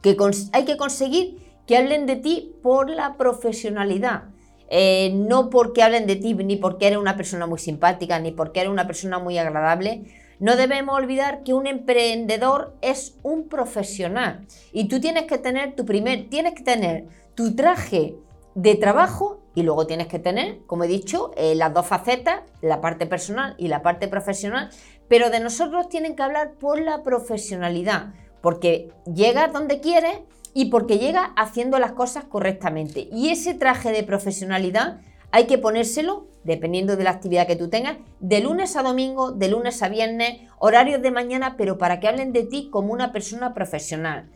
Que 0.02 0.18
hay 0.54 0.66
que 0.66 0.76
conseguir 0.76 1.38
que 1.68 1.78
hablen 1.78 2.08
de 2.08 2.16
ti 2.16 2.56
por 2.64 2.90
la 2.90 3.16
profesionalidad 3.16 4.33
eh, 4.76 5.12
no 5.14 5.52
porque 5.52 5.84
hablen 5.84 6.08
de 6.08 6.16
ti, 6.16 6.34
ni 6.34 6.56
porque 6.56 6.88
eres 6.88 6.98
una 6.98 7.16
persona 7.16 7.46
muy 7.46 7.60
simpática, 7.60 8.18
ni 8.18 8.32
porque 8.32 8.62
eres 8.62 8.72
una 8.72 8.88
persona 8.88 9.20
muy 9.20 9.38
agradable. 9.38 10.02
No 10.40 10.56
debemos 10.56 10.96
olvidar 10.96 11.44
que 11.44 11.54
un 11.54 11.68
emprendedor 11.68 12.76
es 12.82 13.16
un 13.22 13.48
profesional 13.50 14.48
y 14.72 14.88
tú 14.88 15.00
tienes 15.00 15.26
que 15.26 15.38
tener 15.38 15.76
tu 15.76 15.86
primer, 15.86 16.28
tienes 16.28 16.56
que 16.56 16.64
tener 16.64 17.06
tu 17.36 17.56
traje 17.56 18.16
de 18.56 18.74
trabajo 18.74 19.44
y 19.54 19.62
luego 19.62 19.86
tienes 19.86 20.08
que 20.08 20.18
tener, 20.18 20.62
como 20.66 20.86
he 20.86 20.88
dicho, 20.88 21.34
eh, 21.38 21.54
las 21.54 21.72
dos 21.72 21.86
facetas, 21.86 22.42
la 22.62 22.82
parte 22.82 23.06
personal 23.06 23.54
y 23.60 23.68
la 23.68 23.84
parte 23.84 24.08
profesional, 24.08 24.72
pero 25.08 25.30
de 25.30 25.40
nosotros 25.40 25.88
tienen 25.88 26.16
que 26.16 26.24
hablar 26.24 26.54
por 26.54 26.82
la 26.82 27.04
profesionalidad, 27.04 28.16
porque 28.42 28.90
llegas 29.06 29.54
donde 29.54 29.82
quieres 29.82 30.22
y 30.54 30.66
porque 30.66 31.00
llega 31.00 31.34
haciendo 31.36 31.80
las 31.80 31.94
cosas 31.94 32.26
correctamente. 32.26 33.08
Y 33.12 33.30
ese 33.30 33.54
traje 33.54 33.92
de 33.92 34.04
profesionalidad 34.04 35.02
hay 35.32 35.48
que 35.48 35.58
ponérselo, 35.58 36.28
dependiendo 36.44 36.96
de 36.96 37.04
la 37.04 37.10
actividad 37.10 37.48
que 37.48 37.56
tú 37.56 37.70
tengas, 37.70 37.98
de 38.20 38.40
lunes 38.40 38.76
a 38.76 38.84
domingo, 38.84 39.32
de 39.32 39.48
lunes 39.50 39.82
a 39.82 39.90
viernes, 39.90 40.42
horarios 40.60 41.02
de 41.02 41.10
mañana, 41.10 41.56
pero 41.58 41.78
para 41.78 42.00
que 42.00 42.08
hablen 42.08 42.34
de 42.34 42.44
ti 42.44 42.70
como 42.72 42.94
una 42.94 43.12
persona 43.12 43.54
profesional. 43.54 44.30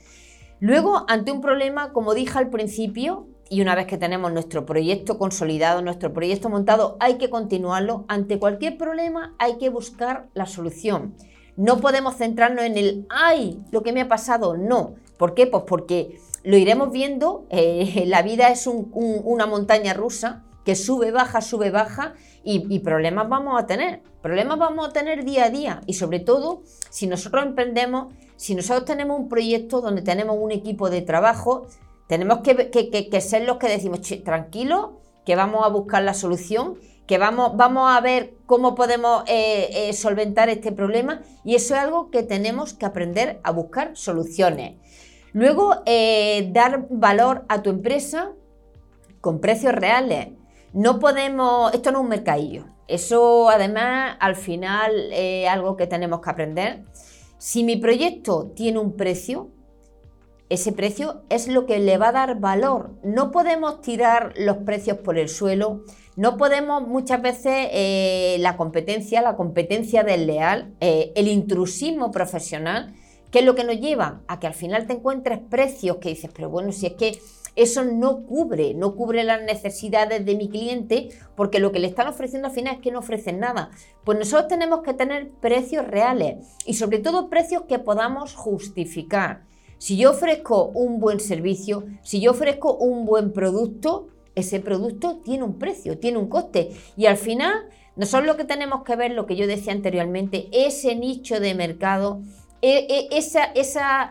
Luego, 0.59 1.05
ante 1.07 1.32
un 1.32 1.41
problema, 1.41 1.93
como 1.93 2.15
dije 2.15 2.39
al 2.39 2.49
principio, 2.49 3.28
y 3.49 3.61
una 3.61 3.76
vez 3.76 3.86
que 3.86 3.97
tenemos 3.97 4.32
nuestro 4.34 4.65
proyecto 4.65 5.18
consolidado, 5.18 5.82
nuestro 5.82 6.13
proyecto 6.13 6.49
montado, 6.49 6.97
hay 6.99 7.18
que 7.20 7.30
continuarlo. 7.30 8.05
Ante 8.07 8.39
cualquier 8.39 8.78
problema 8.78 9.36
hay 9.38 9.57
que 9.57 9.70
buscar 9.70 10.28
la 10.34 10.47
solución. 10.47 11.15
No 11.55 11.78
podemos 11.78 12.15
centrarnos 12.18 12.65
en 12.65 12.78
el, 12.78 13.05
ay, 13.09 13.59
lo 13.72 13.84
que 13.84 13.93
me 13.93 14.01
ha 14.01 14.07
pasado, 14.07 14.57
no. 14.57 14.95
¿Por 15.18 15.34
qué? 15.34 15.47
Pues 15.47 15.63
porque 15.68 16.20
lo 16.43 16.57
iremos 16.57 16.91
viendo, 16.91 17.45
eh, 17.49 18.03
la 18.07 18.22
vida 18.22 18.49
es 18.49 18.68
una 18.68 19.45
montaña 19.45 19.93
rusa 19.93 20.43
que 20.68 20.76
sube, 20.76 21.11
baja, 21.11 21.39
sube, 21.39 21.72
baja 21.72 22.15
y, 22.43 22.80
problemas 22.80 23.30
vamos 23.30 23.61
a 23.61 23.65
tener. 23.65 24.01
Problemas 24.22 24.59
vamos 24.59 24.89
a 24.89 24.91
tener 24.91 25.24
día 25.24 25.45
a 25.45 25.49
día 25.49 25.82
y 25.86 25.93
sobre 25.93 26.20
todo 26.20 26.61
si 26.89 27.07
nosotros 27.07 27.45
emprendemos, 27.45 28.13
si 28.36 28.53
nosotros 28.53 28.84
tenemos 28.84 29.18
un 29.18 29.30
proyecto 29.30 29.80
donde 29.80 30.01
tenemos 30.01 30.36
un 30.38 30.51
equipo 30.51 30.89
de 30.89 31.01
trabajo, 31.01 31.68
tenemos 32.07 32.39
que, 32.39 33.22
ser 33.22 33.43
los 33.43 33.57
que 33.57 33.70
decimos, 33.70 34.01
tranquilo, 34.26 34.99
que 35.26 35.38
vamos 35.38 35.65
a 35.65 35.70
buscar 35.70 36.03
la 36.03 36.13
solución, 36.13 36.76
que 37.05 37.18
vamos, 37.18 37.55
vamos 37.55 37.89
a 37.89 38.01
ver 38.01 38.34
cómo 38.45 38.76
podemos 38.76 39.24
eh, 39.28 39.70
eh, 39.72 39.93
solventar 39.93 40.49
este 40.49 40.74
problema 40.74 41.22
y 41.45 41.55
eso 41.55 41.76
es 41.76 41.82
algo 41.82 42.11
que 42.11 42.24
tenemos 42.24 42.74
que 42.74 42.86
aprender 42.86 43.39
a 43.43 43.51
buscar 43.51 43.95
soluciones. 43.95 44.76
Luego, 45.38 45.83
eh, 45.85 46.49
dar 46.51 46.88
valor 46.89 47.45
a 47.47 47.61
tu 47.61 47.69
empresa 47.69 48.31
con 49.21 49.39
precios 49.39 49.71
reales. 49.71 50.29
No 50.73 50.97
podemos, 50.97 51.71
esto 51.75 51.91
no 51.91 51.99
es 51.99 52.03
un 52.05 52.09
mercadillo. 52.09 52.65
Eso 52.88 53.47
además 53.47 54.17
al 54.19 54.35
final 54.35 55.11
es 55.13 55.47
algo 55.47 55.77
que 55.77 55.85
tenemos 55.85 56.21
que 56.21 56.29
aprender. 56.31 56.85
Si 57.38 57.63
mi 57.63 57.75
proyecto 57.75 58.51
tiene 58.55 58.79
un 58.79 58.93
precio, 58.93 59.51
ese 60.49 60.71
precio 60.71 61.21
es 61.29 61.47
lo 61.47 61.67
que 61.67 61.77
le 61.77 61.99
va 61.99 62.07
a 62.07 62.13
dar 62.13 62.39
valor. 62.39 62.95
No 63.03 63.29
podemos 63.29 63.81
tirar 63.81 64.33
los 64.38 64.57
precios 64.57 64.97
por 64.97 65.19
el 65.19 65.29
suelo. 65.29 65.83
No 66.15 66.38
podemos 66.38 66.88
muchas 66.88 67.21
veces 67.21 67.69
eh, 67.73 68.38
la 68.39 68.57
competencia, 68.57 69.21
la 69.21 69.35
competencia 69.35 70.03
desleal, 70.03 70.73
eh, 70.79 71.11
el 71.15 71.27
intrusismo 71.27 72.09
profesional 72.09 72.95
¿Qué 73.38 73.41
es 73.41 73.45
lo 73.45 73.53
que 73.53 73.63
nos 73.63 73.79
lleva? 73.79 74.23
A 74.27 74.39
que 74.39 74.47
al 74.47 74.55
final 74.55 74.88
te 74.88 74.93
encuentres 74.93 75.38
precios 75.38 75.97
que 75.97 76.09
dices, 76.09 76.31
pero 76.33 76.49
bueno, 76.49 76.71
si 76.71 76.88
es 76.88 76.93
que 76.93 77.19
eso 77.55 77.83
no 77.83 78.23
cubre, 78.25 78.73
no 78.73 78.95
cubre 78.95 79.23
las 79.23 79.43
necesidades 79.43 80.25
de 80.25 80.33
mi 80.33 80.49
cliente, 80.49 81.09
porque 81.35 81.59
lo 81.59 81.71
que 81.71 81.77
le 81.77 81.85
están 81.85 82.07
ofreciendo 82.07 82.47
al 82.47 82.55
final 82.55 82.73
es 82.73 82.81
que 82.81 82.89
no 82.89 82.97
ofrecen 82.97 83.39
nada. 83.39 83.69
Pues 84.03 84.17
nosotros 84.17 84.47
tenemos 84.47 84.81
que 84.81 84.95
tener 84.95 85.29
precios 85.39 85.85
reales 85.85 86.47
y 86.65 86.73
sobre 86.73 86.97
todo 86.97 87.29
precios 87.29 87.65
que 87.69 87.77
podamos 87.77 88.33
justificar. 88.33 89.45
Si 89.77 89.97
yo 89.97 90.09
ofrezco 90.09 90.69
un 90.69 90.99
buen 90.99 91.19
servicio, 91.19 91.85
si 92.01 92.19
yo 92.19 92.31
ofrezco 92.31 92.73
un 92.73 93.05
buen 93.05 93.33
producto, 93.33 94.07
ese 94.33 94.59
producto 94.61 95.19
tiene 95.23 95.43
un 95.43 95.59
precio, 95.59 95.99
tiene 95.99 96.17
un 96.17 96.27
coste. 96.27 96.71
Y 96.95 97.05
al 97.05 97.17
final, 97.17 97.69
nosotros 97.95 98.25
lo 98.25 98.35
que 98.35 98.45
tenemos 98.45 98.83
que 98.83 98.95
ver, 98.95 99.11
lo 99.11 99.27
que 99.27 99.35
yo 99.35 99.45
decía 99.45 99.73
anteriormente, 99.73 100.49
ese 100.51 100.95
nicho 100.95 101.39
de 101.39 101.53
mercado 101.53 102.23
e, 102.61 103.07
e, 103.11 103.17
esa, 103.17 103.45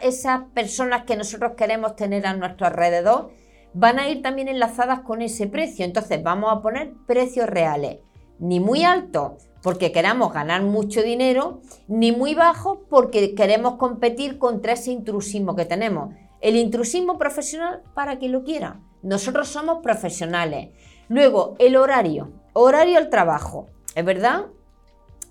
esas 0.01 0.41
personas 0.55 1.05
que 1.05 1.17
nosotros 1.17 1.53
queremos 1.57 1.97
tener 1.97 2.27
a 2.27 2.35
nuestro 2.35 2.67
alrededor 2.67 3.31
van 3.75 3.99
a 3.99 4.09
ir 4.09 4.23
también 4.23 4.49
enlazadas 4.49 5.01
con 5.01 5.23
ese 5.23 5.47
precio. 5.47 5.85
Entonces 5.85 6.23
vamos 6.23 6.53
a 6.53 6.63
poner 6.63 6.93
precios 7.07 7.49
reales, 7.49 7.99
ni 8.39 8.61
muy 8.61 8.85
altos 8.85 9.33
porque 9.63 9.91
queramos 9.91 10.33
ganar 10.33 10.63
mucho 10.63 11.03
dinero, 11.03 11.61
ni 11.89 12.13
muy 12.13 12.37
bajos 12.37 12.79
porque 12.89 13.35
queremos 13.35 13.75
competir 13.75 14.39
contra 14.39 14.75
ese 14.75 14.93
intrusismo 14.93 15.57
que 15.57 15.65
tenemos. 15.65 16.15
El 16.41 16.55
intrusismo 16.55 17.19
profesional 17.19 17.83
para 17.93 18.19
quien 18.19 18.31
lo 18.31 18.45
quiera. 18.45 18.81
Nosotros 19.03 19.49
somos 19.49 19.83
profesionales. 19.83 20.69
Luego, 21.09 21.57
el 21.59 21.75
horario. 21.75 22.31
Horario 22.53 22.97
al 22.97 23.11
trabajo. 23.11 23.67
Es 23.97 24.05
verdad 24.05 24.47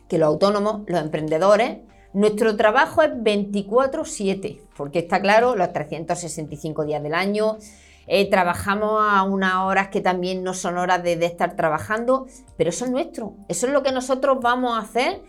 que 0.10 0.18
los 0.18 0.28
autónomos, 0.28 0.82
los 0.88 1.00
emprendedores, 1.00 1.78
nuestro 2.16 2.56
trabajo 2.56 3.04
es 3.04 3.12
24/7, 3.12 4.62
porque 4.78 5.00
está 5.00 5.22
claro, 5.22 5.56
los 5.56 5.74
365 5.74 6.86
días 6.86 7.04
del 7.04 7.14
año, 7.14 7.58
eh, 8.08 8.30
trabajamos 8.30 9.02
a 9.02 9.24
unas 9.24 9.56
horas 9.56 9.90
que 9.90 10.00
también 10.00 10.42
no 10.42 10.54
son 10.54 10.78
horas 10.78 11.04
de, 11.04 11.14
estar 11.26 11.58
trabajando, 11.58 12.26
pero 12.58 12.70
eso 12.70 12.86
es 12.86 12.92
nuestro, 12.92 13.36
eso 13.50 13.68
es 13.68 13.74
lo 13.74 13.84
que 13.84 13.92
nosotros 13.92 14.38
vamos 14.42 14.78
a 14.78 14.82
hacer 14.82 15.22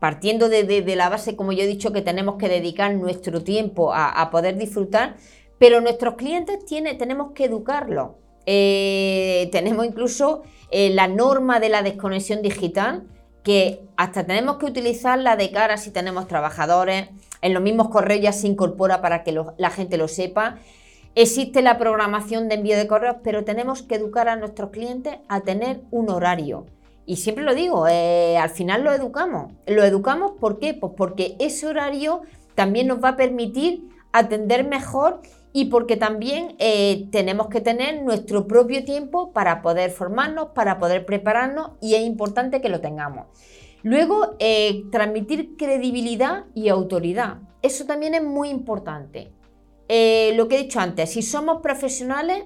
partiendo 0.00 0.48
de, 0.48 0.82
la 0.96 1.08
base, 1.08 1.36
como 1.36 1.52
yo 1.52 1.62
he 1.62 1.66
dicho, 1.66 1.92
que 1.92 2.02
tenemos 2.02 2.36
que 2.36 2.48
dedicar 2.48 2.94
nuestro 2.94 3.42
tiempo 3.42 3.92
a, 3.94 4.30
poder 4.30 4.56
disfrutar, 4.56 5.16
pero 5.58 5.80
nuestros 5.80 6.14
clientes 6.14 6.64
tiene, 6.64 6.94
tenemos 6.94 7.32
que 7.32 7.44
educarlos. 7.44 8.10
eh, 8.46 9.48
tenemos 9.52 9.84
incluso 9.84 10.42
eh, 10.70 10.90
la 10.90 11.08
norma 11.08 11.60
de 11.60 11.68
la 11.68 11.82
desconexión 11.82 12.42
digital, 12.42 13.06
que 13.48 13.80
hasta 13.96 14.26
tenemos 14.26 14.58
que 14.58 14.66
utilizarla 14.66 15.34
de 15.34 15.50
cara 15.50 15.78
si 15.78 15.90
tenemos 15.90 16.28
trabajadores, 16.28 17.08
en 17.40 17.54
los 17.54 17.62
mismos 17.62 17.88
correos 17.88 18.20
ya 18.20 18.32
se 18.34 18.46
incorpora 18.46 19.00
para 19.00 19.24
que 19.24 19.34
la 19.56 19.70
gente 19.70 19.96
lo 19.96 20.06
sepa. 20.06 20.58
Existe 21.14 21.62
la 21.62 21.78
programación 21.78 22.50
de 22.50 22.56
envío 22.56 22.76
de 22.76 22.86
correos, 22.86 23.16
pero 23.24 23.44
tenemos 23.44 23.80
que 23.80 23.94
educar 23.94 24.28
a 24.28 24.36
nuestros 24.36 24.68
clientes 24.68 25.16
a 25.28 25.40
tener 25.40 25.80
un 25.90 26.10
horario. 26.10 26.66
Y 27.06 27.16
siempre 27.16 27.42
lo 27.42 27.54
digo, 27.54 27.88
eh, 27.88 28.36
al 28.36 28.50
final 28.50 28.84
lo 28.84 28.92
educamos. 28.92 29.50
¿Lo 29.66 29.82
educamos 29.82 30.32
por 30.38 30.58
qué? 30.58 30.74
Pues 30.74 30.92
porque 30.94 31.34
ese 31.38 31.68
horario 31.68 32.20
también 32.54 32.86
nos 32.86 33.02
va 33.02 33.08
a 33.08 33.16
permitir 33.16 33.88
atender 34.12 34.68
mejor 34.68 35.22
y 35.52 35.66
porque 35.66 35.96
también 35.96 36.54
eh, 36.58 37.08
tenemos 37.10 37.48
que 37.48 37.60
tener 37.60 38.02
nuestro 38.02 38.46
propio 38.46 38.84
tiempo 38.84 39.32
para 39.32 39.62
poder 39.62 39.90
formarnos, 39.90 40.48
para 40.54 40.78
poder 40.78 41.06
prepararnos 41.06 41.72
y 41.80 41.94
es 41.94 42.02
importante 42.02 42.60
que 42.60 42.68
lo 42.68 42.80
tengamos. 42.80 43.26
Luego, 43.82 44.36
eh, 44.38 44.84
transmitir 44.90 45.56
credibilidad 45.56 46.44
y 46.54 46.68
autoridad. 46.68 47.38
Eso 47.62 47.86
también 47.86 48.14
es 48.14 48.22
muy 48.22 48.50
importante. 48.50 49.32
Eh, 49.88 50.32
lo 50.34 50.48
que 50.48 50.56
he 50.56 50.62
dicho 50.62 50.80
antes, 50.80 51.10
si 51.10 51.22
somos 51.22 51.62
profesionales, 51.62 52.44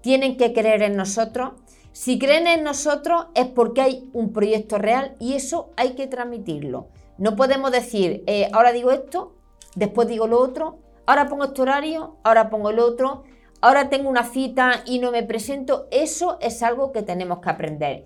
tienen 0.00 0.36
que 0.36 0.52
creer 0.52 0.82
en 0.82 0.96
nosotros. 0.96 1.52
Si 1.92 2.18
creen 2.18 2.46
en 2.46 2.64
nosotros 2.64 3.26
es 3.34 3.46
porque 3.46 3.82
hay 3.82 4.10
un 4.12 4.32
proyecto 4.32 4.78
real 4.78 5.14
y 5.20 5.34
eso 5.34 5.70
hay 5.76 5.90
que 5.90 6.08
transmitirlo. 6.08 6.88
No 7.18 7.36
podemos 7.36 7.70
decir, 7.70 8.24
ahora 8.52 8.72
digo 8.72 8.90
esto, 8.90 9.36
después 9.76 10.08
digo 10.08 10.26
lo 10.26 10.40
otro, 10.40 10.81
ahora 11.06 11.28
pongo 11.28 11.44
este 11.44 11.62
horario, 11.62 12.16
ahora 12.22 12.50
pongo 12.50 12.70
el 12.70 12.78
otro, 12.78 13.24
ahora 13.60 13.88
tengo 13.88 14.08
una 14.08 14.24
cita 14.24 14.82
y 14.86 14.98
no 14.98 15.10
me 15.10 15.22
presento. 15.22 15.86
Eso 15.90 16.38
es 16.40 16.62
algo 16.62 16.92
que 16.92 17.02
tenemos 17.02 17.40
que 17.40 17.50
aprender. 17.50 18.04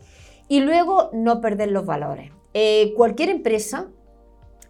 Y 0.49 0.61
luego 0.61 1.11
no 1.13 1.41
perder 1.41 1.71
los 1.71 1.87
valores. 1.87 2.31
Eh, 2.55 2.95
cualquier 2.97 3.31
empresa 3.31 3.89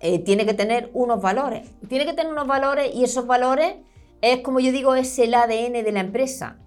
eh, 0.00 0.18
tiene 0.18 0.46
que 0.46 0.54
tener 0.54 0.90
unos 0.92 1.20
valores. 1.20 1.68
Tiene 1.88 2.06
que 2.06 2.14
tener 2.14 2.32
unos 2.32 2.46
valores 2.46 2.94
y 2.94 3.04
esos 3.04 3.26
valores 3.26 3.76
es, 4.22 4.40
como 4.40 4.60
yo 4.60 4.72
digo, 4.72 4.94
es 4.94 5.18
el 5.18 5.34
ADN 5.34 5.72
de 5.84 5.92
la 5.92 6.00
empresa. 6.00 6.58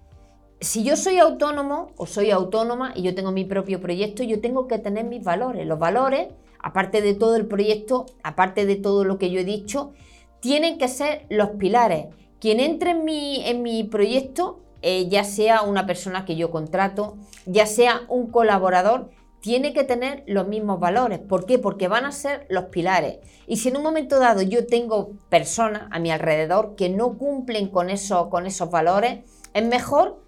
Si 0.60 0.84
yo 0.84 0.96
soy 0.96 1.18
autónomo 1.18 1.90
o 1.96 2.06
soy 2.06 2.30
autónoma 2.30 2.92
y 2.94 3.02
yo 3.02 3.14
tengo 3.14 3.32
mi 3.32 3.44
propio 3.44 3.80
proyecto, 3.80 4.22
yo 4.22 4.40
tengo 4.40 4.68
que 4.68 4.78
tener 4.78 5.04
mis 5.04 5.24
valores. 5.24 5.66
Los 5.66 5.78
valores, 5.78 6.28
aparte 6.58 7.00
de 7.00 7.14
todo 7.14 7.36
el 7.36 7.46
proyecto, 7.46 8.06
aparte 8.22 8.66
de 8.66 8.76
todo 8.76 9.04
lo 9.04 9.18
que 9.18 9.30
yo 9.30 9.40
he 9.40 9.44
dicho, 9.44 9.92
tienen 10.40 10.78
que 10.78 10.88
ser 10.88 11.26
los 11.28 11.50
pilares. 11.50 12.06
Quien 12.40 12.60
entre 12.60 12.92
en 12.92 13.04
mi, 13.04 13.42
en 13.46 13.62
mi 13.62 13.84
proyecto, 13.84 14.60
eh, 14.82 15.08
ya 15.08 15.24
sea 15.24 15.62
una 15.62 15.86
persona 15.86 16.24
que 16.24 16.36
yo 16.36 16.50
contrato, 16.50 17.16
ya 17.44 17.66
sea 17.66 18.02
un 18.08 18.30
colaborador, 18.30 19.10
tiene 19.40 19.72
que 19.72 19.84
tener 19.84 20.22
los 20.26 20.48
mismos 20.48 20.80
valores. 20.80 21.18
¿Por 21.18 21.46
qué? 21.46 21.58
Porque 21.58 21.88
van 21.88 22.04
a 22.04 22.12
ser 22.12 22.46
los 22.48 22.64
pilares. 22.64 23.18
Y 23.46 23.56
si 23.56 23.68
en 23.68 23.76
un 23.76 23.82
momento 23.82 24.18
dado 24.18 24.42
yo 24.42 24.66
tengo 24.66 25.12
personas 25.28 25.88
a 25.90 25.98
mi 25.98 26.10
alrededor 26.10 26.74
que 26.76 26.88
no 26.88 27.16
cumplen 27.16 27.68
con, 27.68 27.90
eso, 27.90 28.28
con 28.30 28.46
esos 28.46 28.70
valores, 28.70 29.20
es 29.54 29.64
mejor 29.64 30.22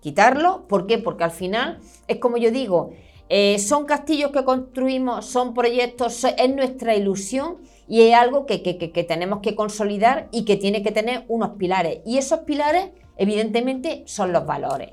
quitarlo. 0.00 0.66
¿Por 0.68 0.86
qué? 0.86 0.98
Porque 0.98 1.24
al 1.24 1.30
final 1.30 1.80
es 2.08 2.18
como 2.18 2.38
yo 2.38 2.50
digo, 2.50 2.90
eh, 3.28 3.58
son 3.58 3.86
castillos 3.86 4.30
que 4.30 4.44
construimos, 4.44 5.26
son 5.26 5.52
proyectos, 5.52 6.24
es 6.24 6.54
nuestra 6.54 6.94
ilusión 6.94 7.58
y 7.88 8.02
es 8.02 8.14
algo 8.14 8.46
que, 8.46 8.58
tenemos 9.08 9.40
que 9.40 9.54
consolidar 9.54 10.28
y 10.32 10.44
que 10.44 10.56
tiene 10.56 10.82
que 10.82 10.92
tener 10.92 11.24
unos 11.28 11.50
pilares. 11.56 12.00
Y 12.04 12.18
esos 12.18 12.40
pilares, 12.40 12.90
evidentemente, 13.16 14.02
son 14.06 14.32
los 14.32 14.46
valores. 14.46 14.90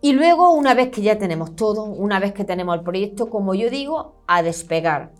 Y 0.00 0.12
luego, 0.12 0.50
una 0.50 0.74
vez 0.74 0.90
que 0.90 1.02
ya 1.02 1.18
tenemos 1.18 1.56
todo, 1.56 1.84
una 1.84 2.20
vez 2.20 2.32
que 2.32 2.44
tenemos 2.44 2.76
el 2.76 2.82
proyecto, 2.82 3.30
como 3.30 3.54
yo 3.54 3.70
digo, 3.70 4.16
a 4.26 4.42
despegar. 4.42 5.12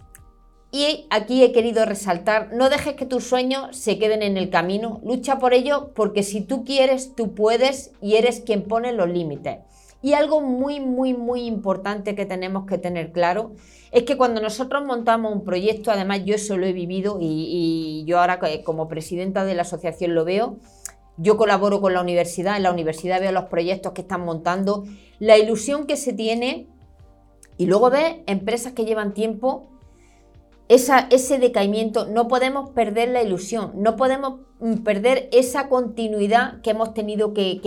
Y 0.70 1.06
aquí 1.10 1.42
he 1.42 1.52
querido 1.52 1.84
resaltar, 1.84 2.52
no 2.52 2.68
dejes 2.68 2.94
que 2.94 3.06
tus 3.06 3.24
sueños 3.24 3.76
se 3.76 3.98
queden 3.98 4.22
en 4.22 4.36
el 4.36 4.50
camino, 4.50 5.00
lucha 5.04 5.38
por 5.38 5.54
ello 5.54 5.92
porque 5.94 6.24
si 6.24 6.40
tú 6.40 6.64
quieres, 6.64 7.14
tú 7.14 7.32
puedes 7.32 7.92
y 8.02 8.16
eres 8.16 8.40
quien 8.40 8.64
pone 8.64 8.92
los 8.92 9.08
límites. 9.08 9.58
Y 10.04 10.12
algo 10.12 10.42
muy, 10.42 10.80
muy, 10.80 11.14
muy 11.14 11.46
importante 11.46 12.14
que 12.14 12.26
tenemos 12.26 12.66
que 12.66 12.76
tener 12.76 13.10
claro 13.10 13.52
es 13.90 14.02
que 14.02 14.18
cuando 14.18 14.42
nosotros 14.42 14.84
montamos 14.84 15.32
un 15.32 15.44
proyecto, 15.44 15.90
además 15.90 16.26
yo 16.26 16.34
eso 16.34 16.58
lo 16.58 16.66
he 16.66 16.74
vivido 16.74 17.16
y, 17.22 18.04
yo 18.06 18.20
ahora 18.20 18.38
como 18.64 18.86
presidenta 18.86 19.46
de 19.46 19.54
la 19.54 19.62
asociación 19.62 20.14
lo 20.14 20.26
veo, 20.26 20.58
yo 21.16 21.38
colaboro 21.38 21.80
con 21.80 21.94
la 21.94 22.02
universidad, 22.02 22.58
en 22.58 22.64
la 22.64 22.70
universidad 22.70 23.18
veo 23.18 23.32
los 23.32 23.44
proyectos 23.44 23.92
que 23.92 24.02
están 24.02 24.26
montando, 24.26 24.84
la 25.20 25.38
ilusión 25.38 25.86
que 25.86 25.96
se 25.96 26.12
tiene 26.12 26.66
y 27.56 27.64
luego 27.64 27.88
ve 27.88 28.24
empresas 28.26 28.74
que 28.74 28.84
llevan 28.84 29.14
tiempo 29.14 29.70
ese 30.68 31.38
decaimiento, 31.38 32.06
no 32.06 32.26
podemos 32.26 32.70
perder 32.70 33.10
la 33.10 33.22
ilusión, 33.22 33.72
no 33.76 33.96
podemos 33.96 34.40
mm, 34.60 34.76
perder 34.76 35.28
esa 35.32 35.68
continuidad 35.68 36.60
que 36.62 36.70
hemos 36.70 36.94
tenido 36.94 37.34
que, 37.34 37.60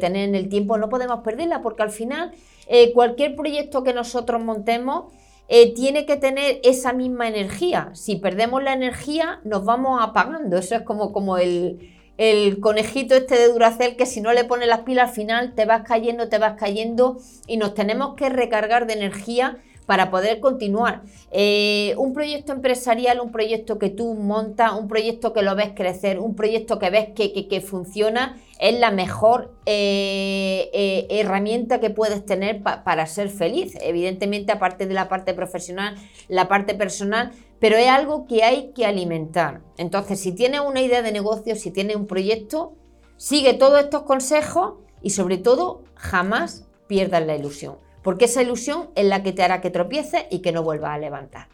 tener 0.00 0.28
en 0.28 0.34
el 0.34 0.48
tiempo, 0.48 0.76
no 0.76 0.88
podemos 0.88 1.20
perderla 1.20 1.62
porque 1.62 1.82
al 1.82 1.90
final 1.90 2.32
eh, 2.66 2.92
cualquier 2.92 3.36
proyecto 3.36 3.84
que 3.84 3.94
nosotros 3.94 4.42
montemos 4.42 5.12
eh, 5.48 5.74
tiene 5.74 6.06
que 6.06 6.16
tener 6.16 6.60
esa 6.64 6.92
misma 6.92 7.28
energía. 7.28 7.90
Si 7.92 8.16
perdemos 8.16 8.62
la 8.62 8.72
energía 8.72 9.40
nos 9.44 9.64
vamos 9.64 10.00
apagando, 10.02 10.56
eso 10.56 10.74
es 10.74 10.82
como, 10.82 11.12
como 11.12 11.36
el, 11.36 11.94
el 12.16 12.60
conejito 12.60 13.14
este 13.14 13.36
de 13.36 13.48
Duracel 13.48 13.96
que 13.96 14.06
si 14.06 14.20
no 14.20 14.32
le 14.32 14.44
pones 14.44 14.68
las 14.68 14.80
pilas 14.80 15.10
al 15.10 15.14
final 15.14 15.54
te 15.54 15.66
vas 15.66 15.82
cayendo, 15.86 16.28
te 16.28 16.38
vas 16.38 16.54
cayendo 16.58 17.18
y 17.46 17.56
nos 17.56 17.74
tenemos 17.74 18.14
que 18.14 18.28
recargar 18.28 18.86
de 18.86 18.94
energía 18.94 19.58
para 19.86 20.10
poder 20.10 20.40
continuar. 20.40 21.02
Eh, 21.30 21.94
un 21.98 22.12
proyecto 22.12 22.52
empresarial, 22.52 23.20
un 23.20 23.32
proyecto 23.32 23.78
que 23.78 23.90
tú 23.90 24.14
montas, 24.14 24.72
un 24.72 24.88
proyecto 24.88 25.32
que 25.32 25.42
lo 25.42 25.54
ves 25.54 25.72
crecer, 25.74 26.18
un 26.18 26.34
proyecto 26.34 26.78
que 26.78 26.90
ves 26.90 27.08
que, 27.14 27.60
funciona, 27.60 28.36
es 28.58 28.78
la 28.78 28.90
mejor 28.90 29.54
eh, 29.66 30.70
eh, 30.72 31.06
herramienta 31.10 31.80
que 31.80 31.90
puedes 31.90 32.24
tener 32.24 32.62
para 32.62 33.06
ser 33.06 33.28
feliz. 33.28 33.74
Evidentemente, 33.80 34.52
aparte 34.52 34.86
de 34.86 34.94
la 34.94 35.08
parte 35.08 35.34
profesional, 35.34 35.96
la 36.28 36.48
parte 36.48 36.74
personal, 36.74 37.32
pero 37.58 37.76
es 37.76 37.88
algo 37.88 38.26
que 38.26 38.42
hay 38.42 38.72
que 38.74 38.86
alimentar. 38.86 39.60
Entonces, 39.76 40.20
si 40.20 40.32
tienes 40.32 40.60
una 40.60 40.80
idea 40.80 41.02
de 41.02 41.12
negocio, 41.12 41.56
si 41.56 41.70
tienes 41.70 41.96
un 41.96 42.06
proyecto, 42.06 42.74
sigue 43.16 43.54
todos 43.54 43.80
estos 43.80 44.02
consejos 44.02 44.74
y 45.02 45.10
sobre 45.10 45.36
todo, 45.36 45.84
jamás 45.94 46.66
pierdas 46.86 47.24
la 47.26 47.36
ilusión 47.36 47.83
porque 48.04 48.26
esa 48.26 48.42
ilusión 48.42 48.90
es 48.94 49.06
la 49.06 49.24
que 49.24 49.32
te 49.32 49.42
hará 49.42 49.60
que 49.60 49.70
tropieces 49.70 50.26
y 50.30 50.40
que 50.40 50.52
no 50.52 50.62
vuelvas 50.62 50.92
a 50.92 50.98
levantar. 50.98 51.48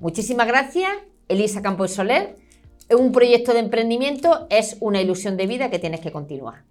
Muchísimas 0.00 0.48
gracias, 0.48 0.90
Elisa 1.28 1.62
Campos 1.62 1.92
Soler. 1.92 2.36
Un 2.90 3.12
proyecto 3.12 3.52
de 3.52 3.60
emprendimiento 3.60 4.46
es 4.50 4.78
una 4.80 5.00
ilusión 5.00 5.36
de 5.36 5.46
vida 5.46 5.70
que 5.70 5.78
tienes 5.78 6.00
que 6.00 6.10
continuar. 6.10 6.64